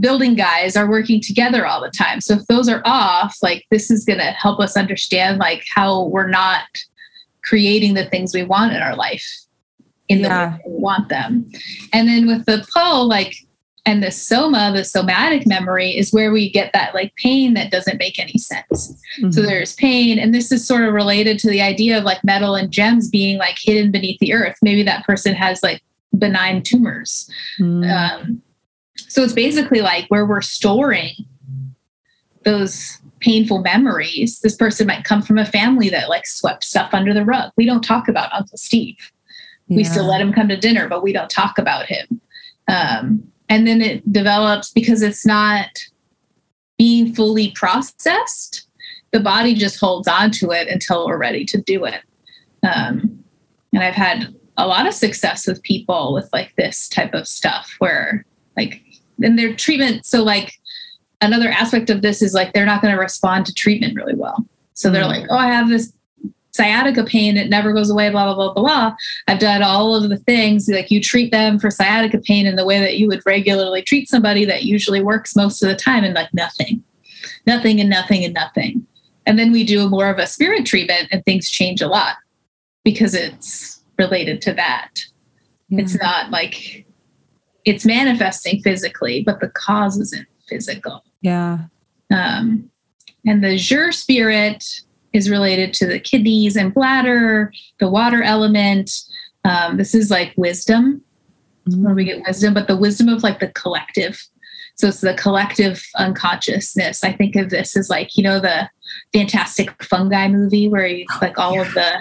building 0.00 0.34
guys 0.34 0.76
are 0.76 0.88
working 0.88 1.20
together 1.20 1.66
all 1.66 1.80
the 1.80 1.90
time. 1.90 2.20
So 2.20 2.34
if 2.34 2.46
those 2.46 2.68
are 2.68 2.82
off, 2.84 3.36
like 3.42 3.64
this 3.70 3.90
is 3.90 4.04
going 4.04 4.18
to 4.18 4.26
help 4.32 4.60
us 4.60 4.76
understand 4.76 5.38
like 5.38 5.64
how 5.74 6.04
we're 6.04 6.28
not 6.28 6.66
creating 7.46 7.94
the 7.94 8.04
things 8.06 8.34
we 8.34 8.42
want 8.42 8.74
in 8.74 8.82
our 8.82 8.96
life 8.96 9.26
in 10.08 10.20
yeah. 10.20 10.28
the 10.28 10.56
way 10.56 10.62
we 10.66 10.82
want 10.82 11.08
them. 11.08 11.50
And 11.92 12.08
then 12.08 12.26
with 12.26 12.44
the 12.46 12.66
po, 12.76 13.02
like 13.02 13.34
and 13.86 14.02
the 14.02 14.10
soma, 14.10 14.72
the 14.74 14.84
somatic 14.84 15.46
memory 15.46 15.96
is 15.96 16.12
where 16.12 16.32
we 16.32 16.50
get 16.50 16.72
that 16.74 16.92
like 16.92 17.14
pain 17.14 17.54
that 17.54 17.70
doesn't 17.70 17.98
make 17.98 18.18
any 18.18 18.36
sense. 18.36 18.92
Mm-hmm. 19.20 19.30
So 19.30 19.42
there's 19.42 19.76
pain, 19.76 20.18
and 20.18 20.34
this 20.34 20.50
is 20.50 20.66
sort 20.66 20.82
of 20.82 20.92
related 20.92 21.38
to 21.40 21.50
the 21.50 21.62
idea 21.62 21.96
of 21.96 22.04
like 22.04 22.22
metal 22.24 22.56
and 22.56 22.70
gems 22.70 23.08
being 23.08 23.38
like 23.38 23.56
hidden 23.60 23.92
beneath 23.92 24.18
the 24.18 24.34
earth. 24.34 24.56
Maybe 24.60 24.82
that 24.82 25.06
person 25.06 25.34
has 25.34 25.62
like 25.62 25.82
benign 26.18 26.62
tumors. 26.62 27.30
Mm. 27.60 27.88
Um, 27.88 28.42
so 28.96 29.22
it's 29.22 29.32
basically 29.32 29.82
like 29.82 30.06
where 30.08 30.26
we're 30.26 30.40
storing 30.40 31.14
those 32.44 32.98
painful 33.26 33.60
memories. 33.60 34.38
This 34.38 34.54
person 34.54 34.86
might 34.86 35.02
come 35.02 35.20
from 35.20 35.36
a 35.36 35.44
family 35.44 35.90
that 35.90 36.08
like 36.08 36.26
swept 36.26 36.62
stuff 36.62 36.94
under 36.94 37.12
the 37.12 37.24
rug. 37.24 37.50
We 37.56 37.66
don't 37.66 37.82
talk 37.82 38.06
about 38.06 38.32
Uncle 38.32 38.56
Steve. 38.56 39.10
Yeah. 39.66 39.78
We 39.78 39.84
still 39.84 40.06
let 40.06 40.20
him 40.20 40.32
come 40.32 40.48
to 40.48 40.56
dinner, 40.56 40.88
but 40.88 41.02
we 41.02 41.12
don't 41.12 41.28
talk 41.28 41.58
about 41.58 41.86
him. 41.86 42.20
Um, 42.68 43.24
and 43.48 43.66
then 43.66 43.82
it 43.82 44.12
develops 44.12 44.70
because 44.70 45.02
it's 45.02 45.26
not 45.26 45.70
being 46.78 47.14
fully 47.14 47.50
processed. 47.50 48.68
The 49.10 49.18
body 49.18 49.54
just 49.54 49.80
holds 49.80 50.06
on 50.06 50.30
to 50.32 50.52
it 50.52 50.68
until 50.68 51.06
we're 51.06 51.18
ready 51.18 51.44
to 51.46 51.60
do 51.60 51.84
it. 51.84 52.02
Um, 52.62 53.24
and 53.72 53.82
I've 53.82 53.94
had 53.94 54.32
a 54.56 54.68
lot 54.68 54.86
of 54.86 54.94
success 54.94 55.48
with 55.48 55.62
people 55.64 56.14
with 56.14 56.28
like 56.32 56.54
this 56.56 56.88
type 56.88 57.12
of 57.12 57.26
stuff 57.26 57.74
where 57.80 58.24
like 58.56 58.82
in 59.20 59.36
their 59.36 59.54
treatment 59.54 60.06
so 60.06 60.22
like 60.22 60.52
another 61.20 61.48
aspect 61.48 61.90
of 61.90 62.02
this 62.02 62.22
is 62.22 62.34
like 62.34 62.52
they're 62.52 62.66
not 62.66 62.82
going 62.82 62.94
to 62.94 63.00
respond 63.00 63.46
to 63.46 63.54
treatment 63.54 63.94
really 63.94 64.14
well 64.14 64.44
so 64.74 64.90
they're 64.90 65.02
mm-hmm. 65.02 65.22
like 65.22 65.30
oh 65.30 65.36
i 65.36 65.46
have 65.46 65.68
this 65.68 65.92
sciatica 66.52 67.04
pain 67.04 67.36
it 67.36 67.50
never 67.50 67.72
goes 67.72 67.90
away 67.90 68.08
blah 68.08 68.24
blah 68.24 68.34
blah 68.34 68.52
blah 68.54 68.62
blah. 68.62 68.96
i've 69.28 69.38
done 69.38 69.62
all 69.62 69.94
of 69.94 70.08
the 70.08 70.16
things 70.18 70.68
like 70.68 70.90
you 70.90 71.00
treat 71.00 71.30
them 71.30 71.58
for 71.58 71.70
sciatica 71.70 72.18
pain 72.18 72.46
in 72.46 72.56
the 72.56 72.64
way 72.64 72.78
that 72.80 72.96
you 72.96 73.06
would 73.06 73.20
regularly 73.26 73.82
treat 73.82 74.08
somebody 74.08 74.44
that 74.44 74.64
usually 74.64 75.02
works 75.02 75.36
most 75.36 75.62
of 75.62 75.68
the 75.68 75.76
time 75.76 76.02
and 76.02 76.14
like 76.14 76.32
nothing 76.32 76.82
nothing 77.46 77.80
and 77.80 77.90
nothing 77.90 78.24
and 78.24 78.32
nothing 78.34 78.86
and 79.26 79.38
then 79.38 79.52
we 79.52 79.64
do 79.64 79.88
more 79.88 80.08
of 80.08 80.18
a 80.18 80.26
spirit 80.26 80.64
treatment 80.64 81.08
and 81.10 81.24
things 81.24 81.50
change 81.50 81.82
a 81.82 81.88
lot 81.88 82.16
because 82.84 83.14
it's 83.14 83.82
related 83.98 84.40
to 84.40 84.52
that 84.54 85.04
yeah. 85.68 85.80
it's 85.80 86.00
not 86.00 86.30
like 86.30 86.86
it's 87.66 87.84
manifesting 87.84 88.62
physically, 88.62 89.22
but 89.26 89.40
the 89.40 89.48
cause 89.48 89.98
isn't 89.98 90.26
physical. 90.48 91.04
Yeah. 91.22 91.58
Um, 92.10 92.70
and 93.26 93.42
the 93.42 93.56
Zhi 93.56 93.92
spirit 93.92 94.64
is 95.12 95.30
related 95.30 95.72
to 95.74 95.86
the 95.86 95.98
kidneys 95.98 96.56
and 96.56 96.72
bladder, 96.72 97.52
the 97.80 97.88
water 97.88 98.22
element. 98.22 98.90
Um, 99.44 99.76
this 99.76 99.94
is 99.94 100.10
like 100.10 100.32
wisdom, 100.36 101.02
mm-hmm. 101.68 101.84
where 101.84 101.94
we 101.94 102.04
get 102.04 102.22
wisdom, 102.26 102.54
but 102.54 102.68
the 102.68 102.76
wisdom 102.76 103.08
of 103.08 103.22
like 103.22 103.40
the 103.40 103.48
collective. 103.48 104.22
So 104.76 104.88
it's 104.88 105.00
the 105.00 105.14
collective 105.14 105.82
unconsciousness. 105.96 107.02
I 107.02 107.12
think 107.12 107.34
of 107.34 107.48
this 107.48 107.76
as 107.76 107.88
like, 107.88 108.16
you 108.16 108.22
know, 108.22 108.38
the 108.38 108.68
fantastic 109.12 109.82
fungi 109.82 110.28
movie 110.28 110.68
where 110.68 110.86
you, 110.86 111.06
like 111.20 111.38
all 111.38 111.60
of 111.60 111.72
the 111.74 111.96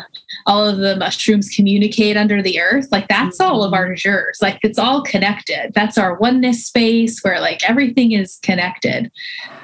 all 0.45 0.67
of 0.67 0.78
the 0.78 0.95
mushrooms 0.97 1.49
communicate 1.55 2.17
under 2.17 2.41
the 2.41 2.59
earth. 2.59 2.88
Like 2.91 3.07
that's 3.07 3.39
all 3.39 3.63
of 3.63 3.73
our 3.73 3.89
zhis 3.95 4.41
like 4.41 4.59
it's 4.61 4.78
all 4.78 5.01
connected. 5.01 5.71
That's 5.73 5.97
our 5.97 6.17
oneness 6.17 6.65
space 6.65 7.21
where 7.21 7.39
like 7.39 7.67
everything 7.67 8.11
is 8.11 8.39
connected. 8.43 9.09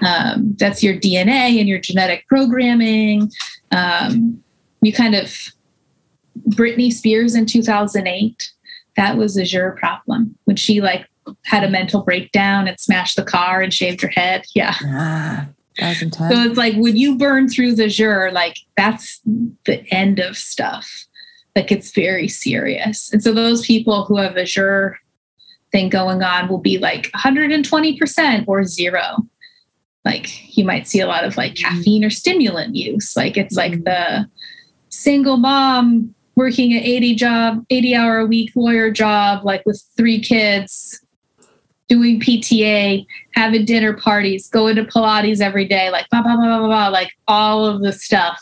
Um, 0.01 0.55
that's 0.57 0.81
your 0.81 0.95
dna 0.95 1.59
and 1.59 1.67
your 1.67 1.79
genetic 1.79 2.25
programming. 2.27 3.29
Um, 3.71 4.41
you 4.81 4.93
kind 4.93 5.15
of 5.15 5.35
britney 6.49 6.91
spears 6.91 7.35
in 7.35 7.45
2008 7.45 8.51
that 8.97 9.17
was 9.17 9.37
a 9.37 9.43
zhi 9.43 9.75
problem. 9.77 10.37
When 10.45 10.55
she 10.55 10.81
like 10.81 11.07
had 11.45 11.63
a 11.63 11.69
mental 11.69 12.01
breakdown 12.01 12.67
and 12.67 12.79
smashed 12.79 13.15
the 13.15 13.23
car 13.23 13.61
and 13.61 13.73
shaved 13.73 14.01
her 14.01 14.09
head 14.09 14.43
yeah 14.55 14.75
ah. 14.85 15.47
So 16.29 16.41
it's 16.43 16.57
like 16.57 16.75
when 16.75 16.97
you 16.97 17.17
burn 17.17 17.47
through 17.47 17.75
the 17.75 17.85
Zhi, 17.85 18.31
like 18.31 18.57
that's 18.75 19.21
the 19.65 19.83
end 19.91 20.19
of 20.19 20.37
stuff. 20.37 21.07
Like 21.55 21.71
it's 21.71 21.91
very 21.91 22.27
serious. 22.27 23.11
And 23.11 23.23
so 23.23 23.33
those 23.33 23.65
people 23.65 24.05
who 24.05 24.17
have 24.17 24.35
a 24.35 24.43
Zhi 24.43 24.93
thing 25.71 25.89
going 25.89 26.21
on 26.23 26.49
will 26.49 26.59
be 26.59 26.77
like 26.77 27.09
120% 27.11 28.43
or 28.47 28.63
zero. 28.63 29.01
Like 30.03 30.57
you 30.57 30.65
might 30.65 30.87
see 30.87 30.99
a 30.99 31.07
lot 31.07 31.23
of 31.23 31.37
like 31.37 31.53
mm-hmm. 31.53 31.75
caffeine 31.75 32.03
or 32.03 32.09
stimulant 32.09 32.75
use. 32.75 33.15
Like 33.15 33.37
it's 33.37 33.55
like 33.55 33.73
mm-hmm. 33.73 33.83
the 33.83 34.29
single 34.89 35.37
mom 35.37 36.13
working 36.35 36.73
an 36.73 36.83
80 36.83 37.15
job, 37.15 37.65
80 37.69 37.95
hour 37.95 38.19
a 38.19 38.25
week 38.25 38.51
lawyer 38.55 38.91
job, 38.91 39.45
like 39.45 39.65
with 39.65 39.83
three 39.95 40.19
kids, 40.19 41.00
doing 41.91 42.21
PTA, 42.21 43.05
having 43.33 43.65
dinner 43.65 43.91
parties, 43.91 44.47
going 44.47 44.77
to 44.77 44.85
Pilates 44.85 45.41
every 45.41 45.65
day, 45.65 45.89
like 45.89 46.09
blah, 46.09 46.21
blah, 46.21 46.37
blah, 46.37 46.59
blah, 46.59 46.67
blah, 46.67 46.87
like 46.87 47.11
all 47.27 47.65
of 47.65 47.81
the 47.81 47.91
stuff 47.91 48.41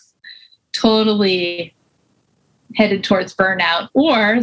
totally 0.72 1.74
headed 2.76 3.04
towards 3.04 3.36
burnout. 3.36 3.90
Or 3.96 4.42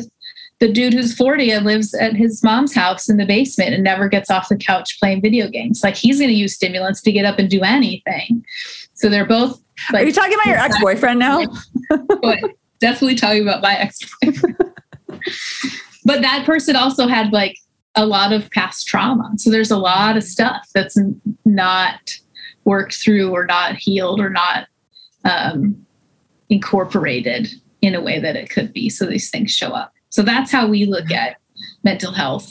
the 0.59 0.73
dude 0.73 0.93
who's 0.93 1.15
40 1.15 1.53
and 1.53 1.65
lives 1.65 1.95
at 1.95 2.15
his 2.17 2.43
mom's 2.43 2.75
house 2.75 3.09
in 3.09 3.17
the 3.17 3.25
basement 3.25 3.75
and 3.75 3.85
never 3.85 4.09
gets 4.09 4.29
off 4.29 4.49
the 4.49 4.57
couch 4.57 4.99
playing 4.99 5.23
video 5.23 5.49
games. 5.49 5.85
Like 5.85 5.95
he's 5.95 6.19
going 6.19 6.31
to 6.31 6.37
use 6.37 6.57
stimulants 6.57 7.01
to 7.03 7.13
get 7.13 7.25
up 7.25 7.39
and 7.39 7.49
do 7.49 7.61
anything. 7.61 8.45
So 8.95 9.09
they're 9.09 9.25
both. 9.25 9.63
Like, 9.93 10.03
Are 10.03 10.07
you 10.07 10.13
talking 10.13 10.35
about 10.35 10.47
your 10.47 10.57
ex 10.59 10.81
boyfriend 10.81 11.21
now? 11.21 11.45
definitely 12.81 13.15
talking 13.15 13.43
about 13.43 13.63
my 13.63 13.77
ex 13.77 14.01
boyfriend. 14.21 14.57
but 16.05 16.23
that 16.23 16.45
person 16.45 16.75
also 16.75 17.07
had 17.07 17.33
like 17.33 17.57
a 17.97 18.07
lot 18.07 18.33
of 18.33 18.51
past 18.51 18.87
trauma. 18.87 19.33
So 19.37 19.51
there's 19.51 19.71
a 19.71 19.79
lot 19.79 20.17
of 20.17 20.23
stuff 20.23 20.69
that's 20.75 20.99
not 21.45 22.15
worked 22.65 22.95
through 22.95 23.31
or 23.31 23.47
not 23.47 23.77
healed 23.77 24.21
or 24.21 24.31
not 24.31 24.67
um, 25.25 25.87
incorporated 26.51 27.49
in 27.81 27.95
a 27.95 28.01
way 28.01 28.19
that 28.21 28.37
it 28.37 28.51
could 28.51 28.73
be. 28.73 28.89
So 28.91 29.07
these 29.07 29.31
things 29.31 29.51
show 29.51 29.71
up. 29.71 29.93
So 30.11 30.23
that's 30.23 30.53
how 30.53 30.67
we 30.69 30.85
look 30.85 31.11
at 31.11 31.37
mental 31.85 32.13
health 32.13 32.51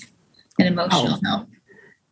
and 0.60 0.68
emotional 0.68 1.20
oh, 1.24 1.30
health. 1.30 1.48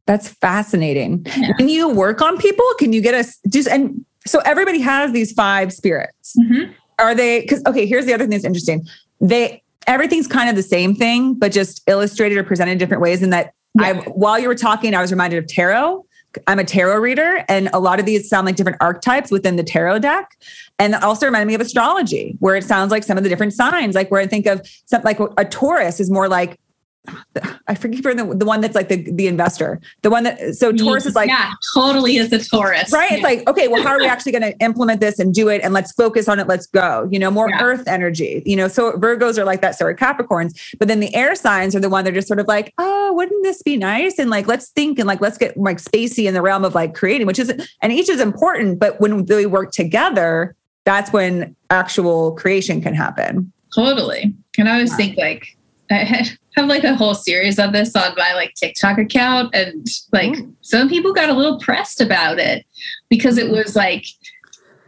That's 0.05 0.27
fascinating. 0.27 1.25
Yeah. 1.37 1.51
When 1.57 1.69
you 1.69 1.89
work 1.89 2.21
on 2.21 2.37
people, 2.37 2.65
can 2.77 2.93
you 2.93 3.01
get 3.01 3.13
us 3.13 3.39
just 3.49 3.67
and 3.69 4.05
so 4.25 4.39
everybody 4.39 4.79
has 4.81 5.11
these 5.11 5.31
five 5.31 5.73
spirits. 5.73 6.35
Mm-hmm. 6.39 6.71
Are 6.99 7.15
they 7.15 7.41
because 7.41 7.63
okay, 7.65 7.85
here's 7.85 8.05
the 8.05 8.13
other 8.13 8.23
thing 8.23 8.31
that's 8.31 8.45
interesting. 8.45 8.85
They 9.19 9.62
everything's 9.87 10.27
kind 10.27 10.49
of 10.49 10.55
the 10.55 10.63
same 10.63 10.95
thing, 10.95 11.33
but 11.33 11.51
just 11.51 11.81
illustrated 11.87 12.37
or 12.37 12.43
presented 12.43 12.73
in 12.73 12.77
different 12.77 13.01
ways. 13.01 13.21
And 13.21 13.33
that 13.33 13.53
yeah. 13.79 13.87
I, 13.87 13.93
while 14.09 14.39
you 14.39 14.47
were 14.47 14.55
talking, 14.55 14.93
I 14.93 15.01
was 15.01 15.11
reminded 15.11 15.37
of 15.37 15.47
tarot. 15.47 16.05
I'm 16.47 16.57
a 16.57 16.63
tarot 16.63 16.97
reader, 16.97 17.45
and 17.47 17.69
a 17.73 17.79
lot 17.79 17.99
of 17.99 18.07
these 18.07 18.27
sound 18.27 18.47
like 18.47 18.55
different 18.55 18.79
archetypes 18.81 19.29
within 19.29 19.55
the 19.55 19.63
tarot 19.63 19.99
deck. 19.99 20.31
And 20.79 20.95
also 20.95 21.27
reminded 21.27 21.45
me 21.45 21.53
of 21.53 21.61
astrology, 21.61 22.35
where 22.39 22.55
it 22.55 22.63
sounds 22.63 22.89
like 22.89 23.03
some 23.03 23.17
of 23.17 23.23
the 23.23 23.29
different 23.29 23.53
signs, 23.53 23.93
like 23.93 24.09
where 24.09 24.19
I 24.19 24.25
think 24.25 24.47
of 24.47 24.67
something 24.85 25.15
like 25.15 25.31
a 25.37 25.45
Taurus 25.45 25.99
is 25.99 26.09
more 26.09 26.27
like 26.27 26.59
I 27.67 27.75
forget 27.75 28.01
the, 28.03 28.33
the 28.35 28.45
one 28.45 28.61
that's 28.61 28.75
like 28.75 28.87
the, 28.87 29.11
the 29.11 29.27
investor, 29.27 29.81
the 30.03 30.09
one 30.09 30.23
that, 30.23 30.55
so 30.55 30.71
Taurus 30.71 31.05
is 31.05 31.15
like, 31.15 31.27
yeah, 31.27 31.51
totally 31.73 32.15
is 32.15 32.31
a 32.31 32.39
Taurus. 32.39 32.93
Right. 32.93 33.11
Yeah. 33.11 33.17
It's 33.17 33.23
like, 33.23 33.49
okay, 33.49 33.67
well, 33.67 33.83
how 33.83 33.89
are 33.89 33.97
we 33.97 34.07
actually 34.07 34.31
going 34.31 34.43
to 34.43 34.57
implement 34.59 35.01
this 35.01 35.19
and 35.19 35.33
do 35.33 35.49
it? 35.49 35.61
And 35.63 35.73
let's 35.73 35.91
focus 35.91 36.29
on 36.29 36.39
it. 36.39 36.47
Let's 36.47 36.65
go, 36.65 37.07
you 37.11 37.19
know, 37.19 37.29
more 37.29 37.49
yeah. 37.49 37.61
earth 37.61 37.87
energy, 37.87 38.41
you 38.45 38.55
know, 38.55 38.69
so 38.69 38.93
Virgos 38.93 39.37
are 39.37 39.43
like 39.43 39.61
that. 39.61 39.77
So 39.77 39.85
are 39.85 39.93
Capricorns, 39.93 40.75
but 40.79 40.87
then 40.87 41.01
the 41.01 41.13
air 41.13 41.35
signs 41.35 41.75
are 41.75 41.81
the 41.81 41.89
one 41.89 42.05
that 42.05 42.11
are 42.11 42.15
just 42.15 42.27
sort 42.27 42.39
of 42.39 42.47
like, 42.47 42.73
oh, 42.77 43.11
wouldn't 43.13 43.43
this 43.43 43.61
be 43.61 43.75
nice? 43.75 44.17
And 44.17 44.29
like, 44.29 44.47
let's 44.47 44.69
think 44.69 44.97
and 44.97 45.07
like, 45.07 45.19
let's 45.19 45.37
get 45.37 45.57
like 45.57 45.77
spacey 45.77 46.25
in 46.25 46.33
the 46.33 46.41
realm 46.41 46.63
of 46.63 46.73
like 46.73 46.95
creating, 46.95 47.27
which 47.27 47.39
is, 47.39 47.51
and 47.81 47.91
each 47.91 48.07
is 48.07 48.21
important, 48.21 48.79
but 48.79 49.01
when 49.01 49.25
they 49.25 49.45
work 49.45 49.71
together, 49.71 50.55
that's 50.85 51.11
when 51.11 51.55
actual 51.69 52.31
creation 52.33 52.81
can 52.81 52.93
happen. 52.93 53.51
Totally. 53.75 54.33
And 54.57 54.69
I 54.69 54.73
always 54.73 54.91
yeah. 54.91 54.97
think 54.97 55.17
like, 55.17 55.57
I 55.91 56.25
have 56.55 56.67
like 56.67 56.83
a 56.83 56.95
whole 56.95 57.15
series 57.15 57.59
of 57.59 57.73
this 57.73 57.95
on 57.95 58.13
my 58.17 58.33
like 58.33 58.53
TikTok 58.55 58.97
account. 58.97 59.53
And 59.53 59.85
like 60.11 60.33
mm. 60.33 60.53
some 60.61 60.89
people 60.89 61.13
got 61.13 61.29
a 61.29 61.33
little 61.33 61.59
pressed 61.59 62.01
about 62.01 62.39
it 62.39 62.65
because 63.09 63.37
it 63.37 63.49
was 63.49 63.75
like 63.75 64.05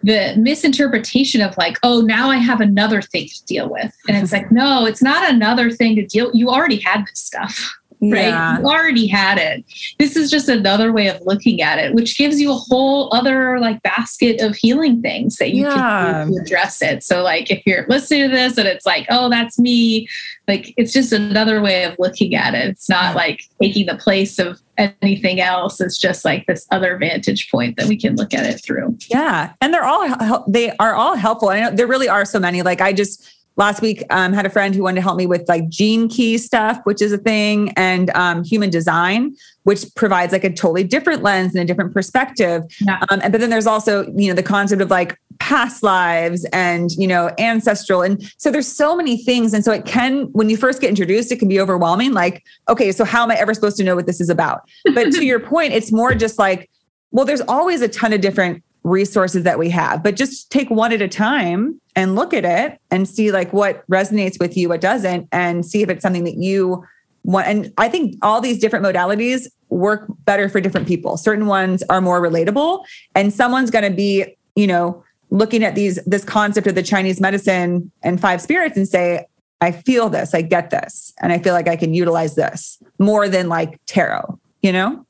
the 0.03 0.35
misinterpretation 0.37 1.41
of 1.41 1.57
like, 1.57 1.77
oh, 1.83 2.01
now 2.01 2.29
I 2.29 2.37
have 2.37 2.61
another 2.61 3.01
thing 3.01 3.27
to 3.27 3.45
deal 3.45 3.69
with. 3.69 3.93
And 4.07 4.15
it's 4.15 4.31
like, 4.31 4.51
no, 4.51 4.85
it's 4.85 5.01
not 5.01 5.29
another 5.29 5.71
thing 5.71 5.95
to 5.95 6.05
deal. 6.05 6.31
You 6.33 6.49
already 6.49 6.79
had 6.79 7.05
this 7.05 7.19
stuff 7.19 7.75
right? 8.11 8.27
Yeah. 8.27 8.59
You 8.59 8.65
already 8.65 9.07
had 9.07 9.37
it. 9.37 9.65
This 9.99 10.15
is 10.15 10.29
just 10.29 10.49
another 10.49 10.91
way 10.91 11.07
of 11.07 11.21
looking 11.21 11.61
at 11.61 11.79
it, 11.79 11.93
which 11.93 12.17
gives 12.17 12.39
you 12.39 12.51
a 12.51 12.55
whole 12.55 13.13
other 13.13 13.59
like 13.59 13.81
basket 13.83 14.41
of 14.41 14.55
healing 14.55 15.01
things 15.01 15.37
that 15.37 15.51
you 15.51 15.63
yeah. 15.63 15.73
can 15.73 16.27
do 16.27 16.35
to 16.35 16.41
address 16.41 16.81
it. 16.81 17.03
So, 17.03 17.23
like, 17.23 17.49
if 17.51 17.63
you're 17.65 17.85
listening 17.87 18.29
to 18.29 18.35
this 18.35 18.57
and 18.57 18.67
it's 18.67 18.85
like, 18.85 19.05
oh, 19.09 19.29
that's 19.29 19.57
me, 19.57 20.07
like, 20.47 20.73
it's 20.77 20.93
just 20.93 21.11
another 21.11 21.61
way 21.61 21.83
of 21.83 21.95
looking 21.97 22.35
at 22.35 22.53
it. 22.53 22.67
It's 22.67 22.89
not 22.89 23.15
like 23.15 23.41
taking 23.61 23.85
the 23.85 23.95
place 23.95 24.37
of 24.39 24.59
anything 24.77 25.41
else. 25.41 25.81
It's 25.81 25.97
just 25.97 26.23
like 26.25 26.45
this 26.45 26.67
other 26.71 26.97
vantage 26.97 27.49
point 27.49 27.77
that 27.77 27.87
we 27.87 27.97
can 27.97 28.15
look 28.15 28.33
at 28.33 28.45
it 28.45 28.61
through. 28.63 28.97
Yeah. 29.09 29.53
And 29.61 29.73
they're 29.73 29.83
all, 29.83 30.45
they 30.47 30.71
are 30.77 30.93
all 30.93 31.15
helpful. 31.15 31.49
I 31.49 31.61
know 31.61 31.71
there 31.71 31.87
really 31.87 32.09
are 32.09 32.25
so 32.25 32.39
many. 32.39 32.61
Like, 32.61 32.81
I 32.81 32.93
just, 32.93 33.27
last 33.57 33.81
week 33.81 34.03
um, 34.09 34.33
had 34.33 34.45
a 34.45 34.49
friend 34.49 34.75
who 34.75 34.83
wanted 34.83 34.95
to 34.95 35.01
help 35.01 35.17
me 35.17 35.25
with 35.25 35.47
like 35.47 35.67
gene 35.69 36.07
key 36.07 36.37
stuff 36.37 36.79
which 36.83 37.01
is 37.01 37.11
a 37.11 37.17
thing 37.17 37.71
and 37.75 38.09
um, 38.11 38.43
human 38.43 38.69
design 38.69 39.35
which 39.63 39.83
provides 39.95 40.31
like 40.31 40.43
a 40.43 40.49
totally 40.49 40.83
different 40.83 41.23
lens 41.23 41.55
and 41.55 41.61
a 41.61 41.65
different 41.65 41.93
perspective 41.93 42.63
yeah. 42.81 42.99
um, 43.09 43.19
and 43.21 43.31
but 43.31 43.41
then 43.41 43.49
there's 43.49 43.67
also 43.67 44.05
you 44.15 44.27
know 44.27 44.33
the 44.33 44.43
concept 44.43 44.81
of 44.81 44.89
like 44.89 45.17
past 45.39 45.83
lives 45.83 46.45
and 46.53 46.91
you 46.91 47.07
know 47.07 47.33
ancestral 47.39 48.01
and 48.01 48.31
so 48.37 48.51
there's 48.51 48.67
so 48.67 48.95
many 48.95 49.17
things 49.17 49.53
and 49.53 49.63
so 49.63 49.71
it 49.71 49.85
can 49.85 50.25
when 50.33 50.49
you 50.49 50.57
first 50.57 50.81
get 50.81 50.89
introduced 50.89 51.31
it 51.31 51.37
can 51.37 51.47
be 51.47 51.59
overwhelming 51.59 52.13
like 52.13 52.43
okay 52.69 52.91
so 52.91 53.03
how 53.03 53.23
am 53.23 53.31
i 53.31 53.35
ever 53.35 53.53
supposed 53.53 53.77
to 53.77 53.83
know 53.83 53.95
what 53.95 54.05
this 54.05 54.21
is 54.21 54.29
about 54.29 54.61
but 54.93 55.11
to 55.11 55.25
your 55.25 55.39
point 55.39 55.73
it's 55.73 55.91
more 55.91 56.13
just 56.13 56.39
like 56.39 56.69
well 57.11 57.25
there's 57.25 57.41
always 57.41 57.81
a 57.81 57.87
ton 57.87 58.13
of 58.13 58.21
different 58.21 58.63
resources 58.86 59.43
that 59.43 59.57
we 59.57 59.67
have 59.67 60.03
but 60.03 60.15
just 60.15 60.51
take 60.51 60.69
one 60.69 60.93
at 60.93 61.01
a 61.01 61.07
time 61.07 61.81
and 61.95 62.13
look 62.13 62.36
at 62.36 62.45
it 62.45 62.79
and 62.91 63.09
see 63.09 63.31
like 63.31 63.51
what 63.51 63.83
resonates 63.89 64.39
with 64.39 64.55
you 64.55 64.69
what 64.69 64.79
doesn't 64.79 65.27
and 65.31 65.65
see 65.65 65.81
if 65.81 65.89
it's 65.89 66.03
something 66.03 66.23
that 66.23 66.36
you 66.36 66.86
want 67.23 67.47
and 67.47 67.73
i 67.79 67.89
think 67.89 68.15
all 68.21 68.39
these 68.39 68.59
different 68.59 68.86
modalities 68.86 69.47
work 69.69 70.05
better 70.25 70.47
for 70.47 70.61
different 70.61 70.88
people 70.88 71.17
certain 71.17 71.47
ones 71.47 71.81
are 71.89 71.99
more 71.99 72.21
relatable 72.21 72.86
and 73.15 73.33
someone's 73.33 73.71
going 73.71 73.83
to 73.83 73.95
be 73.95 74.23
you 74.55 74.67
know 74.67 75.03
looking 75.31 75.63
at 75.63 75.73
these 75.73 75.95
this 76.05 76.23
concept 76.23 76.67
of 76.67 76.75
the 76.75 76.83
chinese 76.83 77.19
medicine 77.19 77.91
and 78.03 78.21
five 78.21 78.39
spirits 78.39 78.77
and 78.77 78.88
say 78.88 79.25
i 79.61 79.71
feel 79.71 80.09
this 80.09 80.36
i 80.36 80.43
get 80.43 80.69
this 80.69 81.11
and 81.23 81.33
i 81.33 81.39
feel 81.39 81.55
like 81.55 81.67
i 81.67 81.75
can 81.75 81.91
utilize 81.95 82.36
this 82.36 82.77
more 82.99 83.27
than 83.27 83.49
like 83.49 83.79
tarot 83.88 84.39
you 84.61 84.71
know 84.71 85.03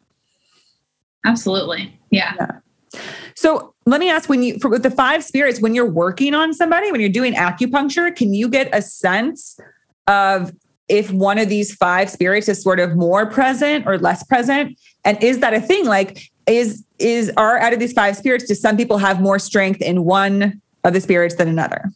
absolutely 1.26 2.00
yeah. 2.10 2.34
yeah. 2.40 3.00
So 3.36 3.74
let 3.86 4.00
me 4.00 4.10
ask 4.10 4.30
when 4.30 4.42
you, 4.42 4.60
for, 4.60 4.70
with 4.70 4.84
the 4.84 4.92
five 4.92 5.24
spirits, 5.24 5.60
when 5.60 5.76
you're 5.76 5.90
working 5.90 6.34
on 6.34 6.54
somebody, 6.54 6.92
when 6.92 7.02
you're 7.02 7.10
doing 7.10 7.34
acupuncture, 7.34 8.16
can 8.16 8.34
you 8.34 8.48
get 8.50 8.70
a 8.74 8.82
sense 8.82 9.60
of 10.08 10.54
if 10.88 11.12
one 11.12 11.38
of 11.38 11.50
these 11.50 11.76
five 11.76 12.10
spirits 12.10 12.48
is 12.48 12.62
sort 12.62 12.80
of 12.80 12.96
more 12.96 13.26
present 13.26 13.86
or 13.86 13.98
less 13.98 14.24
present? 14.24 14.80
And 15.04 15.22
is 15.22 15.40
that 15.40 15.54
a 15.54 15.60
thing? 15.60 15.86
Like, 15.86 16.32
is, 16.48 16.84
is, 17.00 17.32
are 17.38 17.58
out 17.58 17.74
of 17.74 17.80
these 17.80 17.94
five 17.94 18.16
spirits, 18.16 18.46
do 18.46 18.56
some 18.56 18.78
people 18.78 18.98
have 19.00 19.22
more 19.22 19.40
strength 19.40 19.82
in 19.82 20.06
one 20.06 20.62
of 20.84 20.94
the 20.94 21.02
spirits 21.02 21.36
than 21.36 21.50
another? 21.50 21.92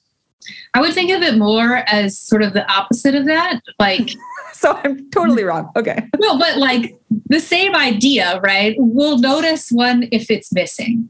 I 0.73 0.81
would 0.81 0.93
think 0.93 1.11
of 1.11 1.21
it 1.21 1.37
more 1.37 1.83
as 1.87 2.17
sort 2.17 2.41
of 2.41 2.53
the 2.53 2.69
opposite 2.71 3.15
of 3.15 3.25
that. 3.25 3.61
Like, 3.79 4.09
so 4.53 4.79
I'm 4.83 5.09
totally 5.11 5.43
wrong. 5.43 5.71
Okay. 5.75 6.07
No, 6.19 6.37
but 6.37 6.57
like 6.57 6.99
the 7.27 7.39
same 7.39 7.75
idea, 7.75 8.39
right? 8.41 8.75
We'll 8.77 9.19
notice 9.19 9.69
one 9.71 10.07
if 10.11 10.29
it's 10.29 10.51
missing. 10.51 11.09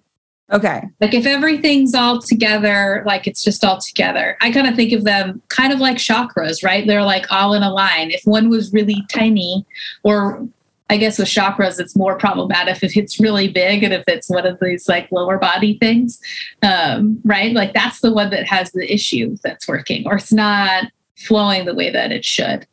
Okay. 0.52 0.82
Like 1.00 1.14
if 1.14 1.26
everything's 1.26 1.94
all 1.94 2.22
together, 2.22 3.04
like 3.06 3.28
it's 3.28 3.44
just 3.44 3.64
all 3.64 3.80
together. 3.80 4.36
I 4.42 4.52
kind 4.52 4.68
of 4.68 4.76
think 4.76 4.94
of 4.94 5.04
them 5.04 5.42
kind 5.50 5.72
of 5.72 5.80
like 5.80 5.98
chakras, 5.98 6.64
right? 6.64 6.88
They're 6.88 7.04
like 7.04 7.32
all 7.32 7.54
in 7.54 7.62
a 7.62 7.72
line. 7.72 8.10
If 8.10 8.22
one 8.24 8.50
was 8.50 8.74
really 8.74 9.04
tiny, 9.10 9.66
or 10.04 10.48
I 10.90 10.98
guess 10.98 11.20
with 11.20 11.28
chakras, 11.28 11.80
it's 11.80 11.96
more 11.96 12.18
problematic 12.18 12.82
if 12.82 12.98
it's 12.98 13.20
really 13.20 13.48
big 13.48 13.84
and 13.84 13.94
if 13.94 14.04
it's 14.08 14.28
one 14.28 14.48
of 14.48 14.58
these 14.60 14.90
like 14.90 15.12
lower 15.12 15.38
body 15.38 15.78
things, 15.78 16.20
um, 16.64 17.22
right? 17.24 17.54
Like 17.54 17.74
that's 17.74 18.02
the 18.02 18.12
one 18.12 18.32
that 18.32 18.48
has 18.48 18.72
the 18.72 18.92
issue 18.92 19.38
that's 19.44 19.68
working, 19.68 20.08
or 20.08 20.16
it's 20.16 20.34
not 20.34 20.86
flowing 21.16 21.66
the 21.66 21.76
way 21.76 21.92
that 21.92 22.12
it 22.12 22.26
should. 22.26 22.66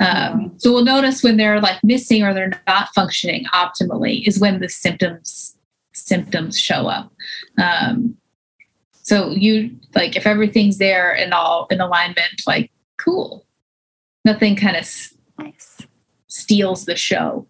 Um, 0.00 0.52
so 0.56 0.72
we'll 0.72 0.84
notice 0.84 1.22
when 1.22 1.36
they're 1.36 1.60
like 1.60 1.78
missing 1.84 2.24
or 2.24 2.34
they're 2.34 2.60
not 2.66 2.88
functioning 2.94 3.44
optimally 3.54 4.26
is 4.26 4.40
when 4.40 4.58
the 4.58 4.68
symptoms 4.68 5.54
symptoms 5.92 6.58
show 6.58 6.88
up. 6.88 7.12
Um, 7.60 8.16
so 9.02 9.30
you 9.30 9.76
like 9.94 10.16
if 10.16 10.26
everything's 10.26 10.78
there 10.78 11.14
and 11.14 11.32
all 11.32 11.66
in 11.70 11.80
alignment, 11.80 12.42
like 12.46 12.70
cool. 12.98 13.46
Nothing 14.24 14.54
kind 14.54 14.76
of 14.76 14.86
nice. 15.38 15.78
steals 16.28 16.84
the 16.84 16.96
show. 16.96 17.46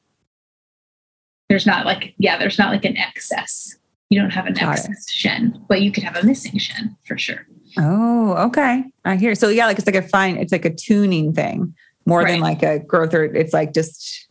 There's 1.49 1.67
not 1.67 1.85
like 1.85 2.15
yeah, 2.19 2.39
there's 2.39 2.59
not 2.59 2.73
like 2.73 2.85
an 2.85 2.97
excess. 2.97 3.77
You 4.09 4.21
don't 4.21 4.31
have 4.31 4.47
an 4.47 4.55
Got 4.55 4.73
excess 4.73 5.07
it. 5.09 5.13
shen, 5.13 5.65
but 5.69 5.83
you 5.83 5.93
could 5.93 6.03
have 6.03 6.17
a 6.17 6.27
missing 6.27 6.59
shen 6.59 6.97
for 7.07 7.17
sure. 7.17 7.47
Oh, 7.79 8.35
okay. 8.47 8.85
I 9.05 9.17
hear. 9.17 9.35
So 9.35 9.49
yeah, 9.49 9.67
like 9.67 9.79
it's 9.79 9.87
like 9.87 9.97
a 9.97 10.03
fine, 10.03 10.37
it's 10.37 10.53
like 10.53 10.65
a 10.65 10.75
tuning 10.75 11.33
thing 11.33 11.75
more 12.07 12.21
right. 12.21 12.33
than 12.33 12.41
like 12.41 12.63
a 12.63 12.81
growth 12.81 13.15
or 13.15 13.25
it's 13.25 13.53
like 13.53 13.73
just 13.73 14.29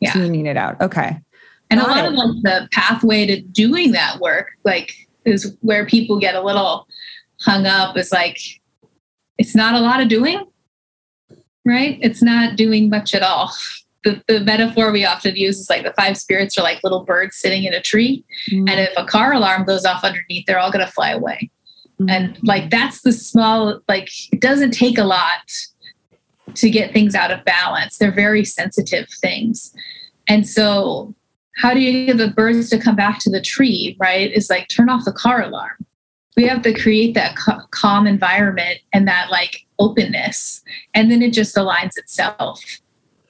yeah. 0.00 0.12
tuning 0.12 0.46
it 0.46 0.56
out. 0.56 0.80
Okay. 0.80 1.18
And 1.70 1.80
Got 1.80 1.88
a 1.88 1.92
lot 1.92 2.04
it. 2.04 2.08
of 2.08 2.14
like 2.14 2.42
the 2.42 2.68
pathway 2.72 3.26
to 3.26 3.40
doing 3.40 3.92
that 3.92 4.20
work, 4.20 4.48
like 4.64 4.92
is 5.24 5.56
where 5.60 5.86
people 5.86 6.18
get 6.18 6.34
a 6.34 6.42
little 6.42 6.86
hung 7.40 7.66
up 7.66 7.96
is 7.96 8.12
like 8.12 8.38
it's 9.38 9.54
not 9.54 9.74
a 9.74 9.80
lot 9.80 10.00
of 10.00 10.08
doing, 10.08 10.44
right? 11.64 11.98
It's 12.00 12.22
not 12.22 12.56
doing 12.56 12.88
much 12.88 13.14
at 13.14 13.22
all. 13.22 13.52
The, 14.04 14.22
the 14.26 14.40
metaphor 14.40 14.90
we 14.90 15.04
often 15.04 15.36
use 15.36 15.58
is 15.58 15.70
like 15.70 15.84
the 15.84 15.92
five 15.92 16.16
spirits 16.16 16.58
are 16.58 16.62
like 16.62 16.82
little 16.82 17.04
birds 17.04 17.36
sitting 17.36 17.64
in 17.64 17.72
a 17.72 17.80
tree. 17.80 18.24
Mm-hmm. 18.50 18.68
And 18.68 18.80
if 18.80 18.92
a 18.96 19.04
car 19.04 19.32
alarm 19.32 19.64
goes 19.64 19.84
off 19.84 20.04
underneath, 20.04 20.44
they're 20.46 20.58
all 20.58 20.72
going 20.72 20.84
to 20.84 20.92
fly 20.92 21.10
away. 21.10 21.50
Mm-hmm. 22.00 22.10
And 22.10 22.38
like 22.42 22.70
that's 22.70 23.02
the 23.02 23.12
small, 23.12 23.80
like 23.88 24.10
it 24.32 24.40
doesn't 24.40 24.72
take 24.72 24.98
a 24.98 25.04
lot 25.04 25.50
to 26.54 26.70
get 26.70 26.92
things 26.92 27.14
out 27.14 27.30
of 27.30 27.44
balance. 27.44 27.98
They're 27.98 28.12
very 28.12 28.44
sensitive 28.44 29.08
things. 29.20 29.72
And 30.28 30.48
so, 30.48 31.14
how 31.56 31.74
do 31.74 31.80
you 31.80 32.06
get 32.06 32.16
the 32.16 32.28
birds 32.28 32.70
to 32.70 32.78
come 32.78 32.96
back 32.96 33.18
to 33.20 33.30
the 33.30 33.40
tree, 33.40 33.96
right? 34.00 34.30
Is 34.32 34.50
like 34.50 34.68
turn 34.68 34.88
off 34.88 35.04
the 35.04 35.12
car 35.12 35.42
alarm. 35.42 35.86
We 36.36 36.46
have 36.46 36.62
to 36.62 36.72
create 36.72 37.14
that 37.14 37.36
calm 37.72 38.06
environment 38.06 38.78
and 38.92 39.06
that 39.06 39.30
like 39.30 39.66
openness, 39.78 40.62
and 40.94 41.10
then 41.10 41.20
it 41.22 41.32
just 41.32 41.56
aligns 41.56 41.98
itself. 41.98 42.62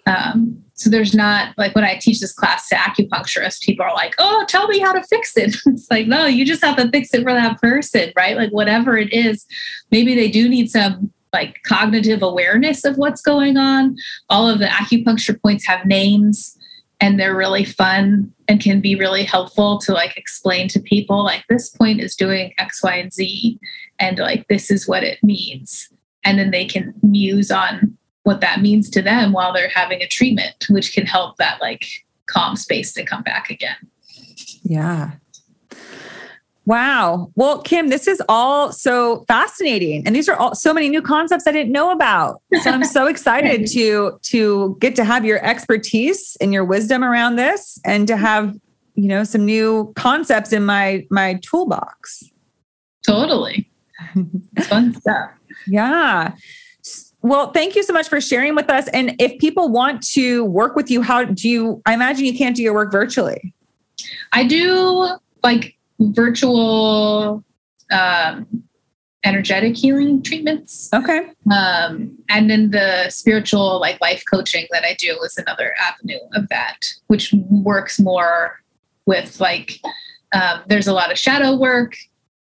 Um, 0.06 0.62
so 0.74 0.90
there's 0.90 1.14
not 1.14 1.56
like 1.58 1.74
when 1.74 1.84
I 1.84 1.96
teach 1.96 2.20
this 2.20 2.32
class 2.32 2.68
to 2.68 2.76
acupuncturists, 2.76 3.62
people 3.62 3.84
are 3.84 3.94
like, 3.94 4.14
"Oh, 4.18 4.44
tell 4.48 4.68
me 4.68 4.78
how 4.78 4.92
to 4.92 5.02
fix 5.02 5.36
it." 5.36 5.56
It's 5.66 5.90
like, 5.90 6.06
no, 6.06 6.26
you 6.26 6.44
just 6.44 6.64
have 6.64 6.76
to 6.76 6.90
fix 6.90 7.12
it 7.14 7.22
for 7.22 7.32
that 7.32 7.60
person, 7.60 8.12
right? 8.16 8.36
Like 8.36 8.50
whatever 8.50 8.96
it 8.96 9.12
is, 9.12 9.46
maybe 9.90 10.14
they 10.14 10.30
do 10.30 10.48
need 10.48 10.70
some 10.70 11.12
like 11.32 11.62
cognitive 11.64 12.22
awareness 12.22 12.84
of 12.84 12.98
what's 12.98 13.22
going 13.22 13.56
on. 13.56 13.96
All 14.28 14.48
of 14.48 14.58
the 14.58 14.66
acupuncture 14.66 15.40
points 15.40 15.66
have 15.66 15.86
names 15.86 16.56
and 17.02 17.18
they're 17.18 17.36
really 17.36 17.64
fun 17.64 18.32
and 18.46 18.60
can 18.60 18.80
be 18.80 18.94
really 18.94 19.24
helpful 19.24 19.76
to 19.76 19.92
like 19.92 20.16
explain 20.16 20.68
to 20.68 20.78
people 20.78 21.24
like 21.24 21.44
this 21.48 21.68
point 21.68 22.00
is 22.00 22.14
doing 22.14 22.54
X, 22.58 22.80
Y, 22.80 22.94
and 22.94 23.12
Z, 23.12 23.58
and 23.98 24.18
like 24.18 24.46
this 24.46 24.70
is 24.70 24.86
what 24.86 25.02
it 25.02 25.18
means. 25.20 25.88
And 26.24 26.38
then 26.38 26.52
they 26.52 26.64
can 26.64 26.94
muse 27.02 27.50
on 27.50 27.98
what 28.22 28.40
that 28.40 28.60
means 28.60 28.88
to 28.90 29.02
them 29.02 29.32
while 29.32 29.52
they're 29.52 29.68
having 29.68 30.00
a 30.00 30.06
treatment, 30.06 30.66
which 30.70 30.92
can 30.92 31.04
help 31.04 31.38
that 31.38 31.60
like 31.60 31.84
calm 32.26 32.54
space 32.54 32.94
to 32.94 33.04
come 33.04 33.24
back 33.24 33.50
again. 33.50 33.76
Yeah, 34.62 35.10
Wow. 36.64 37.32
Well, 37.34 37.60
Kim, 37.62 37.88
this 37.88 38.06
is 38.06 38.22
all 38.28 38.72
so 38.72 39.24
fascinating. 39.26 40.06
And 40.06 40.14
these 40.14 40.28
are 40.28 40.36
all 40.36 40.54
so 40.54 40.72
many 40.72 40.88
new 40.88 41.02
concepts 41.02 41.46
I 41.46 41.52
didn't 41.52 41.72
know 41.72 41.90
about. 41.90 42.40
So 42.62 42.70
I'm 42.70 42.84
so 42.84 43.06
excited 43.08 43.66
to 43.68 44.18
to 44.22 44.76
get 44.80 44.94
to 44.96 45.04
have 45.04 45.24
your 45.24 45.44
expertise 45.44 46.36
and 46.40 46.52
your 46.52 46.64
wisdom 46.64 47.02
around 47.02 47.36
this 47.36 47.80
and 47.84 48.06
to 48.06 48.16
have, 48.16 48.56
you 48.94 49.08
know, 49.08 49.24
some 49.24 49.44
new 49.44 49.92
concepts 49.96 50.52
in 50.52 50.64
my 50.64 51.04
my 51.10 51.40
toolbox. 51.42 52.24
Totally. 53.04 53.68
fun 54.62 54.94
stuff. 54.94 55.30
Yeah. 55.66 56.34
Well, 57.22 57.52
thank 57.52 57.76
you 57.76 57.82
so 57.84 57.92
much 57.92 58.08
for 58.08 58.20
sharing 58.20 58.54
with 58.54 58.68
us. 58.68 58.88
And 58.88 59.14
if 59.20 59.38
people 59.38 59.68
want 59.68 60.02
to 60.08 60.44
work 60.44 60.74
with 60.74 60.90
you, 60.90 61.02
how 61.02 61.24
do 61.24 61.48
you 61.48 61.82
I 61.86 61.94
imagine 61.94 62.24
you 62.24 62.36
can't 62.36 62.54
do 62.54 62.62
your 62.62 62.74
work 62.74 62.92
virtually? 62.92 63.52
I 64.32 64.44
do 64.44 65.16
like 65.42 65.76
virtual 66.10 67.44
um, 67.92 68.46
energetic 69.24 69.76
healing 69.76 70.22
treatments. 70.22 70.88
Okay. 70.92 71.28
Um, 71.54 72.18
and 72.28 72.50
then 72.50 72.70
the 72.70 73.08
spiritual 73.10 73.80
like 73.80 74.00
life 74.00 74.24
coaching 74.28 74.66
that 74.72 74.84
I 74.84 74.94
do 74.98 75.18
is 75.24 75.36
another 75.38 75.74
avenue 75.78 76.18
of 76.34 76.48
that, 76.48 76.78
which 77.06 77.32
works 77.48 78.00
more 78.00 78.60
with 79.06 79.40
like 79.40 79.80
um, 80.32 80.62
there's 80.66 80.86
a 80.86 80.92
lot 80.92 81.12
of 81.12 81.18
shadow 81.18 81.56
work 81.56 81.94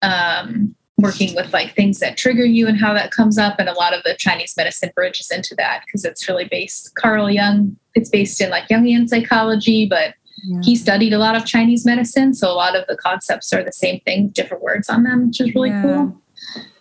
um, 0.01 0.76
working 0.97 1.36
with 1.36 1.53
like 1.53 1.76
things 1.76 1.99
that 1.99 2.18
trigger 2.18 2.45
you 2.45 2.68
and 2.68 2.80
how 2.80 2.93
that 2.93 3.12
comes 3.12 3.38
up. 3.38 3.55
And 3.60 3.70
a 3.70 3.74
lot 3.74 3.93
of 3.93 4.03
the 4.03 4.16
Chinese 4.18 4.53
medicine 4.58 4.91
bridges 4.95 5.32
into 5.32 5.55
that 5.55 5.84
because 5.86 6.03
it's 6.05 6.28
really 6.28 6.47
based, 6.49 6.93
Carl 6.95 7.30
Jung, 7.30 7.78
it's 7.95 8.10
based 8.10 8.41
in 8.41 8.49
like 8.49 8.68
Jungian 8.68 9.08
psychology, 9.08 9.88
but 9.88 10.14
yeah. 10.48 10.60
he 10.64 10.76
studied 10.76 11.12
a 11.12 11.18
lot 11.18 11.36
of 11.36 11.45
Chinese 11.45 11.86
medicine. 11.86 12.34
So 12.34 12.50
a 12.50 12.56
lot 12.56 12.76
of 12.76 12.88
the 12.88 12.95
concepts 12.95 13.52
are 13.52 13.64
the 13.64 13.74
same 13.74 14.00
thing, 14.02 14.30
different 14.30 14.64
words 14.64 14.88
on 14.89 15.04
them, 15.04 15.28
which 15.28 15.41
is 15.41 15.54
really 15.54 15.70
yeah. 15.70 15.82
cool. 15.82 16.22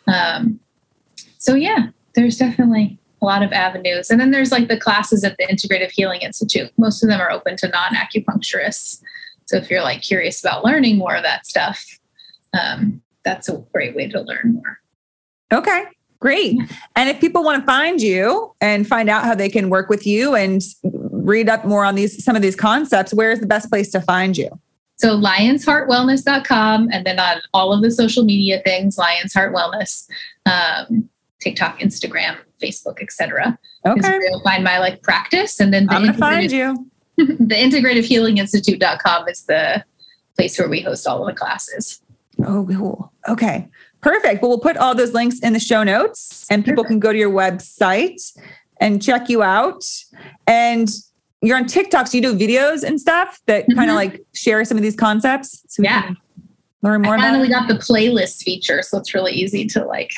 Um, 0.06 0.60
so 1.38 1.54
yeah, 1.54 1.88
there's 2.14 2.36
definitely 2.36 2.98
a 3.20 3.24
lot 3.24 3.42
of 3.42 3.52
avenues. 3.52 4.10
And 4.10 4.20
then 4.20 4.30
there's 4.30 4.52
like 4.52 4.68
the 4.68 4.78
classes 4.78 5.24
at 5.24 5.36
the 5.36 5.46
Integrative 5.46 5.90
Healing 5.90 6.20
Institute. 6.20 6.70
Most 6.78 7.02
of 7.02 7.08
them 7.08 7.20
are 7.20 7.30
open 7.30 7.56
to 7.56 7.68
non 7.68 7.94
acupuncturists. 7.94 9.00
So 9.46 9.56
if 9.56 9.68
you're 9.68 9.82
like 9.82 10.02
curious 10.02 10.42
about 10.44 10.64
learning 10.64 10.98
more 10.98 11.16
of 11.16 11.24
that 11.24 11.46
stuff, 11.46 11.84
um, 12.58 13.02
that's 13.24 13.48
a 13.48 13.64
great 13.72 13.96
way 13.96 14.08
to 14.08 14.20
learn 14.20 14.60
more. 14.62 14.78
Okay, 15.52 15.84
great. 16.20 16.56
And 16.94 17.08
if 17.08 17.20
people 17.20 17.42
want 17.42 17.62
to 17.62 17.66
find 17.66 18.00
you 18.00 18.54
and 18.60 18.86
find 18.86 19.08
out 19.08 19.24
how 19.24 19.34
they 19.34 19.48
can 19.48 19.70
work 19.70 19.88
with 19.88 20.06
you 20.06 20.34
and 20.34 20.62
read 21.26 21.48
up 21.48 21.64
more 21.64 21.84
on 21.84 21.94
these 21.94 22.24
some 22.24 22.36
of 22.36 22.42
these 22.42 22.56
concepts, 22.56 23.12
where 23.12 23.30
is 23.30 23.40
the 23.40 23.46
best 23.46 23.68
place 23.68 23.90
to 23.90 24.00
find 24.00 24.36
you? 24.36 24.48
So 24.96 25.20
lionsheartwellness.com 25.20 26.88
and 26.90 27.04
then 27.04 27.18
on 27.18 27.42
all 27.52 27.72
of 27.72 27.82
the 27.82 27.90
social 27.90 28.24
media 28.24 28.62
things, 28.64 28.96
Lions 28.96 29.34
Heart 29.34 29.54
Wellness, 29.54 30.08
um, 30.46 31.10
TikTok, 31.40 31.80
Instagram, 31.80 32.38
Facebook, 32.62 33.02
etc. 33.02 33.58
Okay. 33.84 34.18
You'll 34.22 34.42
find 34.42 34.64
my 34.64 34.78
like 34.78 35.02
practice 35.02 35.60
and 35.60 35.74
then 35.74 35.86
the 35.86 35.92
I'm 35.92 36.06
gonna 36.06 36.16
find 36.16 36.50
you. 36.50 36.90
the 37.16 37.54
integrative 37.54 38.04
healing 38.04 38.38
institute.com 38.38 39.28
is 39.28 39.42
the 39.44 39.84
place 40.36 40.58
where 40.58 40.68
we 40.68 40.80
host 40.80 41.06
all 41.06 41.26
of 41.26 41.34
the 41.34 41.38
classes. 41.38 42.00
Oh, 42.44 42.66
cool. 42.70 43.12
Okay. 43.28 43.68
Perfect. 44.02 44.42
Well, 44.42 44.50
we'll 44.50 44.60
put 44.60 44.76
all 44.76 44.94
those 44.94 45.14
links 45.14 45.40
in 45.40 45.52
the 45.52 45.60
show 45.60 45.82
notes 45.82 46.46
and 46.50 46.64
people 46.64 46.84
Perfect. 46.84 46.90
can 46.90 47.00
go 47.00 47.12
to 47.12 47.18
your 47.18 47.30
website 47.30 48.20
and 48.80 49.02
check 49.02 49.28
you 49.28 49.42
out. 49.42 49.82
And 50.46 50.88
you're 51.42 51.56
on 51.56 51.66
TikTok, 51.66 52.06
so 52.06 52.16
you 52.16 52.22
do 52.22 52.36
videos 52.36 52.82
and 52.82 53.00
stuff 53.00 53.40
that 53.46 53.64
mm-hmm. 53.64 53.78
kind 53.78 53.90
of 53.90 53.96
like 53.96 54.24
share 54.34 54.64
some 54.64 54.76
of 54.76 54.82
these 54.82 54.96
concepts. 54.96 55.62
So 55.68 55.82
yeah. 55.82 56.12
learn 56.82 57.02
more 57.02 57.16
I 57.16 57.20
finally 57.20 57.48
got 57.48 57.68
the 57.68 57.74
playlist 57.74 58.42
feature, 58.42 58.82
so 58.82 58.98
it's 58.98 59.14
really 59.14 59.32
easy 59.32 59.66
to 59.66 59.84
like 59.84 60.12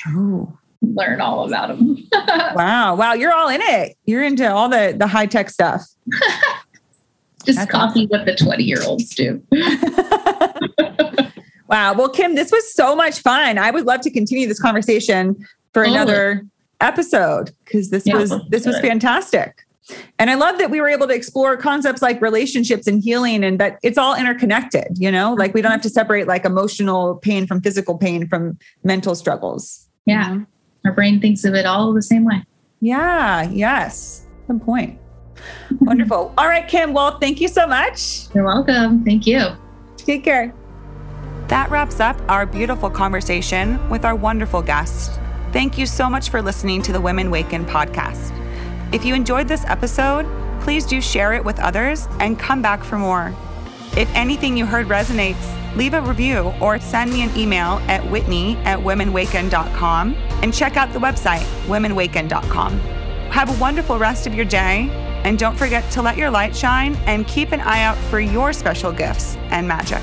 learn 0.82 1.20
all 1.20 1.46
about 1.46 1.68
them. 1.68 1.96
wow. 2.54 2.94
Wow. 2.94 3.12
You're 3.14 3.32
all 3.32 3.48
in 3.48 3.60
it. 3.60 3.96
You're 4.06 4.22
into 4.22 4.50
all 4.50 4.68
the, 4.68 4.94
the 4.96 5.06
high 5.06 5.26
tech 5.26 5.50
stuff. 5.50 5.82
Just 7.44 7.58
That's 7.58 7.70
copy 7.70 8.00
awesome. 8.00 8.08
what 8.08 8.26
the 8.26 8.36
20 8.36 8.64
year 8.64 8.82
olds 8.84 9.14
do. 9.14 9.42
wow. 11.68 11.94
Well, 11.94 12.10
Kim, 12.10 12.34
this 12.34 12.52
was 12.52 12.72
so 12.74 12.94
much 12.94 13.20
fun. 13.20 13.58
I 13.58 13.70
would 13.70 13.86
love 13.86 14.00
to 14.02 14.10
continue 14.10 14.46
this 14.46 14.60
conversation 14.60 15.46
for 15.72 15.82
another 15.82 16.44
episode 16.80 17.52
because 17.64 17.90
this 17.90 18.06
yeah, 18.06 18.16
was 18.16 18.34
this 18.48 18.66
was 18.66 18.78
fantastic. 18.80 19.64
And 20.18 20.30
I 20.30 20.34
love 20.34 20.58
that 20.58 20.70
we 20.70 20.80
were 20.80 20.88
able 20.88 21.06
to 21.08 21.14
explore 21.14 21.56
concepts 21.56 22.02
like 22.02 22.20
relationships 22.20 22.86
and 22.86 23.02
healing 23.02 23.44
and 23.44 23.58
that 23.58 23.78
it's 23.82 23.98
all 23.98 24.14
interconnected, 24.14 24.98
you 24.98 25.10
know, 25.10 25.34
like 25.34 25.54
we 25.54 25.62
don't 25.62 25.72
have 25.72 25.82
to 25.82 25.90
separate 25.90 26.26
like 26.26 26.44
emotional 26.44 27.16
pain 27.16 27.46
from 27.46 27.60
physical 27.60 27.96
pain 27.96 28.28
from 28.28 28.58
mental 28.84 29.14
struggles. 29.14 29.88
Yeah. 30.06 30.32
You 30.32 30.38
know? 30.38 30.46
Our 30.84 30.92
brain 30.92 31.20
thinks 31.20 31.44
of 31.44 31.54
it 31.54 31.66
all 31.66 31.92
the 31.92 32.02
same 32.02 32.24
way. 32.24 32.44
Yeah. 32.80 33.42
Yes. 33.50 34.26
Good 34.46 34.62
point. 34.62 34.98
Wonderful. 35.80 36.32
All 36.38 36.48
right, 36.48 36.66
Kim. 36.66 36.92
Well, 36.92 37.18
thank 37.18 37.40
you 37.40 37.48
so 37.48 37.66
much. 37.66 38.32
You're 38.34 38.44
welcome. 38.44 39.04
Thank 39.04 39.26
you. 39.26 39.48
Take 39.96 40.24
care. 40.24 40.54
That 41.48 41.70
wraps 41.70 42.00
up 42.00 42.16
our 42.28 42.46
beautiful 42.46 42.90
conversation 42.90 43.88
with 43.88 44.04
our 44.04 44.14
wonderful 44.14 44.62
guest. 44.62 45.18
Thank 45.52 45.78
you 45.78 45.86
so 45.86 46.10
much 46.10 46.28
for 46.28 46.42
listening 46.42 46.82
to 46.82 46.92
the 46.92 47.00
Women 47.00 47.30
Waken 47.30 47.64
podcast. 47.64 48.34
If 48.92 49.04
you 49.04 49.14
enjoyed 49.14 49.48
this 49.48 49.64
episode, 49.66 50.26
please 50.62 50.86
do 50.86 51.00
share 51.00 51.34
it 51.34 51.44
with 51.44 51.58
others 51.60 52.08
and 52.20 52.38
come 52.38 52.62
back 52.62 52.82
for 52.82 52.96
more. 52.96 53.34
If 53.96 54.10
anything 54.14 54.56
you 54.56 54.64
heard 54.64 54.86
resonates, 54.86 55.76
leave 55.76 55.92
a 55.92 56.00
review 56.00 56.54
or 56.60 56.78
send 56.78 57.12
me 57.12 57.22
an 57.22 57.36
email 57.36 57.82
at 57.88 58.04
whitney 58.10 58.56
at 58.58 58.78
womenwaken.com 58.78 60.14
and 60.42 60.54
check 60.54 60.76
out 60.76 60.92
the 60.92 60.98
website, 60.98 61.44
womenwaken.com. 61.66 62.78
Have 63.30 63.54
a 63.54 63.60
wonderful 63.60 63.98
rest 63.98 64.26
of 64.26 64.34
your 64.34 64.46
day, 64.46 64.88
and 65.24 65.38
don't 65.38 65.56
forget 65.56 65.90
to 65.90 66.00
let 66.00 66.16
your 66.16 66.30
light 66.30 66.56
shine 66.56 66.94
and 67.06 67.26
keep 67.26 67.52
an 67.52 67.60
eye 67.60 67.82
out 67.82 67.98
for 68.08 68.20
your 68.20 68.52
special 68.52 68.92
gifts 68.92 69.36
and 69.50 69.68
magic. 69.68 70.02